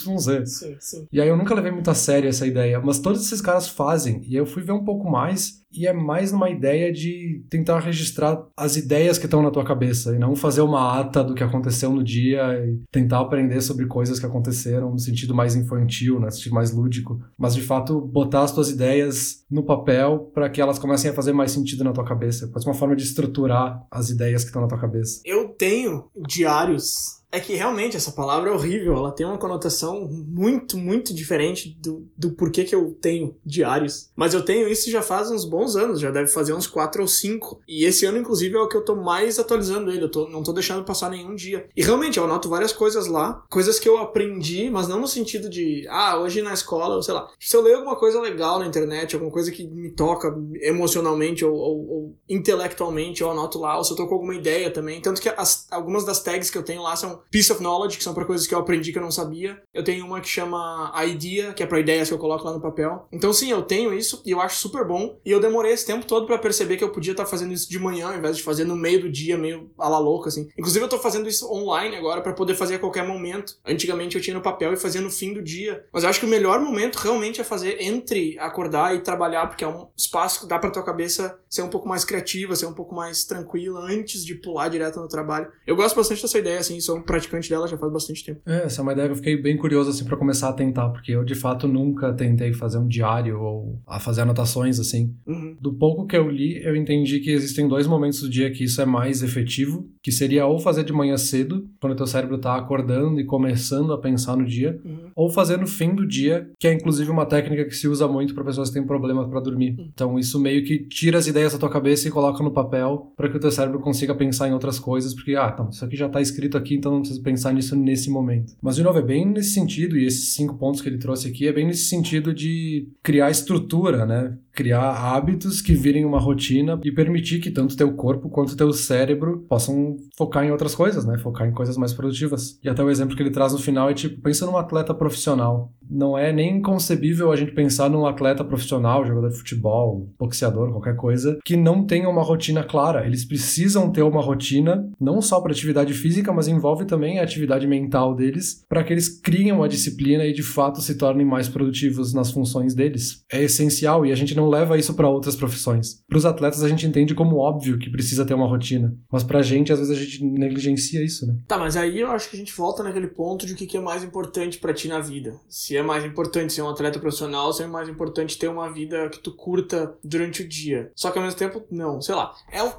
Sim, 0.44 0.76
sim. 0.80 1.06
E 1.12 1.20
aí 1.20 1.28
eu 1.28 1.36
nunca 1.36 1.54
levei 1.54 1.70
muito 1.70 1.90
a 1.90 1.94
sério 1.94 2.28
essa 2.28 2.46
ideia, 2.46 2.80
mas 2.80 2.98
todos 2.98 3.24
esses 3.24 3.40
caras 3.40 3.68
fazem, 3.68 4.22
e 4.28 4.34
eu 4.34 4.44
fui 4.44 4.62
ver 4.62 4.72
um 4.72 4.84
pouco 4.84 5.08
mais, 5.08 5.62
e 5.72 5.86
é 5.86 5.92
mais 5.92 6.32
numa 6.32 6.50
ideia 6.50 6.92
de 6.92 7.44
tentar 7.50 7.80
registrar 7.80 8.46
as 8.56 8.76
ideias 8.76 9.18
que 9.18 9.26
estão 9.26 9.42
na 9.42 9.50
tua 9.50 9.64
cabeça, 9.64 10.14
e 10.14 10.18
não 10.18 10.34
fazer 10.34 10.60
uma 10.60 10.98
ata 10.98 11.22
do 11.22 11.34
que 11.34 11.42
aconteceu 11.42 11.90
no 11.90 12.02
dia 12.02 12.42
e 12.66 12.80
tentar 12.90 13.20
aprender 13.20 13.60
sobre 13.60 13.86
coisas 13.86 14.18
que 14.18 14.26
aconteceram 14.26 14.90
no 14.90 14.98
sentido 14.98 15.34
mais 15.34 15.54
infantil, 15.54 16.18
né, 16.18 16.26
no 16.26 16.32
sentido 16.32 16.54
mais 16.54 16.72
lúdico, 16.72 17.20
mas 17.38 17.54
de 17.54 17.62
fato 17.62 18.00
botar 18.00 18.42
as 18.42 18.52
tuas 18.52 18.70
ideias 18.70 19.44
no 19.50 19.64
papel 19.64 20.30
para 20.34 20.48
que 20.48 20.60
elas 20.60 20.78
comecem 20.78 21.10
a 21.10 21.14
fazer 21.14 21.32
mais 21.32 21.52
sentido 21.52 21.84
na 21.84 21.92
tua 21.92 22.04
cabeça. 22.04 22.48
Pode 22.48 22.64
ser 22.64 22.70
uma 22.70 22.76
forma 22.76 22.96
de 22.96 23.02
estruturar 23.02 23.84
as 23.90 24.10
ideias 24.10 24.42
que 24.42 24.48
estão 24.48 24.62
na 24.62 24.68
tua 24.68 24.80
cabeça. 24.80 25.20
Eu 25.24 25.48
tenho 25.48 26.10
diários. 26.26 27.15
É 27.30 27.40
que 27.40 27.54
realmente 27.54 27.96
essa 27.96 28.12
palavra 28.12 28.50
é 28.50 28.52
horrível, 28.52 28.94
ela 28.94 29.10
tem 29.10 29.26
uma 29.26 29.38
conotação 29.38 30.08
muito, 30.08 30.76
muito 30.78 31.12
diferente 31.12 31.76
do, 31.80 32.08
do 32.16 32.30
porquê 32.30 32.64
que 32.64 32.74
eu 32.74 32.96
tenho 33.00 33.36
diários. 33.44 34.10
Mas 34.14 34.32
eu 34.32 34.44
tenho 34.44 34.68
isso 34.68 34.90
já 34.90 35.02
faz 35.02 35.30
uns 35.30 35.44
bons 35.44 35.76
anos, 35.76 36.00
já 36.00 36.10
deve 36.10 36.28
fazer 36.28 36.54
uns 36.54 36.66
4 36.66 37.02
ou 37.02 37.08
5. 37.08 37.60
E 37.68 37.84
esse 37.84 38.06
ano, 38.06 38.18
inclusive, 38.18 38.56
é 38.56 38.60
o 38.60 38.68
que 38.68 38.76
eu 38.76 38.84
tô 38.84 38.96
mais 38.96 39.38
atualizando 39.38 39.90
ele, 39.90 40.04
eu 40.04 40.10
tô, 40.10 40.28
não 40.28 40.42
tô 40.42 40.52
deixando 40.52 40.84
passar 40.84 41.10
nenhum 41.10 41.34
dia. 41.34 41.68
E 41.76 41.82
realmente, 41.82 42.18
eu 42.18 42.24
anoto 42.24 42.48
várias 42.48 42.72
coisas 42.72 43.06
lá, 43.06 43.44
coisas 43.50 43.78
que 43.78 43.88
eu 43.88 43.98
aprendi, 43.98 44.70
mas 44.70 44.88
não 44.88 45.00
no 45.00 45.08
sentido 45.08 45.50
de, 45.50 45.86
ah, 45.88 46.18
hoje 46.18 46.42
na 46.42 46.54
escola, 46.54 46.96
ou 46.96 47.02
sei 47.02 47.14
lá. 47.14 47.28
Se 47.38 47.56
eu 47.56 47.62
ler 47.62 47.74
alguma 47.74 47.96
coisa 47.96 48.20
legal 48.20 48.58
na 48.58 48.66
internet, 48.66 49.14
alguma 49.14 49.32
coisa 49.32 49.50
que 49.50 49.66
me 49.66 49.90
toca 49.90 50.34
emocionalmente 50.62 51.44
ou, 51.44 51.54
ou, 51.54 51.88
ou 51.88 52.16
intelectualmente, 52.28 53.20
eu 53.20 53.30
anoto 53.30 53.58
lá, 53.58 53.76
ou 53.76 53.84
se 53.84 53.92
eu 53.92 53.96
tô 53.96 54.06
com 54.06 54.14
alguma 54.14 54.34
ideia 54.34 54.70
também. 54.70 55.00
Tanto 55.00 55.20
que 55.20 55.28
as, 55.28 55.66
algumas 55.70 56.04
das 56.04 56.22
tags 56.22 56.50
que 56.50 56.58
eu 56.58 56.62
tenho 56.62 56.82
lá 56.82 56.94
são 56.96 57.15
piece 57.30 57.52
of 57.52 57.62
knowledge, 57.62 57.98
que 57.98 58.04
são 58.04 58.14
para 58.14 58.24
coisas 58.24 58.46
que 58.46 58.54
eu 58.54 58.58
aprendi 58.58 58.92
que 58.92 58.98
eu 58.98 59.02
não 59.02 59.10
sabia. 59.10 59.60
Eu 59.72 59.84
tenho 59.84 60.04
uma 60.04 60.20
que 60.20 60.28
chama 60.28 60.92
idea, 61.06 61.52
que 61.52 61.62
é 61.62 61.66
para 61.66 61.80
ideias 61.80 62.08
que 62.08 62.14
eu 62.14 62.18
coloco 62.18 62.44
lá 62.44 62.52
no 62.52 62.60
papel. 62.60 63.06
Então 63.12 63.32
sim, 63.32 63.50
eu 63.50 63.62
tenho 63.62 63.92
isso 63.92 64.22
e 64.24 64.30
eu 64.30 64.40
acho 64.40 64.56
super 64.56 64.84
bom. 64.84 65.18
E 65.24 65.30
eu 65.30 65.40
demorei 65.40 65.72
esse 65.72 65.86
tempo 65.86 66.06
todo 66.06 66.26
para 66.26 66.38
perceber 66.38 66.76
que 66.76 66.84
eu 66.84 66.90
podia 66.90 67.12
estar 67.12 67.24
tá 67.24 67.30
fazendo 67.30 67.52
isso 67.52 67.68
de 67.68 67.78
manhã, 67.78 68.08
ao 68.08 68.16
invés 68.16 68.36
de 68.36 68.42
fazer 68.42 68.64
no 68.64 68.76
meio 68.76 69.02
do 69.02 69.10
dia, 69.10 69.36
meio 69.36 69.70
a 69.78 69.88
la 69.88 69.98
louca 69.98 70.28
assim. 70.28 70.48
Inclusive 70.58 70.84
eu 70.84 70.88
tô 70.88 70.98
fazendo 70.98 71.28
isso 71.28 71.50
online 71.52 71.96
agora 71.96 72.20
para 72.20 72.32
poder 72.32 72.54
fazer 72.54 72.76
a 72.76 72.78
qualquer 72.78 73.06
momento. 73.06 73.56
Antigamente 73.64 74.16
eu 74.16 74.22
tinha 74.22 74.34
no 74.34 74.42
papel 74.42 74.72
e 74.72 74.76
fazia 74.76 75.00
no 75.00 75.10
fim 75.10 75.32
do 75.32 75.42
dia. 75.42 75.84
Mas 75.92 76.02
eu 76.02 76.10
acho 76.10 76.20
que 76.20 76.26
o 76.26 76.28
melhor 76.28 76.60
momento 76.60 76.96
realmente 76.96 77.40
é 77.40 77.44
fazer 77.44 77.80
entre 77.80 78.38
acordar 78.38 78.94
e 78.94 79.00
trabalhar, 79.00 79.46
porque 79.46 79.64
é 79.64 79.68
um 79.68 79.88
espaço 79.96 80.40
que 80.40 80.46
dá 80.46 80.58
para 80.58 80.70
tua 80.70 80.82
cabeça 80.82 81.38
ser 81.56 81.62
um 81.62 81.68
pouco 81.68 81.88
mais 81.88 82.04
criativa, 82.04 82.54
ser 82.54 82.66
um 82.66 82.72
pouco 82.72 82.94
mais 82.94 83.24
tranquila 83.24 83.80
antes 83.90 84.24
de 84.24 84.34
pular 84.34 84.68
direto 84.68 85.00
no 85.00 85.08
trabalho. 85.08 85.48
Eu 85.66 85.74
gosto 85.74 85.96
bastante 85.96 86.22
dessa 86.22 86.38
ideia 86.38 86.58
assim, 86.58 86.78
sou 86.80 86.98
um 86.98 87.02
praticante 87.02 87.48
dela 87.48 87.66
já 87.66 87.76
faz 87.76 87.92
bastante 87.92 88.24
tempo. 88.24 88.40
É, 88.46 88.64
essa 88.64 88.80
é 88.80 88.82
uma 88.82 88.92
ideia 88.92 89.08
que 89.08 89.12
eu 89.12 89.16
fiquei 89.16 89.40
bem 89.40 89.56
curioso 89.56 89.90
assim 89.90 90.04
para 90.04 90.16
começar 90.16 90.48
a 90.48 90.52
tentar, 90.52 90.88
porque 90.90 91.12
eu 91.12 91.24
de 91.24 91.34
fato 91.34 91.66
nunca 91.66 92.12
tentei 92.12 92.52
fazer 92.52 92.78
um 92.78 92.86
diário 92.86 93.40
ou 93.40 93.80
a 93.86 93.98
fazer 93.98 94.22
anotações 94.22 94.78
assim. 94.78 95.14
Uhum. 95.26 95.45
Do 95.60 95.72
pouco 95.74 96.06
que 96.06 96.16
eu 96.16 96.28
li, 96.28 96.62
eu 96.62 96.76
entendi 96.76 97.20
que 97.20 97.30
existem 97.30 97.66
dois 97.68 97.86
momentos 97.86 98.20
do 98.20 98.28
dia 98.28 98.50
que 98.50 98.64
isso 98.64 98.80
é 98.80 98.86
mais 98.86 99.22
efetivo, 99.22 99.88
que 100.02 100.12
seria 100.12 100.46
ou 100.46 100.58
fazer 100.58 100.84
de 100.84 100.92
manhã 100.92 101.16
cedo, 101.16 101.68
quando 101.80 101.92
o 101.92 101.96
teu 101.96 102.06
cérebro 102.06 102.38
tá 102.38 102.56
acordando 102.56 103.20
e 103.20 103.24
começando 103.24 103.92
a 103.92 103.98
pensar 103.98 104.36
no 104.36 104.44
dia, 104.44 104.78
Uhum. 104.84 105.10
ou 105.16 105.30
fazer 105.30 105.56
no 105.58 105.66
fim 105.66 105.94
do 105.94 106.06
dia, 106.06 106.48
que 106.60 106.66
é 106.68 106.72
inclusive 106.72 107.10
uma 107.10 107.26
técnica 107.26 107.64
que 107.64 107.74
se 107.74 107.88
usa 107.88 108.06
muito 108.06 108.34
para 108.34 108.44
pessoas 108.44 108.68
que 108.68 108.74
têm 108.74 108.86
problemas 108.86 109.28
para 109.28 109.40
dormir. 109.40 109.76
Então 109.92 110.18
isso 110.18 110.38
meio 110.38 110.64
que 110.64 110.78
tira 110.78 111.18
as 111.18 111.26
ideias 111.26 111.52
da 111.52 111.58
tua 111.58 111.70
cabeça 111.70 112.06
e 112.06 112.10
coloca 112.10 112.42
no 112.42 112.50
papel 112.52 113.12
para 113.16 113.28
que 113.28 113.36
o 113.36 113.40
teu 113.40 113.50
cérebro 113.50 113.80
consiga 113.80 114.14
pensar 114.14 114.48
em 114.48 114.52
outras 114.52 114.78
coisas, 114.78 115.14
porque 115.14 115.34
ah, 115.34 115.50
então, 115.52 115.68
isso 115.70 115.84
aqui 115.84 115.96
já 115.96 116.08
tá 116.08 116.20
escrito 116.20 116.56
aqui, 116.56 116.74
então 116.74 116.92
não 116.92 117.00
preciso 117.00 117.22
pensar 117.22 117.52
nisso 117.52 117.74
nesse 117.76 118.10
momento. 118.10 118.54
Mas 118.62 118.76
de 118.76 118.82
novo 118.82 118.98
é 118.98 119.02
bem 119.02 119.26
nesse 119.26 119.50
sentido 119.52 119.96
e 119.96 120.04
esses 120.06 120.34
cinco 120.34 120.56
pontos 120.56 120.80
que 120.80 120.88
ele 120.88 120.98
trouxe 120.98 121.28
aqui 121.28 121.46
é 121.48 121.52
bem 121.52 121.66
nesse 121.66 121.84
sentido 121.88 122.32
de 122.34 122.88
criar 123.02 123.30
estrutura, 123.30 124.04
né? 124.06 124.36
Criar 124.56 124.90
hábitos 124.90 125.60
que 125.60 125.74
virem 125.74 126.06
uma 126.06 126.18
rotina 126.18 126.80
e 126.82 126.90
permitir 126.90 127.40
que 127.40 127.50
tanto 127.50 127.76
teu 127.76 127.92
corpo 127.92 128.30
quanto 128.30 128.56
teu 128.56 128.72
cérebro 128.72 129.44
possam 129.46 129.98
focar 130.16 130.44
em 130.44 130.50
outras 130.50 130.74
coisas, 130.74 131.04
né? 131.04 131.18
Focar 131.18 131.46
em 131.46 131.52
coisas 131.52 131.76
mais 131.76 131.92
produtivas. 131.92 132.58
E 132.64 132.68
até 132.70 132.82
o 132.82 132.88
exemplo 132.88 133.14
que 133.14 133.22
ele 133.22 133.30
traz 133.30 133.52
no 133.52 133.58
final 133.58 133.90
é 133.90 133.94
tipo, 133.94 134.18
pensa 134.22 134.46
num 134.46 134.56
atleta 134.56 134.94
profissional. 134.94 135.70
Não 135.88 136.16
é 136.16 136.32
nem 136.32 136.60
concebível 136.60 137.30
a 137.30 137.36
gente 137.36 137.52
pensar 137.52 137.88
num 137.88 138.06
atleta 138.06 138.44
profissional, 138.44 139.06
jogador 139.06 139.28
de 139.28 139.36
futebol, 139.36 140.12
boxeador, 140.18 140.70
qualquer 140.70 140.96
coisa, 140.96 141.38
que 141.44 141.56
não 141.56 141.84
tenha 141.84 142.08
uma 142.08 142.22
rotina 142.22 142.62
clara. 142.62 143.06
Eles 143.06 143.24
precisam 143.24 143.90
ter 143.90 144.02
uma 144.02 144.20
rotina, 144.20 144.88
não 145.00 145.20
só 145.20 145.40
para 145.40 145.52
atividade 145.52 145.94
física, 145.94 146.32
mas 146.32 146.48
envolve 146.48 146.84
também 146.84 147.18
a 147.18 147.22
atividade 147.22 147.66
mental 147.66 148.14
deles, 148.14 148.64
para 148.68 148.82
que 148.82 148.92
eles 148.92 149.08
criem 149.20 149.52
uma 149.52 149.68
disciplina 149.68 150.24
e 150.24 150.32
de 150.32 150.42
fato 150.42 150.80
se 150.80 150.96
tornem 150.96 151.26
mais 151.26 151.48
produtivos 151.48 152.12
nas 152.12 152.30
funções 152.30 152.74
deles. 152.74 153.22
É 153.30 153.42
essencial 153.42 154.04
e 154.04 154.12
a 154.12 154.16
gente 154.16 154.34
não 154.34 154.48
leva 154.48 154.78
isso 154.78 154.94
para 154.94 155.08
outras 155.08 155.36
profissões. 155.36 156.02
Para 156.08 156.18
os 156.18 156.26
atletas 156.26 156.62
a 156.62 156.68
gente 156.68 156.86
entende 156.86 157.14
como 157.14 157.36
óbvio 157.36 157.78
que 157.78 157.90
precisa 157.90 158.24
ter 158.24 158.34
uma 158.34 158.48
rotina, 158.48 158.94
mas 159.10 159.22
pra 159.22 159.42
gente 159.42 159.72
às 159.72 159.78
vezes 159.78 159.96
a 159.96 160.00
gente 160.00 160.24
negligencia 160.24 161.04
isso, 161.04 161.26
né? 161.26 161.36
Tá, 161.46 161.58
mas 161.58 161.76
aí 161.76 162.00
eu 162.00 162.10
acho 162.10 162.30
que 162.30 162.36
a 162.36 162.38
gente 162.38 162.54
volta 162.54 162.82
naquele 162.82 163.08
ponto 163.08 163.46
de 163.46 163.52
o 163.52 163.56
que 163.56 163.76
é 163.76 163.80
mais 163.80 164.04
importante 164.04 164.58
pra 164.58 164.74
ti 164.74 164.88
na 164.88 165.00
vida. 165.00 165.34
Se 165.48 165.75
é 165.76 165.82
mais 165.82 166.04
importante 166.04 166.52
ser 166.52 166.62
um 166.62 166.68
atleta 166.68 166.98
profissional, 166.98 167.52
se 167.52 167.66
mais 167.66 167.88
importante 167.88 168.38
ter 168.38 168.48
uma 168.48 168.70
vida 168.72 169.08
que 169.08 169.18
tu 169.18 169.32
curta 169.32 169.96
durante 170.02 170.42
o 170.42 170.48
dia. 170.48 170.90
Só 170.94 171.10
que 171.10 171.18
ao 171.18 171.24
mesmo 171.24 171.38
tempo, 171.38 171.64
não, 171.70 172.00
sei 172.00 172.14
lá. 172.14 172.34
É 172.50 172.62
um, 172.62 172.72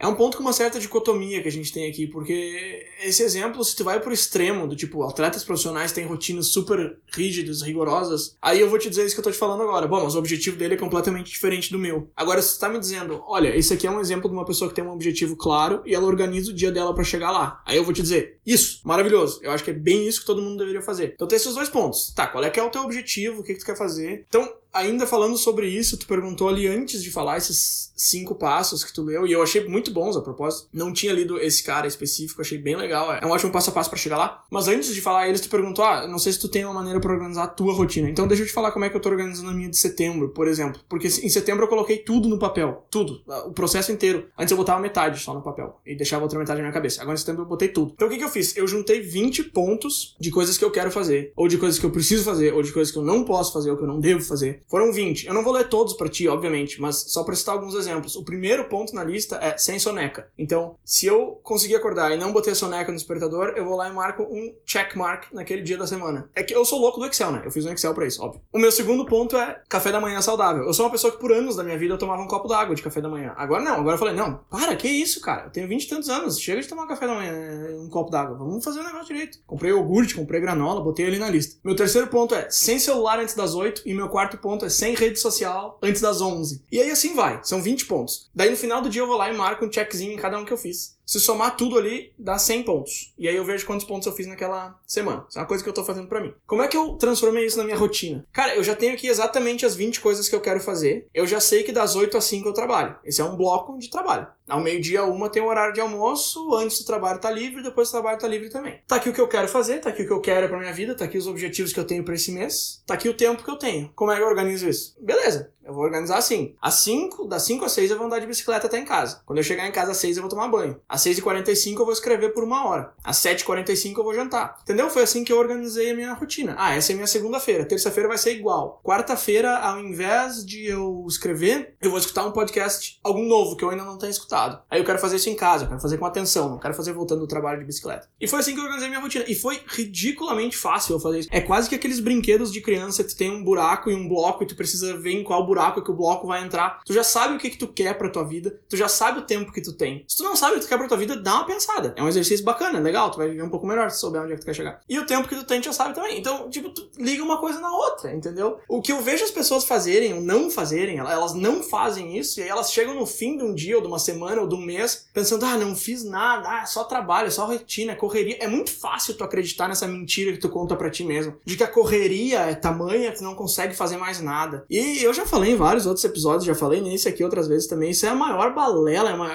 é 0.00 0.06
um 0.06 0.14
ponto 0.14 0.38
com 0.38 0.42
uma 0.42 0.52
certa 0.52 0.80
dicotomia 0.80 1.42
que 1.42 1.48
a 1.48 1.52
gente 1.52 1.72
tem 1.72 1.86
aqui, 1.86 2.06
porque 2.06 2.86
esse 3.02 3.22
exemplo, 3.22 3.62
se 3.62 3.76
tu 3.76 3.84
vai 3.84 4.00
pro 4.00 4.12
extremo, 4.12 4.66
do 4.66 4.74
tipo, 4.74 5.02
atletas 5.02 5.44
profissionais 5.44 5.92
têm 5.92 6.06
rotinas 6.06 6.46
super 6.46 6.98
rígidas, 7.12 7.60
rigorosas, 7.60 8.34
aí 8.40 8.58
eu 8.58 8.70
vou 8.70 8.78
te 8.78 8.88
dizer 8.88 9.04
isso 9.04 9.14
que 9.14 9.20
eu 9.20 9.24
tô 9.24 9.30
te 9.30 9.36
falando 9.36 9.62
agora. 9.62 9.86
Bom, 9.86 10.02
mas 10.02 10.14
o 10.14 10.18
objetivo 10.18 10.56
dele 10.56 10.74
é 10.74 10.78
completamente 10.78 11.30
diferente 11.30 11.70
do 11.70 11.78
meu. 11.78 12.10
Agora, 12.16 12.40
se 12.40 12.54
tu 12.54 12.60
tá 12.60 12.68
me 12.70 12.78
dizendo, 12.78 13.22
olha, 13.26 13.54
esse 13.54 13.74
aqui 13.74 13.86
é 13.86 13.90
um 13.90 14.00
exemplo 14.00 14.30
de 14.30 14.34
uma 14.34 14.46
pessoa 14.46 14.70
que 14.70 14.74
tem 14.74 14.82
um 14.82 14.92
objetivo 14.92 15.36
claro 15.36 15.82
e 15.84 15.94
ela 15.94 16.06
organiza 16.06 16.50
o 16.50 16.54
dia 16.54 16.72
dela 16.72 16.94
pra 16.94 17.04
chegar 17.04 17.30
lá. 17.30 17.62
Aí 17.66 17.76
eu 17.76 17.84
vou 17.84 17.92
te 17.92 18.00
dizer, 18.00 18.38
isso, 18.46 18.80
maravilhoso. 18.84 19.40
Eu 19.42 19.50
acho 19.50 19.62
que 19.62 19.70
é 19.70 19.74
bem 19.74 20.08
isso 20.08 20.20
que 20.20 20.26
todo 20.26 20.40
mundo 20.40 20.58
deveria 20.58 20.80
fazer. 20.80 21.12
Então 21.14 21.28
tem 21.28 21.36
esses 21.36 21.54
dois 21.54 21.68
pontos. 21.68 22.12
Tá, 22.14 22.26
qual 22.26 22.42
é 22.42 22.48
que 22.48 22.58
é 22.58 22.62
o 22.62 22.70
teu 22.70 22.82
objetivo? 22.82 23.40
O 23.40 23.44
que, 23.44 23.52
que 23.52 23.60
tu 23.60 23.66
quer 23.66 23.76
fazer? 23.76 24.24
Então, 24.28 24.50
ainda 24.72 25.06
falando 25.06 25.36
sobre 25.36 25.68
isso, 25.68 25.96
tu 25.96 26.06
perguntou 26.06 26.48
ali 26.48 26.66
antes 26.66 27.02
de 27.02 27.10
falar 27.10 27.38
esses 27.38 27.92
cinco 28.00 28.34
passos 28.34 28.82
que 28.82 28.92
tu 28.92 29.02
leu, 29.02 29.26
e 29.26 29.32
eu 29.32 29.42
achei 29.42 29.66
muito 29.66 29.90
bons 29.90 30.16
a 30.16 30.22
propósito. 30.22 30.68
Não 30.72 30.92
tinha 30.92 31.12
lido 31.12 31.38
esse 31.38 31.62
cara 31.62 31.86
específico, 31.86 32.40
achei 32.40 32.56
bem 32.56 32.76
legal. 32.76 33.12
É 33.12 33.26
um 33.26 33.30
ótimo 33.30 33.52
passo 33.52 33.70
a 33.70 33.72
passo 33.72 33.90
pra 33.90 33.98
chegar 33.98 34.16
lá. 34.16 34.44
Mas 34.50 34.68
antes 34.68 34.94
de 34.94 35.00
falar 35.00 35.28
eles, 35.28 35.40
tu 35.40 35.48
perguntou: 35.48 35.84
ah, 35.84 36.06
não 36.06 36.18
sei 36.18 36.32
se 36.32 36.38
tu 36.38 36.48
tem 36.48 36.64
uma 36.64 36.74
maneira 36.74 37.00
pra 37.00 37.12
organizar 37.12 37.44
a 37.44 37.48
tua 37.48 37.74
rotina. 37.74 38.08
Então 38.08 38.26
deixa 38.26 38.42
eu 38.42 38.46
te 38.46 38.52
falar 38.52 38.72
como 38.72 38.84
é 38.84 38.90
que 38.90 38.96
eu 38.96 39.00
tô 39.00 39.10
organizando 39.10 39.50
a 39.50 39.54
minha 39.54 39.68
de 39.68 39.76
setembro, 39.76 40.30
por 40.30 40.48
exemplo. 40.48 40.80
Porque 40.88 41.06
em 41.06 41.28
setembro 41.28 41.64
eu 41.64 41.68
coloquei 41.68 41.98
tudo 41.98 42.28
no 42.28 42.38
papel. 42.38 42.86
Tudo. 42.90 43.22
O 43.46 43.52
processo 43.52 43.92
inteiro. 43.92 44.28
Antes 44.38 44.50
eu 44.50 44.56
botava 44.56 44.80
metade 44.80 45.20
só 45.20 45.34
no 45.34 45.42
papel. 45.42 45.78
E 45.84 45.94
deixava 45.94 46.22
outra 46.22 46.38
metade 46.38 46.58
na 46.58 46.64
minha 46.64 46.72
cabeça. 46.72 47.02
Agora 47.02 47.14
em 47.14 47.18
setembro 47.18 47.42
eu 47.42 47.46
botei 47.46 47.68
tudo. 47.68 47.92
Então 47.94 48.08
o 48.08 48.10
que, 48.10 48.16
que 48.16 48.24
eu 48.24 48.28
fiz? 48.28 48.56
Eu 48.56 48.66
juntei 48.66 49.00
20 49.00 49.44
pontos 49.44 50.16
de 50.18 50.30
coisas 50.30 50.56
que 50.56 50.64
eu 50.64 50.70
quero 50.70 50.90
fazer. 50.90 51.32
Ou 51.36 51.48
de 51.48 51.58
coisas 51.58 51.78
que 51.78 51.84
eu 51.84 51.90
preciso 51.90 52.24
fazer. 52.24 52.54
Ou 52.54 52.62
de 52.62 52.72
coisas 52.72 52.92
que 52.92 52.98
eu 52.98 53.04
não 53.04 53.24
posso 53.24 53.52
fazer. 53.52 53.70
Ou 53.70 53.76
que 53.76 53.82
eu 53.82 53.88
não 53.88 54.00
devo 54.00 54.22
fazer. 54.22 54.59
Foram 54.68 54.92
20. 54.92 55.26
Eu 55.26 55.34
não 55.34 55.42
vou 55.42 55.52
ler 55.52 55.68
todos 55.68 55.94
para 55.94 56.08
ti, 56.08 56.28
obviamente, 56.28 56.80
mas 56.80 56.96
só 57.08 57.24
para 57.24 57.34
citar 57.34 57.54
alguns 57.54 57.74
exemplos. 57.74 58.16
O 58.16 58.24
primeiro 58.24 58.64
ponto 58.64 58.94
na 58.94 59.04
lista 59.04 59.36
é 59.36 59.56
sem 59.56 59.78
soneca. 59.78 60.28
Então, 60.38 60.76
se 60.84 61.06
eu 61.06 61.40
conseguir 61.42 61.76
acordar 61.76 62.12
e 62.12 62.16
não 62.16 62.32
botei 62.32 62.52
a 62.52 62.56
soneca 62.56 62.90
no 62.90 62.96
despertador, 62.96 63.54
eu 63.56 63.64
vou 63.64 63.76
lá 63.76 63.88
e 63.88 63.92
marco 63.92 64.22
um 64.22 64.54
check 64.64 64.94
mark 64.94 65.32
naquele 65.32 65.62
dia 65.62 65.76
da 65.76 65.86
semana. 65.86 66.30
É 66.34 66.42
que 66.42 66.54
eu 66.54 66.64
sou 66.64 66.80
louco 66.80 67.00
do 67.00 67.06
Excel, 67.06 67.32
né? 67.32 67.42
Eu 67.44 67.50
fiz 67.50 67.64
um 67.64 67.72
Excel 67.72 67.94
para 67.94 68.06
isso, 68.06 68.22
óbvio. 68.22 68.40
O 68.52 68.58
meu 68.58 68.72
segundo 68.72 69.04
ponto 69.04 69.36
é 69.36 69.60
café 69.68 69.92
da 69.92 70.00
manhã 70.00 70.20
saudável. 70.20 70.64
Eu 70.64 70.74
sou 70.74 70.84
uma 70.86 70.92
pessoa 70.92 71.12
que 71.12 71.18
por 71.18 71.32
anos 71.32 71.56
da 71.56 71.62
minha 71.62 71.78
vida 71.78 71.94
eu 71.94 71.98
tomava 71.98 72.22
um 72.22 72.26
copo 72.28 72.48
d'água 72.48 72.74
de 72.74 72.82
café 72.82 73.00
da 73.00 73.08
manhã. 73.08 73.32
Agora 73.36 73.62
não, 73.62 73.80
agora 73.80 73.94
eu 73.94 73.98
falei, 73.98 74.14
não, 74.14 74.40
para, 74.50 74.76
que 74.76 74.88
isso, 74.88 75.20
cara? 75.20 75.44
Eu 75.44 75.50
tenho 75.50 75.68
20 75.68 75.84
e 75.84 75.88
tantos 75.88 76.08
anos, 76.08 76.40
chega 76.40 76.60
de 76.60 76.68
tomar 76.68 76.86
café 76.86 77.06
da 77.06 77.14
manhã, 77.14 77.32
um 77.78 77.88
copo 77.88 78.10
d'água. 78.10 78.36
Vamos 78.36 78.64
fazer 78.64 78.80
o 78.80 78.84
negócio 78.84 79.06
direito. 79.06 79.38
Comprei 79.46 79.70
iogurte, 79.70 80.14
comprei 80.14 80.40
granola, 80.40 80.82
botei 80.82 81.06
ali 81.06 81.18
na 81.18 81.28
lista. 81.28 81.58
Meu 81.64 81.76
terceiro 81.76 82.08
ponto 82.08 82.34
é 82.34 82.48
sem 82.50 82.78
celular 82.78 83.18
antes 83.18 83.34
das 83.34 83.54
8 83.54 83.82
e 83.86 83.94
meu 83.94 84.08
quarto 84.08 84.36
ponto 84.38 84.49
é 84.64 84.68
sem 84.68 84.94
rede 84.94 85.18
social 85.18 85.78
antes 85.82 86.00
das 86.00 86.20
11. 86.20 86.62
E 86.70 86.80
aí 86.80 86.90
assim 86.90 87.14
vai, 87.14 87.40
são 87.42 87.62
20 87.62 87.86
pontos. 87.86 88.30
Daí 88.34 88.50
no 88.50 88.56
final 88.56 88.82
do 88.82 88.88
dia 88.88 89.02
eu 89.02 89.06
vou 89.06 89.16
lá 89.16 89.30
e 89.30 89.36
marco 89.36 89.64
um 89.64 89.72
checkzinho 89.72 90.12
em 90.12 90.16
cada 90.16 90.38
um 90.38 90.44
que 90.44 90.52
eu 90.52 90.58
fiz. 90.58 90.98
Se 91.10 91.18
somar 91.18 91.56
tudo 91.56 91.76
ali, 91.76 92.12
dá 92.16 92.38
100 92.38 92.62
pontos. 92.62 93.12
E 93.18 93.26
aí 93.26 93.34
eu 93.34 93.44
vejo 93.44 93.66
quantos 93.66 93.84
pontos 93.84 94.06
eu 94.06 94.12
fiz 94.12 94.28
naquela 94.28 94.78
semana. 94.86 95.26
Isso 95.28 95.36
é 95.36 95.42
uma 95.42 95.48
coisa 95.48 95.60
que 95.60 95.68
eu 95.68 95.74
tô 95.74 95.84
fazendo 95.84 96.06
para 96.06 96.20
mim. 96.20 96.32
Como 96.46 96.62
é 96.62 96.68
que 96.68 96.76
eu 96.76 96.90
transformei 96.90 97.44
isso 97.44 97.58
na 97.58 97.64
minha 97.64 97.76
rotina? 97.76 98.24
Cara, 98.32 98.54
eu 98.54 98.62
já 98.62 98.76
tenho 98.76 98.94
aqui 98.94 99.08
exatamente 99.08 99.66
as 99.66 99.74
20 99.74 100.00
coisas 100.00 100.28
que 100.28 100.36
eu 100.36 100.40
quero 100.40 100.60
fazer. 100.60 101.08
Eu 101.12 101.26
já 101.26 101.40
sei 101.40 101.64
que 101.64 101.72
das 101.72 101.96
8 101.96 102.16
às 102.16 102.22
5 102.26 102.48
eu 102.48 102.52
trabalho. 102.52 102.94
Esse 103.04 103.20
é 103.20 103.24
um 103.24 103.34
bloco 103.34 103.76
de 103.76 103.90
trabalho. 103.90 104.28
Ao 104.48 104.60
meio-dia, 104.60 105.04
uma 105.04 105.28
tem 105.28 105.42
o 105.42 105.46
horário 105.46 105.74
de 105.74 105.80
almoço, 105.80 106.54
antes 106.54 106.78
do 106.78 106.84
trabalho 106.84 107.20
tá 107.20 107.30
livre, 107.30 107.62
depois 107.62 107.88
do 107.88 107.92
trabalho 107.92 108.18
tá 108.18 108.28
livre 108.28 108.48
também. 108.48 108.80
Tá 108.86 108.96
aqui 108.96 109.08
o 109.08 109.12
que 109.12 109.20
eu 109.20 109.28
quero 109.28 109.48
fazer, 109.48 109.78
tá 109.78 109.90
aqui 109.90 110.02
o 110.02 110.06
que 110.06 110.12
eu 110.12 110.20
quero 110.20 110.48
pra 110.48 110.58
minha 110.58 110.72
vida, 110.72 110.94
tá 110.94 111.04
aqui 111.04 111.18
os 111.18 111.26
objetivos 111.26 111.72
que 111.72 111.78
eu 111.78 111.86
tenho 111.86 112.04
para 112.04 112.14
esse 112.14 112.32
mês, 112.32 112.82
tá 112.86 112.94
aqui 112.94 113.08
o 113.08 113.14
tempo 113.14 113.44
que 113.44 113.50
eu 113.50 113.56
tenho. 113.56 113.92
Como 113.94 114.10
é 114.10 114.16
que 114.16 114.22
eu 114.22 114.26
organizo 114.26 114.68
isso? 114.68 114.96
Beleza. 115.00 115.52
Eu 115.62 115.74
vou 115.74 115.84
organizar 115.84 116.18
assim. 116.18 116.56
Às 116.60 116.74
5, 116.74 117.28
das 117.28 117.42
5 117.44 117.64
às 117.64 117.70
6 117.70 117.92
eu 117.92 117.96
vou 117.96 118.06
andar 118.06 118.18
de 118.18 118.26
bicicleta 118.26 118.66
até 118.66 118.76
em 118.76 118.84
casa. 118.84 119.22
Quando 119.24 119.38
eu 119.38 119.44
chegar 119.44 119.68
em 119.68 119.70
casa 119.70 119.92
às 119.92 119.98
6 119.98 120.16
eu 120.16 120.22
vou 120.22 120.28
tomar 120.28 120.48
banho. 120.48 120.80
Às 120.88 120.99
6h45 121.04 121.78
eu 121.78 121.84
vou 121.84 121.92
escrever 121.92 122.30
por 122.30 122.44
uma 122.44 122.66
hora. 122.66 122.92
Às 123.02 123.18
7h45 123.18 123.98
eu 123.98 124.04
vou 124.04 124.14
jantar. 124.14 124.58
Entendeu? 124.62 124.90
Foi 124.90 125.02
assim 125.02 125.24
que 125.24 125.32
eu 125.32 125.38
organizei 125.38 125.90
a 125.90 125.94
minha 125.94 126.12
rotina. 126.12 126.54
Ah, 126.58 126.74
essa 126.74 126.92
é 126.92 126.94
minha 126.94 127.06
segunda-feira. 127.06 127.64
Terça-feira 127.64 128.08
vai 128.08 128.18
ser 128.18 128.32
igual. 128.32 128.80
Quarta-feira, 128.84 129.58
ao 129.58 129.80
invés 129.80 130.44
de 130.44 130.66
eu 130.66 131.04
escrever, 131.08 131.74
eu 131.80 131.90
vou 131.90 131.98
escutar 131.98 132.24
um 132.24 132.32
podcast, 132.32 132.98
algum 133.02 133.26
novo 133.26 133.56
que 133.56 133.64
eu 133.64 133.70
ainda 133.70 133.84
não 133.84 133.98
tenho 133.98 134.10
escutado. 134.10 134.62
Aí 134.70 134.80
eu 134.80 134.84
quero 134.84 134.98
fazer 134.98 135.16
isso 135.16 135.30
em 135.30 135.36
casa, 135.36 135.64
eu 135.64 135.68
quero 135.68 135.80
fazer 135.80 135.98
com 135.98 136.06
atenção, 136.06 136.48
não 136.48 136.58
quero 136.58 136.74
fazer 136.74 136.92
voltando 136.92 137.20
do 137.20 137.26
trabalho 137.26 137.60
de 137.60 137.66
bicicleta. 137.66 138.08
E 138.20 138.26
foi 138.26 138.40
assim 138.40 138.54
que 138.54 138.60
eu 138.60 138.64
organizei 138.64 138.88
minha 138.88 139.00
rotina. 139.00 139.24
E 139.28 139.34
foi 139.34 139.60
ridiculamente 139.66 140.56
fácil 140.56 140.94
eu 140.94 141.00
fazer 141.00 141.20
isso. 141.20 141.28
É 141.32 141.40
quase 141.40 141.68
que 141.68 141.74
aqueles 141.74 142.00
brinquedos 142.00 142.52
de 142.52 142.60
criança 142.60 143.04
que 143.04 143.14
tem 143.14 143.30
um 143.30 143.42
buraco 143.42 143.90
e 143.90 143.94
um 143.94 144.08
bloco 144.08 144.42
e 144.42 144.46
tu 144.46 144.54
precisa 144.54 144.96
ver 144.96 145.12
em 145.12 145.24
qual 145.24 145.46
buraco 145.46 145.82
que 145.82 145.90
o 145.90 145.96
bloco 145.96 146.26
vai 146.26 146.44
entrar. 146.44 146.80
Tu 146.84 146.92
já 146.92 147.04
sabe 147.04 147.34
o 147.34 147.38
que 147.38 147.50
que 147.50 147.58
tu 147.58 147.68
quer 147.68 147.96
pra 147.96 148.08
tua 148.08 148.24
vida, 148.24 148.58
tu 148.68 148.76
já 148.76 148.88
sabe 148.88 149.20
o 149.20 149.22
tempo 149.22 149.52
que 149.52 149.62
tu 149.62 149.72
tem. 149.72 150.04
Se 150.08 150.16
tu 150.16 150.24
não 150.24 150.36
sabe 150.36 150.52
o 150.52 150.54
que 150.56 150.66
tu 150.66 150.68
quer 150.68 150.78
pra 150.78 150.88
tua 150.90 150.98
vida, 150.98 151.16
dá 151.16 151.36
uma 151.36 151.46
pensada. 151.46 151.94
É 151.96 152.02
um 152.02 152.08
exercício 152.08 152.44
bacana, 152.44 152.78
é 152.78 152.82
legal, 152.82 153.10
tu 153.10 153.18
vai 153.18 153.28
viver 153.28 153.42
um 153.42 153.48
pouco 153.48 153.66
melhor 153.66 153.90
se 153.90 153.98
souber 153.98 154.22
onde 154.22 154.32
é 154.32 154.34
que 154.34 154.42
tu 154.42 154.46
quer 154.46 154.54
chegar. 154.54 154.80
E 154.88 154.98
o 154.98 155.06
tempo 155.06 155.28
que 155.28 155.34
tu 155.34 155.44
tem, 155.44 155.60
tu 155.60 155.64
já 155.64 155.72
sabe 155.72 155.94
também. 155.94 156.18
Então, 156.18 156.50
tipo, 156.50 156.70
tu 156.70 156.90
liga 156.98 157.22
uma 157.22 157.38
coisa 157.38 157.60
na 157.60 157.70
outra, 157.70 158.12
entendeu? 158.12 158.58
O 158.68 158.82
que 158.82 158.92
eu 158.92 159.00
vejo 159.00 159.24
as 159.24 159.30
pessoas 159.30 159.64
fazerem 159.64 160.14
ou 160.14 160.20
não 160.20 160.50
fazerem, 160.50 160.98
elas 160.98 161.34
não 161.34 161.62
fazem 161.62 162.16
isso 162.18 162.40
e 162.40 162.42
aí 162.42 162.48
elas 162.48 162.72
chegam 162.72 162.94
no 162.94 163.06
fim 163.06 163.36
de 163.36 163.44
um 163.44 163.54
dia 163.54 163.76
ou 163.76 163.82
de 163.82 163.88
uma 163.88 163.98
semana 163.98 164.40
ou 164.40 164.48
de 164.48 164.54
um 164.54 164.60
mês 164.60 165.06
pensando, 165.12 165.44
ah, 165.44 165.56
não 165.56 165.74
fiz 165.76 166.04
nada, 166.04 166.60
ah, 166.60 166.66
só 166.66 166.84
trabalho, 166.84 167.30
só 167.30 167.46
rotina, 167.46 167.94
correria. 167.94 168.38
É 168.40 168.48
muito 168.48 168.70
fácil 168.70 169.14
tu 169.14 169.24
acreditar 169.24 169.68
nessa 169.68 169.86
mentira 169.86 170.32
que 170.32 170.38
tu 170.38 170.48
conta 170.48 170.76
para 170.76 170.90
ti 170.90 171.04
mesmo, 171.04 171.36
de 171.44 171.56
que 171.56 171.62
a 171.62 171.68
correria 171.68 172.40
é 172.40 172.54
tamanha 172.54 173.12
que 173.12 173.18
tu 173.18 173.24
não 173.24 173.34
consegue 173.34 173.74
fazer 173.74 173.96
mais 173.96 174.20
nada. 174.20 174.64
E 174.68 175.02
eu 175.02 175.12
já 175.14 175.26
falei 175.26 175.52
em 175.52 175.56
vários 175.56 175.86
outros 175.86 176.04
episódios, 176.04 176.44
já 176.44 176.54
falei 176.54 176.80
nesse 176.80 177.08
aqui 177.08 177.22
outras 177.22 177.48
vezes 177.48 177.66
também, 177.66 177.90
isso 177.90 178.06
é 178.06 178.08
a 178.08 178.14
maior 178.14 178.54
balela, 178.54 179.10
é 179.10 179.14
uma... 179.14 179.34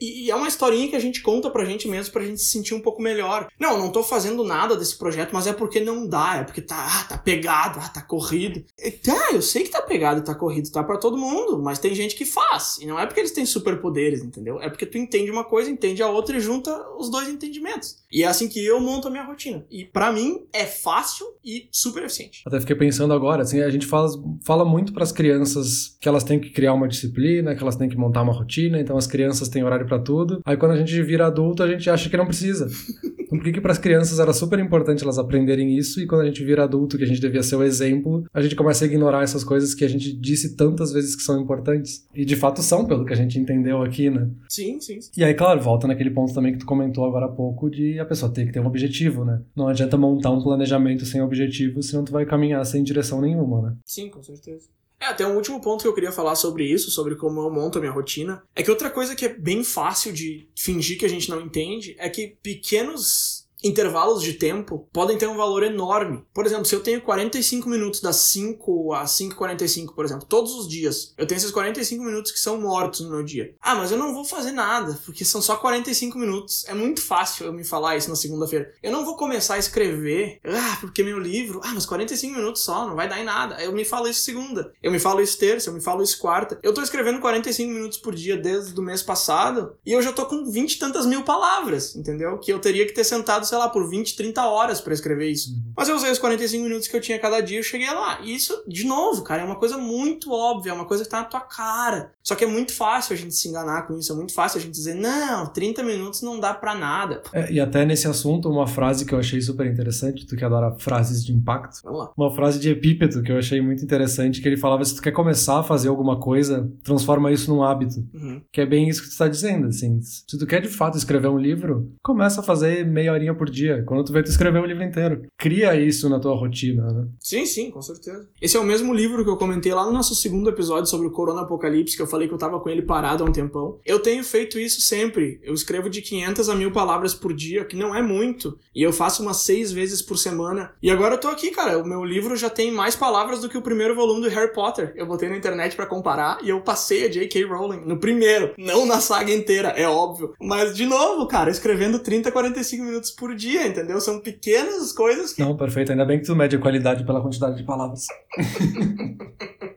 e 0.00 0.30
é 0.30 0.34
uma 0.34 0.48
historinha 0.48 0.85
que 0.88 0.96
a 0.96 1.00
gente 1.00 1.22
conta 1.22 1.50
pra 1.50 1.64
gente 1.64 1.88
mesmo 1.88 2.12
pra 2.12 2.24
gente 2.24 2.40
se 2.40 2.48
sentir 2.48 2.74
um 2.74 2.80
pouco 2.80 3.00
melhor. 3.00 3.48
Não, 3.58 3.78
não 3.78 3.90
tô 3.90 4.02
fazendo 4.02 4.44
nada 4.44 4.76
desse 4.76 4.96
projeto, 4.96 5.30
mas 5.32 5.46
é 5.46 5.52
porque 5.52 5.80
não 5.80 6.06
dá, 6.06 6.36
é 6.36 6.44
porque 6.44 6.60
tá, 6.60 6.76
ah, 6.76 7.04
tá 7.04 7.18
pegado, 7.18 7.78
ah, 7.80 7.88
tá 7.88 8.02
corrido. 8.02 8.64
E, 8.78 8.90
tá, 8.90 9.30
eu 9.32 9.42
sei 9.42 9.64
que 9.64 9.70
tá 9.70 9.82
pegado 9.82 10.22
tá 10.22 10.34
corrido, 10.34 10.70
tá 10.70 10.82
para 10.82 10.98
todo 10.98 11.16
mundo, 11.16 11.60
mas 11.62 11.78
tem 11.78 11.94
gente 11.94 12.14
que 12.14 12.24
faz. 12.24 12.78
E 12.80 12.86
não 12.86 12.98
é 12.98 13.06
porque 13.06 13.20
eles 13.20 13.32
têm 13.32 13.46
superpoderes, 13.46 14.22
entendeu? 14.22 14.60
É 14.60 14.68
porque 14.68 14.86
tu 14.86 14.98
entende 14.98 15.30
uma 15.30 15.44
coisa, 15.44 15.70
entende 15.70 16.02
a 16.02 16.08
outra 16.08 16.36
e 16.36 16.40
junta 16.40 16.76
os 16.96 17.10
dois 17.10 17.28
entendimentos. 17.28 17.98
E 18.10 18.22
é 18.22 18.26
assim 18.26 18.48
que 18.48 18.64
eu 18.64 18.80
monto 18.80 19.08
a 19.08 19.10
minha 19.10 19.24
rotina. 19.24 19.64
E 19.70 19.84
para 19.84 20.12
mim 20.12 20.46
é 20.52 20.64
fácil 20.64 21.26
e 21.44 21.68
super 21.70 22.04
eficiente. 22.04 22.42
Até 22.46 22.60
fiquei 22.60 22.76
pensando 22.76 23.12
agora, 23.12 23.42
assim, 23.42 23.60
a 23.60 23.70
gente 23.70 23.86
fala, 23.86 24.08
fala 24.44 24.64
muito 24.64 24.92
para 24.92 25.02
as 25.02 25.12
crianças 25.12 25.96
que 26.00 26.08
elas 26.08 26.24
têm 26.24 26.38
que 26.38 26.50
criar 26.50 26.74
uma 26.74 26.88
disciplina, 26.88 27.54
que 27.54 27.62
elas 27.62 27.76
têm 27.76 27.88
que 27.88 27.96
montar 27.96 28.22
uma 28.22 28.32
rotina, 28.32 28.80
então 28.80 28.96
as 28.96 29.06
crianças 29.06 29.48
têm 29.48 29.64
horário 29.64 29.86
para 29.86 29.98
tudo. 29.98 30.40
Aí 30.44 30.56
quando 30.56 30.72
a 30.72 30.76
gente 30.76 31.02
vira 31.02 31.26
adulto, 31.26 31.62
a 31.62 31.68
gente 31.68 31.88
acha 31.90 32.08
que 32.08 32.16
não 32.16 32.26
precisa. 32.26 32.68
Então 33.26 33.38
por 33.38 33.44
que 33.44 33.54
que 33.54 33.60
para 33.60 33.72
as 33.72 33.78
crianças 33.78 34.20
era 34.20 34.32
super 34.32 34.58
importante 34.58 35.02
elas 35.02 35.18
aprenderem 35.18 35.76
isso 35.76 36.00
e 36.00 36.06
quando 36.06 36.20
a 36.20 36.26
gente 36.26 36.44
vira 36.44 36.62
adulto, 36.62 36.96
que 36.96 37.02
a 37.02 37.06
gente 37.06 37.20
devia 37.20 37.42
ser 37.42 37.56
o 37.56 37.62
exemplo, 37.62 38.24
a 38.32 38.40
gente 38.40 38.54
começa 38.54 38.84
a 38.84 38.86
ignorar 38.86 39.22
essas 39.22 39.42
coisas 39.42 39.74
que 39.74 39.84
a 39.84 39.88
gente 39.88 40.12
disse 40.12 40.54
tantas 40.56 40.92
vezes 40.92 41.16
que 41.16 41.22
são 41.22 41.40
importantes. 41.40 42.06
E 42.14 42.24
de 42.24 42.36
fato 42.36 42.62
são, 42.62 42.86
pelo 42.86 43.04
que 43.04 43.12
a 43.12 43.16
gente 43.16 43.36
entendeu 43.38 43.82
aqui, 43.82 44.08
né? 44.10 44.30
Sim, 44.48 44.80
sim. 44.80 45.00
E 45.16 45.24
aí, 45.24 45.34
claro, 45.34 45.60
volta 45.60 45.88
naquele 45.88 46.10
ponto 46.10 46.32
também 46.32 46.52
que 46.52 46.58
tu 46.58 46.66
comentou 46.66 47.04
agora 47.04 47.26
há 47.26 47.28
pouco 47.28 47.68
de 47.68 47.98
pessoa 48.06 48.32
ter 48.32 48.46
que 48.46 48.52
ter 48.52 48.60
um 48.60 48.66
objetivo, 48.66 49.24
né? 49.24 49.42
Não 49.54 49.68
adianta 49.68 49.96
montar 49.96 50.30
um 50.30 50.42
planejamento 50.42 51.04
sem 51.04 51.20
objetivo, 51.20 51.82
senão 51.82 52.04
tu 52.04 52.12
vai 52.12 52.24
caminhar 52.24 52.64
sem 52.64 52.82
direção 52.82 53.20
nenhuma, 53.20 53.62
né? 53.62 53.76
Sim, 53.84 54.08
com 54.08 54.22
certeza. 54.22 54.68
É, 54.98 55.06
até 55.06 55.26
um 55.26 55.36
último 55.36 55.60
ponto 55.60 55.82
que 55.82 55.88
eu 55.88 55.94
queria 55.94 56.10
falar 56.10 56.34
sobre 56.36 56.64
isso, 56.64 56.90
sobre 56.90 57.16
como 57.16 57.40
eu 57.40 57.50
monto 57.50 57.76
a 57.76 57.80
minha 57.80 57.92
rotina, 57.92 58.42
é 58.54 58.62
que 58.62 58.70
outra 58.70 58.88
coisa 58.88 59.14
que 59.14 59.26
é 59.26 59.28
bem 59.28 59.62
fácil 59.62 60.12
de 60.12 60.48
fingir 60.56 60.98
que 60.98 61.04
a 61.04 61.08
gente 61.08 61.28
não 61.28 61.40
entende 61.40 61.94
é 61.98 62.08
que 62.08 62.36
pequenos 62.42 63.35
intervalos 63.66 64.22
de 64.22 64.34
tempo 64.34 64.88
podem 64.92 65.18
ter 65.18 65.28
um 65.28 65.36
valor 65.36 65.62
enorme. 65.62 66.24
Por 66.32 66.46
exemplo, 66.46 66.64
se 66.64 66.74
eu 66.74 66.80
tenho 66.80 67.00
45 67.00 67.68
minutos 67.68 68.00
das 68.00 68.16
5 68.16 68.92
às 68.94 69.10
5h45, 69.12 69.94
por 69.94 70.04
exemplo, 70.04 70.26
todos 70.26 70.54
os 70.54 70.68
dias, 70.68 71.14
eu 71.16 71.26
tenho 71.26 71.38
esses 71.38 71.50
45 71.50 72.02
minutos 72.02 72.32
que 72.32 72.38
são 72.38 72.60
mortos 72.60 73.00
no 73.00 73.10
meu 73.10 73.22
dia. 73.22 73.54
Ah, 73.60 73.74
mas 73.74 73.90
eu 73.90 73.98
não 73.98 74.14
vou 74.14 74.24
fazer 74.24 74.52
nada, 74.52 74.98
porque 75.04 75.24
são 75.24 75.40
só 75.40 75.56
45 75.56 76.18
minutos. 76.18 76.64
É 76.66 76.74
muito 76.74 77.02
fácil 77.02 77.46
eu 77.46 77.52
me 77.52 77.64
falar 77.64 77.96
isso 77.96 78.08
na 78.08 78.16
segunda-feira. 78.16 78.72
Eu 78.82 78.92
não 78.92 79.04
vou 79.04 79.16
começar 79.16 79.54
a 79.54 79.58
escrever, 79.58 80.40
ah, 80.44 80.78
porque 80.80 81.02
meu 81.02 81.18
livro, 81.18 81.60
ah, 81.64 81.72
mas 81.74 81.86
45 81.86 82.34
minutos 82.34 82.62
só, 82.62 82.86
não 82.86 82.94
vai 82.94 83.08
dar 83.08 83.20
em 83.20 83.24
nada. 83.24 83.62
Eu 83.62 83.72
me 83.72 83.84
falo 83.84 84.08
isso 84.08 84.20
segunda, 84.20 84.72
eu 84.82 84.90
me 84.90 84.98
falo 84.98 85.20
isso 85.20 85.38
terça, 85.38 85.70
eu 85.70 85.74
me 85.74 85.80
falo 85.80 86.02
isso 86.02 86.18
quarta. 86.18 86.58
Eu 86.62 86.72
tô 86.72 86.82
escrevendo 86.82 87.20
45 87.20 87.72
minutos 87.72 87.98
por 87.98 88.14
dia 88.14 88.36
desde 88.36 88.78
o 88.78 88.82
mês 88.82 89.02
passado 89.02 89.76
e 89.84 89.92
eu 89.92 90.02
já 90.02 90.12
tô 90.12 90.26
com 90.26 90.44
20 90.50 90.72
e 90.72 90.78
tantas 90.78 91.06
mil 91.06 91.22
palavras, 91.24 91.94
entendeu? 91.96 92.38
Que 92.38 92.52
eu 92.52 92.58
teria 92.58 92.86
que 92.86 92.92
ter 92.92 93.04
sentado, 93.04 93.46
sei 93.46 93.55
lá, 93.56 93.68
por 93.68 93.88
20, 93.88 94.16
30 94.16 94.44
horas 94.46 94.80
para 94.80 94.94
escrever 94.94 95.30
isso. 95.30 95.50
Uhum. 95.50 95.72
Mas 95.76 95.88
eu 95.88 95.96
usei 95.96 96.10
os 96.10 96.18
45 96.18 96.62
minutos 96.62 96.88
que 96.88 96.96
eu 96.96 97.00
tinha 97.00 97.18
cada 97.18 97.40
dia 97.40 97.56
e 97.56 97.60
eu 97.60 97.64
cheguei 97.64 97.90
lá. 97.90 98.20
E 98.22 98.34
isso, 98.34 98.62
de 98.66 98.84
novo, 98.86 99.22
cara, 99.22 99.42
é 99.42 99.44
uma 99.44 99.56
coisa 99.56 99.76
muito 99.76 100.32
óbvia, 100.32 100.70
é 100.70 100.74
uma 100.74 100.84
coisa 100.84 101.04
que 101.04 101.10
tá 101.10 101.18
na 101.18 101.24
tua 101.24 101.40
cara. 101.40 102.12
Só 102.22 102.34
que 102.34 102.44
é 102.44 102.46
muito 102.46 102.72
fácil 102.72 103.14
a 103.14 103.16
gente 103.16 103.34
se 103.34 103.48
enganar 103.48 103.86
com 103.86 103.96
isso, 103.96 104.12
é 104.12 104.16
muito 104.16 104.34
fácil 104.34 104.58
a 104.58 104.60
gente 104.60 104.72
dizer, 104.72 104.94
não, 104.94 105.46
30 105.46 105.82
minutos 105.82 106.22
não 106.22 106.40
dá 106.40 106.52
para 106.52 106.74
nada. 106.74 107.22
É, 107.32 107.52
e 107.52 107.60
até 107.60 107.84
nesse 107.84 108.06
assunto, 108.08 108.48
uma 108.48 108.66
frase 108.66 109.04
que 109.04 109.12
eu 109.12 109.18
achei 109.18 109.40
super 109.40 109.66
interessante, 109.66 110.26
tu 110.26 110.36
que 110.36 110.44
adora 110.44 110.76
frases 110.78 111.24
de 111.24 111.32
impacto. 111.32 111.80
Vamos 111.84 112.00
lá. 112.00 112.12
Uma 112.16 112.34
frase 112.34 112.58
de 112.58 112.70
Epípeto 112.70 113.22
que 113.22 113.30
eu 113.30 113.38
achei 113.38 113.60
muito 113.60 113.84
interessante, 113.84 114.40
que 114.40 114.48
ele 114.48 114.56
falava, 114.56 114.84
se 114.84 114.94
tu 114.94 115.02
quer 115.02 115.12
começar 115.12 115.60
a 115.60 115.62
fazer 115.62 115.88
alguma 115.88 116.18
coisa, 116.18 116.70
transforma 116.82 117.30
isso 117.30 117.52
num 117.52 117.62
hábito. 117.62 118.04
Uhum. 118.12 118.40
Que 118.52 118.60
é 118.60 118.66
bem 118.66 118.88
isso 118.88 119.02
que 119.02 119.10
tu 119.10 119.16
tá 119.16 119.28
dizendo, 119.28 119.68
assim. 119.68 120.00
Se 120.02 120.26
tu 120.26 120.46
quer 120.46 120.60
de 120.60 120.68
fato 120.68 120.96
escrever 120.98 121.28
um 121.28 121.38
livro, 121.38 121.92
começa 122.02 122.40
a 122.40 122.44
fazer 122.44 122.84
meia 122.84 123.12
horinha 123.12 123.34
por 123.36 123.50
dia. 123.50 123.82
Quando 123.86 124.04
tu 124.04 124.12
vê, 124.12 124.22
tu 124.22 124.30
escrever 124.30 124.60
o 124.60 124.66
livro 124.66 124.82
inteiro. 124.82 125.22
Cria 125.38 125.74
isso 125.76 126.08
na 126.08 126.18
tua 126.18 126.34
rotina, 126.34 126.92
né? 126.92 127.06
Sim, 127.20 127.46
sim, 127.46 127.70
com 127.70 127.82
certeza. 127.82 128.28
Esse 128.40 128.56
é 128.56 128.60
o 128.60 128.64
mesmo 128.64 128.92
livro 128.92 129.24
que 129.24 129.30
eu 129.30 129.36
comentei 129.36 129.72
lá 129.72 129.84
no 129.84 129.92
nosso 129.92 130.14
segundo 130.14 130.50
episódio 130.50 130.86
sobre 130.86 131.06
o 131.06 131.10
Corona 131.10 131.42
Apocalipse, 131.42 131.96
que 131.96 132.02
eu 132.02 132.06
falei 132.06 132.28
que 132.28 132.34
eu 132.34 132.38
tava 132.38 132.58
com 132.60 132.68
ele 132.68 132.82
parado 132.82 133.22
há 133.22 133.26
um 133.26 133.32
tempão. 133.32 133.78
Eu 133.84 133.98
tenho 134.00 134.24
feito 134.24 134.58
isso 134.58 134.80
sempre. 134.80 135.40
Eu 135.42 135.54
escrevo 135.54 135.88
de 135.90 136.02
500 136.02 136.48
a 136.48 136.54
1000 136.54 136.72
palavras 136.72 137.14
por 137.14 137.32
dia, 137.32 137.64
que 137.64 137.76
não 137.76 137.94
é 137.94 138.02
muito. 138.02 138.58
E 138.74 138.82
eu 138.82 138.92
faço 138.92 139.22
umas 139.22 139.38
seis 139.38 139.72
vezes 139.72 140.02
por 140.02 140.18
semana. 140.18 140.72
E 140.82 140.90
agora 140.90 141.14
eu 141.14 141.20
tô 141.20 141.28
aqui, 141.28 141.50
cara. 141.50 141.78
O 141.78 141.86
meu 141.86 142.04
livro 142.04 142.36
já 142.36 142.50
tem 142.50 142.70
mais 142.70 142.96
palavras 142.96 143.40
do 143.40 143.48
que 143.48 143.58
o 143.58 143.62
primeiro 143.62 143.94
volume 143.94 144.22
do 144.22 144.28
Harry 144.28 144.52
Potter. 144.52 144.92
Eu 144.96 145.06
botei 145.06 145.28
na 145.28 145.36
internet 145.36 145.76
para 145.76 145.86
comparar 145.86 146.38
e 146.42 146.48
eu 146.48 146.60
passei 146.60 147.06
a 147.06 147.08
J.K. 147.08 147.44
Rowling 147.44 147.82
no 147.84 147.98
primeiro. 147.98 148.54
Não 148.58 148.86
na 148.86 149.00
saga 149.00 149.32
inteira, 149.32 149.68
é 149.68 149.88
óbvio. 149.88 150.34
Mas, 150.40 150.74
de 150.76 150.86
novo, 150.86 151.26
cara, 151.26 151.50
escrevendo 151.50 151.98
30, 151.98 152.30
45 152.30 152.84
minutos 152.84 153.10
por 153.10 153.25
dia, 153.34 153.66
entendeu? 153.66 154.00
São 154.00 154.20
pequenas 154.20 154.92
coisas 154.92 155.32
que. 155.32 155.42
Não, 155.42 155.56
perfeito. 155.56 155.92
Ainda 155.92 156.04
bem 156.04 156.20
que 156.20 156.26
tu 156.26 156.36
mede 156.36 156.56
a 156.56 156.58
qualidade 156.58 157.04
pela 157.04 157.20
quantidade 157.20 157.56
de 157.56 157.64
palavras. 157.64 158.06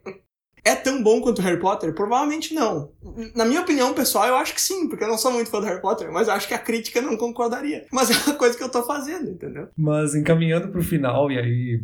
é 0.70 0.76
tão 0.76 1.02
bom 1.02 1.20
quanto 1.22 1.42
Harry 1.42 1.60
Potter? 1.60 1.94
Provavelmente 1.94 2.54
não. 2.54 2.92
Na 3.36 3.46
minha 3.46 3.62
opinião 3.62 3.94
pessoal, 3.94 4.28
eu 4.28 4.36
acho 4.36 4.54
que 4.54 4.62
sim, 4.62 4.88
porque 4.88 5.04
eu 5.04 5.08
não 5.08 5.18
sou 5.18 5.32
muito 5.32 5.50
fã 5.50 5.60
do 5.60 5.66
Harry 5.66 5.82
Potter, 5.82 6.12
mas 6.12 6.30
acho 6.30 6.48
que 6.48 6.54
a 6.54 6.60
crítica 6.60 7.02
não 7.02 7.18
concordaria. 7.18 7.86
Mas 7.92 8.12
é 8.12 8.14
uma 8.28 8.38
coisa 8.38 8.58
que 8.58 8.64
eu 8.64 8.70
tô 8.70 8.84
fazendo, 8.84 9.30
entendeu? 9.30 9.68
Mas 9.76 10.14
encaminhando 10.14 10.70
pro 10.70 10.84
final, 10.84 11.32
e 11.32 11.40
aí 11.40 11.82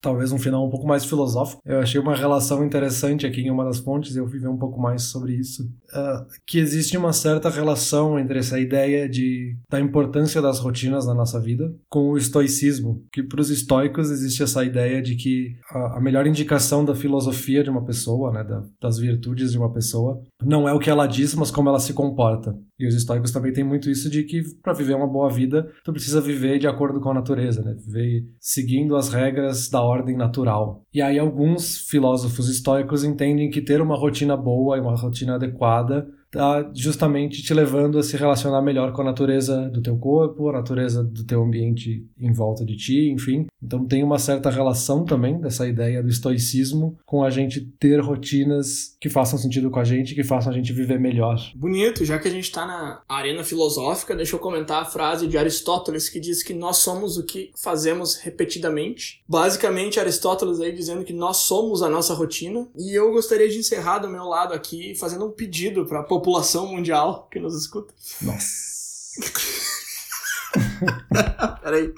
talvez 0.00 0.32
um 0.32 0.38
final 0.38 0.66
um 0.66 0.70
pouco 0.70 0.86
mais 0.86 1.04
filosófico, 1.04 1.62
eu 1.64 1.78
achei 1.78 2.00
uma 2.00 2.14
relação 2.14 2.64
interessante 2.64 3.26
aqui 3.26 3.42
em 3.42 3.50
uma 3.50 3.64
das 3.64 3.78
fontes, 3.78 4.16
eu 4.16 4.28
fui 4.28 4.38
ver 4.38 4.48
um 4.48 4.58
pouco 4.58 4.80
mais 4.80 5.04
sobre 5.04 5.34
isso, 5.34 5.62
uh, 5.62 6.26
que 6.46 6.58
existe 6.58 6.96
uma 6.96 7.12
certa 7.12 7.48
relação 7.48 8.18
entre 8.18 8.38
essa 8.40 8.58
ideia 8.58 9.08
de, 9.08 9.56
da 9.70 9.80
importância 9.80 10.42
das 10.42 10.58
rotinas 10.58 11.06
na 11.06 11.14
nossa 11.14 11.40
vida 11.40 11.72
com 11.88 12.10
o 12.10 12.18
estoicismo, 12.18 13.04
que 13.12 13.22
para 13.22 13.40
os 13.40 13.50
estoicos 13.50 14.10
existe 14.10 14.42
essa 14.42 14.64
ideia 14.64 15.00
de 15.00 15.14
que 15.14 15.56
a, 15.70 15.98
a 15.98 16.00
melhor 16.00 16.26
indicação 16.26 16.84
da 16.84 16.94
filosofia 16.94 17.62
de 17.62 17.70
uma 17.70 17.84
pessoa, 17.84 18.23
né, 18.32 18.44
da, 18.44 18.62
das 18.80 18.98
virtudes 18.98 19.52
de 19.52 19.58
uma 19.58 19.72
pessoa, 19.72 20.20
não 20.42 20.68
é 20.68 20.72
o 20.72 20.78
que 20.78 20.90
ela 20.90 21.06
diz, 21.06 21.34
mas 21.34 21.50
como 21.50 21.68
ela 21.68 21.80
se 21.80 21.92
comporta. 21.92 22.56
E 22.78 22.86
os 22.86 22.94
estoicos 22.94 23.30
também 23.30 23.52
têm 23.52 23.64
muito 23.64 23.88
isso 23.88 24.10
de 24.10 24.24
que 24.24 24.42
para 24.62 24.72
viver 24.72 24.94
uma 24.94 25.06
boa 25.06 25.30
vida, 25.30 25.70
tu 25.84 25.92
precisa 25.92 26.20
viver 26.20 26.58
de 26.58 26.66
acordo 26.66 27.00
com 27.00 27.10
a 27.10 27.14
natureza, 27.14 27.62
né? 27.62 27.74
Viver 27.74 28.24
seguindo 28.40 28.96
as 28.96 29.08
regras 29.08 29.68
da 29.68 29.80
ordem 29.80 30.16
natural. 30.16 30.82
E 30.92 31.00
aí 31.00 31.18
alguns 31.18 31.78
filósofos 31.88 32.48
estoicos 32.48 33.04
entendem 33.04 33.50
que 33.50 33.60
ter 33.60 33.80
uma 33.80 33.96
rotina 33.96 34.36
boa 34.36 34.76
e 34.76 34.80
uma 34.80 34.96
rotina 34.96 35.36
adequada 35.36 36.06
tá 36.34 36.68
justamente 36.74 37.42
te 37.42 37.54
levando 37.54 37.98
a 37.98 38.02
se 38.02 38.16
relacionar 38.16 38.60
melhor 38.60 38.92
com 38.92 39.02
a 39.02 39.04
natureza 39.04 39.68
do 39.68 39.80
teu 39.80 39.96
corpo, 39.96 40.48
a 40.48 40.52
natureza 40.52 41.02
do 41.02 41.24
teu 41.24 41.42
ambiente 41.42 42.04
em 42.18 42.32
volta 42.32 42.64
de 42.64 42.76
ti, 42.76 43.08
enfim. 43.08 43.46
Então 43.62 43.86
tem 43.86 44.02
uma 44.02 44.18
certa 44.18 44.50
relação 44.50 45.04
também 45.04 45.40
dessa 45.40 45.66
ideia 45.66 46.02
do 46.02 46.08
estoicismo 46.08 46.98
com 47.06 47.22
a 47.22 47.30
gente 47.30 47.60
ter 47.78 48.00
rotinas 48.00 48.96
que 49.00 49.08
façam 49.08 49.38
sentido 49.38 49.70
com 49.70 49.78
a 49.78 49.84
gente, 49.84 50.14
que 50.14 50.24
façam 50.24 50.52
a 50.52 50.54
gente 50.54 50.72
viver 50.72 50.98
melhor. 50.98 51.38
Bonito, 51.54 52.04
já 52.04 52.18
que 52.18 52.26
a 52.26 52.30
gente 52.30 52.44
está 52.44 52.66
na 52.66 53.00
arena 53.08 53.44
filosófica, 53.44 54.16
deixa 54.16 54.34
eu 54.34 54.40
comentar 54.40 54.82
a 54.82 54.84
frase 54.84 55.28
de 55.28 55.38
Aristóteles 55.38 56.08
que 56.08 56.18
diz 56.18 56.42
que 56.42 56.52
nós 56.52 56.78
somos 56.78 57.16
o 57.16 57.24
que 57.24 57.52
fazemos 57.56 58.16
repetidamente. 58.16 59.22
Basicamente, 59.28 60.00
Aristóteles 60.00 60.60
aí 60.60 60.72
dizendo 60.72 61.04
que 61.04 61.12
nós 61.12 61.38
somos 61.38 61.82
a 61.82 61.88
nossa 61.88 62.12
rotina. 62.12 62.66
E 62.76 62.92
eu 62.92 63.12
gostaria 63.12 63.48
de 63.48 63.58
encerrar 63.58 63.98
do 63.98 64.08
meu 64.08 64.24
lado 64.24 64.52
aqui 64.52 64.94
fazendo 64.96 65.26
um 65.26 65.30
pedido 65.30 65.86
para 65.86 66.00
a 66.00 66.04
população 66.24 66.68
mundial 66.68 67.28
que 67.30 67.38
nos 67.38 67.54
escuta. 67.54 67.92
Nossa. 68.22 69.20
Peraí. 71.62 71.92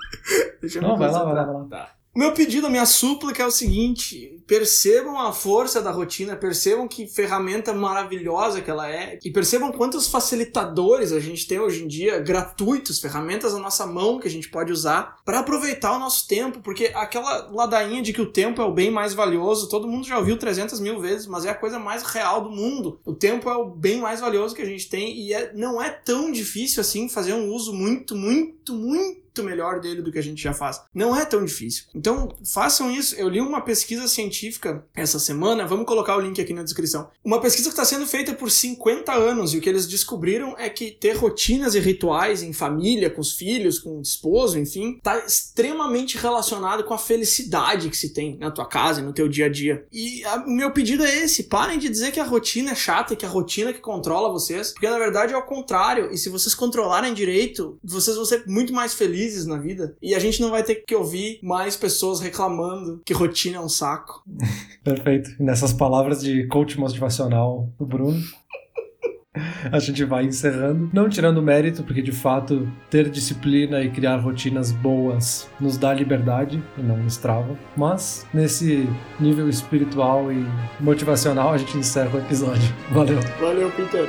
Deixa 0.61 0.79
eu 0.79 0.83
Não, 0.83 0.95
me 0.95 0.99
vai 0.99 1.12
lá, 1.12 1.24
vai 1.24 1.35
lá, 1.35 1.45
vai 1.45 1.55
lá. 1.55 1.64
Tá. 1.70 1.95
O 2.17 2.19
meu 2.19 2.33
pedido, 2.33 2.67
a 2.67 2.71
minha 2.71 2.87
súplica 2.87 3.43
é 3.43 3.47
o 3.47 3.51
seguinte: 3.51 4.43
percebam 4.47 5.21
a 5.21 5.35
força 5.35 5.83
da 5.83 5.91
rotina, 5.91 6.35
percebam 6.35 6.89
que 6.89 7.07
ferramenta 7.07 7.75
maravilhosa 7.75 8.62
que 8.62 8.71
ela 8.71 8.91
é, 8.91 9.19
e 9.23 9.31
percebam 9.31 9.71
quantos 9.71 10.09
facilitadores 10.09 11.12
a 11.12 11.21
gente 11.21 11.47
tem 11.47 11.61
hoje 11.61 11.85
em 11.85 11.87
dia, 11.87 12.19
gratuitos, 12.19 12.99
ferramentas 12.99 13.55
à 13.55 13.59
nossa 13.59 13.87
mão 13.87 14.19
que 14.19 14.27
a 14.27 14.31
gente 14.31 14.49
pode 14.49 14.73
usar 14.73 15.19
para 15.27 15.41
aproveitar 15.41 15.95
o 15.95 15.99
nosso 15.99 16.27
tempo, 16.27 16.61
porque 16.61 16.91
aquela 16.95 17.51
ladainha 17.53 18.01
de 18.01 18.14
que 18.14 18.23
o 18.23 18.33
tempo 18.33 18.62
é 18.62 18.64
o 18.64 18.73
bem 18.73 18.91
mais 18.91 19.12
valioso, 19.12 19.69
todo 19.69 19.87
mundo 19.87 20.07
já 20.07 20.19
ouviu 20.19 20.39
300 20.39 20.81
mil 20.81 20.99
vezes, 20.99 21.27
mas 21.27 21.45
é 21.45 21.51
a 21.51 21.55
coisa 21.55 21.79
mais 21.79 22.03
real 22.03 22.43
do 22.43 22.51
mundo. 22.51 22.99
O 23.05 23.12
tempo 23.12 23.51
é 23.51 23.57
o 23.59 23.69
bem 23.69 24.01
mais 24.01 24.21
valioso 24.21 24.55
que 24.55 24.62
a 24.62 24.67
gente 24.67 24.89
tem 24.89 25.14
e 25.21 25.35
é- 25.35 25.53
não 25.53 25.83
é 25.83 25.91
tão 25.91 26.33
difícil 26.33 26.81
assim 26.81 27.11
fazer 27.11 27.35
um 27.35 27.53
uso 27.53 27.75
muito, 27.75 28.17
muito, 28.17 28.73
muito 28.73 29.26
melhor 29.45 29.80
dele 29.80 30.03
do 30.03 30.12
que 30.12 30.18
a 30.18 30.22
gente 30.22 30.43
já 30.43 30.53
faz. 30.53 30.82
Não 30.95 31.16
é 31.16 31.24
tão 31.24 31.45
difícil. 31.45 31.84
Então, 31.95 32.28
façam 32.45 32.91
isso. 32.91 33.14
Eu 33.16 33.28
li 33.28 33.41
uma 33.41 33.61
pesquisa 33.61 34.09
científica 34.09 34.84
essa 34.95 35.18
semana, 35.18 35.66
vamos 35.66 35.87
colocar 35.87 36.16
o 36.16 36.20
link 36.20 36.41
aqui 36.41 36.53
na 36.53 36.62
descrição. 36.62 37.09
Uma 37.24 37.41
pesquisa 37.41 37.68
que 37.68 37.72
está 37.72 37.84
sendo 37.84 38.07
feita 38.07 38.32
por 38.34 38.51
50 38.51 39.12
anos 39.12 39.55
e 39.55 39.59
o 39.59 39.61
que 39.61 39.68
eles 39.68 39.87
descobriram 39.87 40.55
é 40.59 40.68
que 40.68 40.91
ter 40.91 41.16
rotinas 41.16 41.74
e 41.74 41.80
rituais 41.80 42.43
em 42.43 42.53
família, 42.53 43.11
com 43.11 43.20
os 43.20 43.32
filhos, 43.32 43.78
com 43.78 43.99
o 43.99 44.03
esposo, 44.03 44.59
enfim, 44.59 44.97
está 44.97 45.18
extremamente 45.18 46.16
relacionado 46.16 46.84
com 46.84 46.95
a 46.95 46.99
felicidade 46.99 47.91
que 47.91 47.97
se 47.97 48.12
tem 48.12 48.37
na 48.39 48.51
tua 48.51 48.66
casa 48.66 49.01
e 49.01 49.05
no 49.05 49.12
teu 49.12 49.28
dia 49.28 49.47
a 49.47 49.49
dia. 49.49 49.87
E 49.93 50.22
o 50.47 50.51
meu 50.51 50.70
pedido 50.72 51.05
é 51.05 51.22
esse: 51.22 51.45
parem 51.45 51.78
de 51.78 51.89
dizer 51.89 52.12
que 52.12 52.20
a 52.20 52.24
rotina 52.24 52.72
é 52.72 52.74
chata 52.74 53.12
e 53.12 53.16
que 53.16 53.26
a 53.26 53.28
rotina 53.28 53.72
que 53.72 53.80
controla 53.80 54.30
vocês, 54.30 54.72
porque 54.72 54.89
na 54.89 54.99
verdade 54.99 55.32
é 55.32 55.37
o 55.37 55.43
contrário. 55.43 56.12
E 56.12 56.18
se 56.18 56.28
vocês 56.28 56.55
controlarem 56.55 57.14
direito, 57.14 57.78
vocês 57.82 58.16
vão 58.16 58.24
ser 58.24 58.45
muito 58.47 58.72
mais 58.72 58.95
felizes 58.95 59.26
na 59.47 59.59
vida. 59.59 59.97
E 60.01 60.14
a 60.14 60.18
gente 60.18 60.41
não 60.41 60.51
vai 60.51 60.62
ter 60.62 60.77
que 60.77 60.95
ouvir 60.95 61.39
mais 61.43 61.77
pessoas 61.77 62.20
reclamando 62.20 63.01
que 63.05 63.12
rotina 63.12 63.57
é 63.57 63.61
um 63.61 63.68
saco. 63.68 64.22
Perfeito. 64.85 65.31
Nessas 65.39 65.72
palavras 65.72 66.20
de 66.20 66.47
coach 66.47 66.79
motivacional 66.79 67.68
do 67.79 67.87
Bruno. 67.87 68.22
A 69.70 69.79
gente 69.79 70.03
vai 70.05 70.24
encerrando, 70.24 70.89
não 70.93 71.09
tirando 71.09 71.43
mérito, 71.43 71.83
porque 71.83 72.01
de 72.01 72.12
fato 72.12 72.66
ter 72.89 73.11
disciplina 73.11 73.83
e 73.83 73.91
criar 73.91 74.16
rotinas 74.16 74.72
boas 74.72 75.47
nos 75.61 75.77
dá 75.77 75.93
liberdade 75.93 76.62
e 76.79 76.83
não 76.83 76.97
nos 76.97 77.18
trava. 77.18 77.55
Mas 77.77 78.27
nesse 78.33 78.89
nível 79.20 79.49
espiritual 79.49 80.33
e 80.33 80.43
motivacional 80.81 81.53
a 81.53 81.59
gente 81.59 81.77
encerra 81.77 82.16
o 82.16 82.18
episódio. 82.18 82.74
Valeu! 82.91 83.20
Valeu, 83.39 83.70
Peter. 83.72 84.09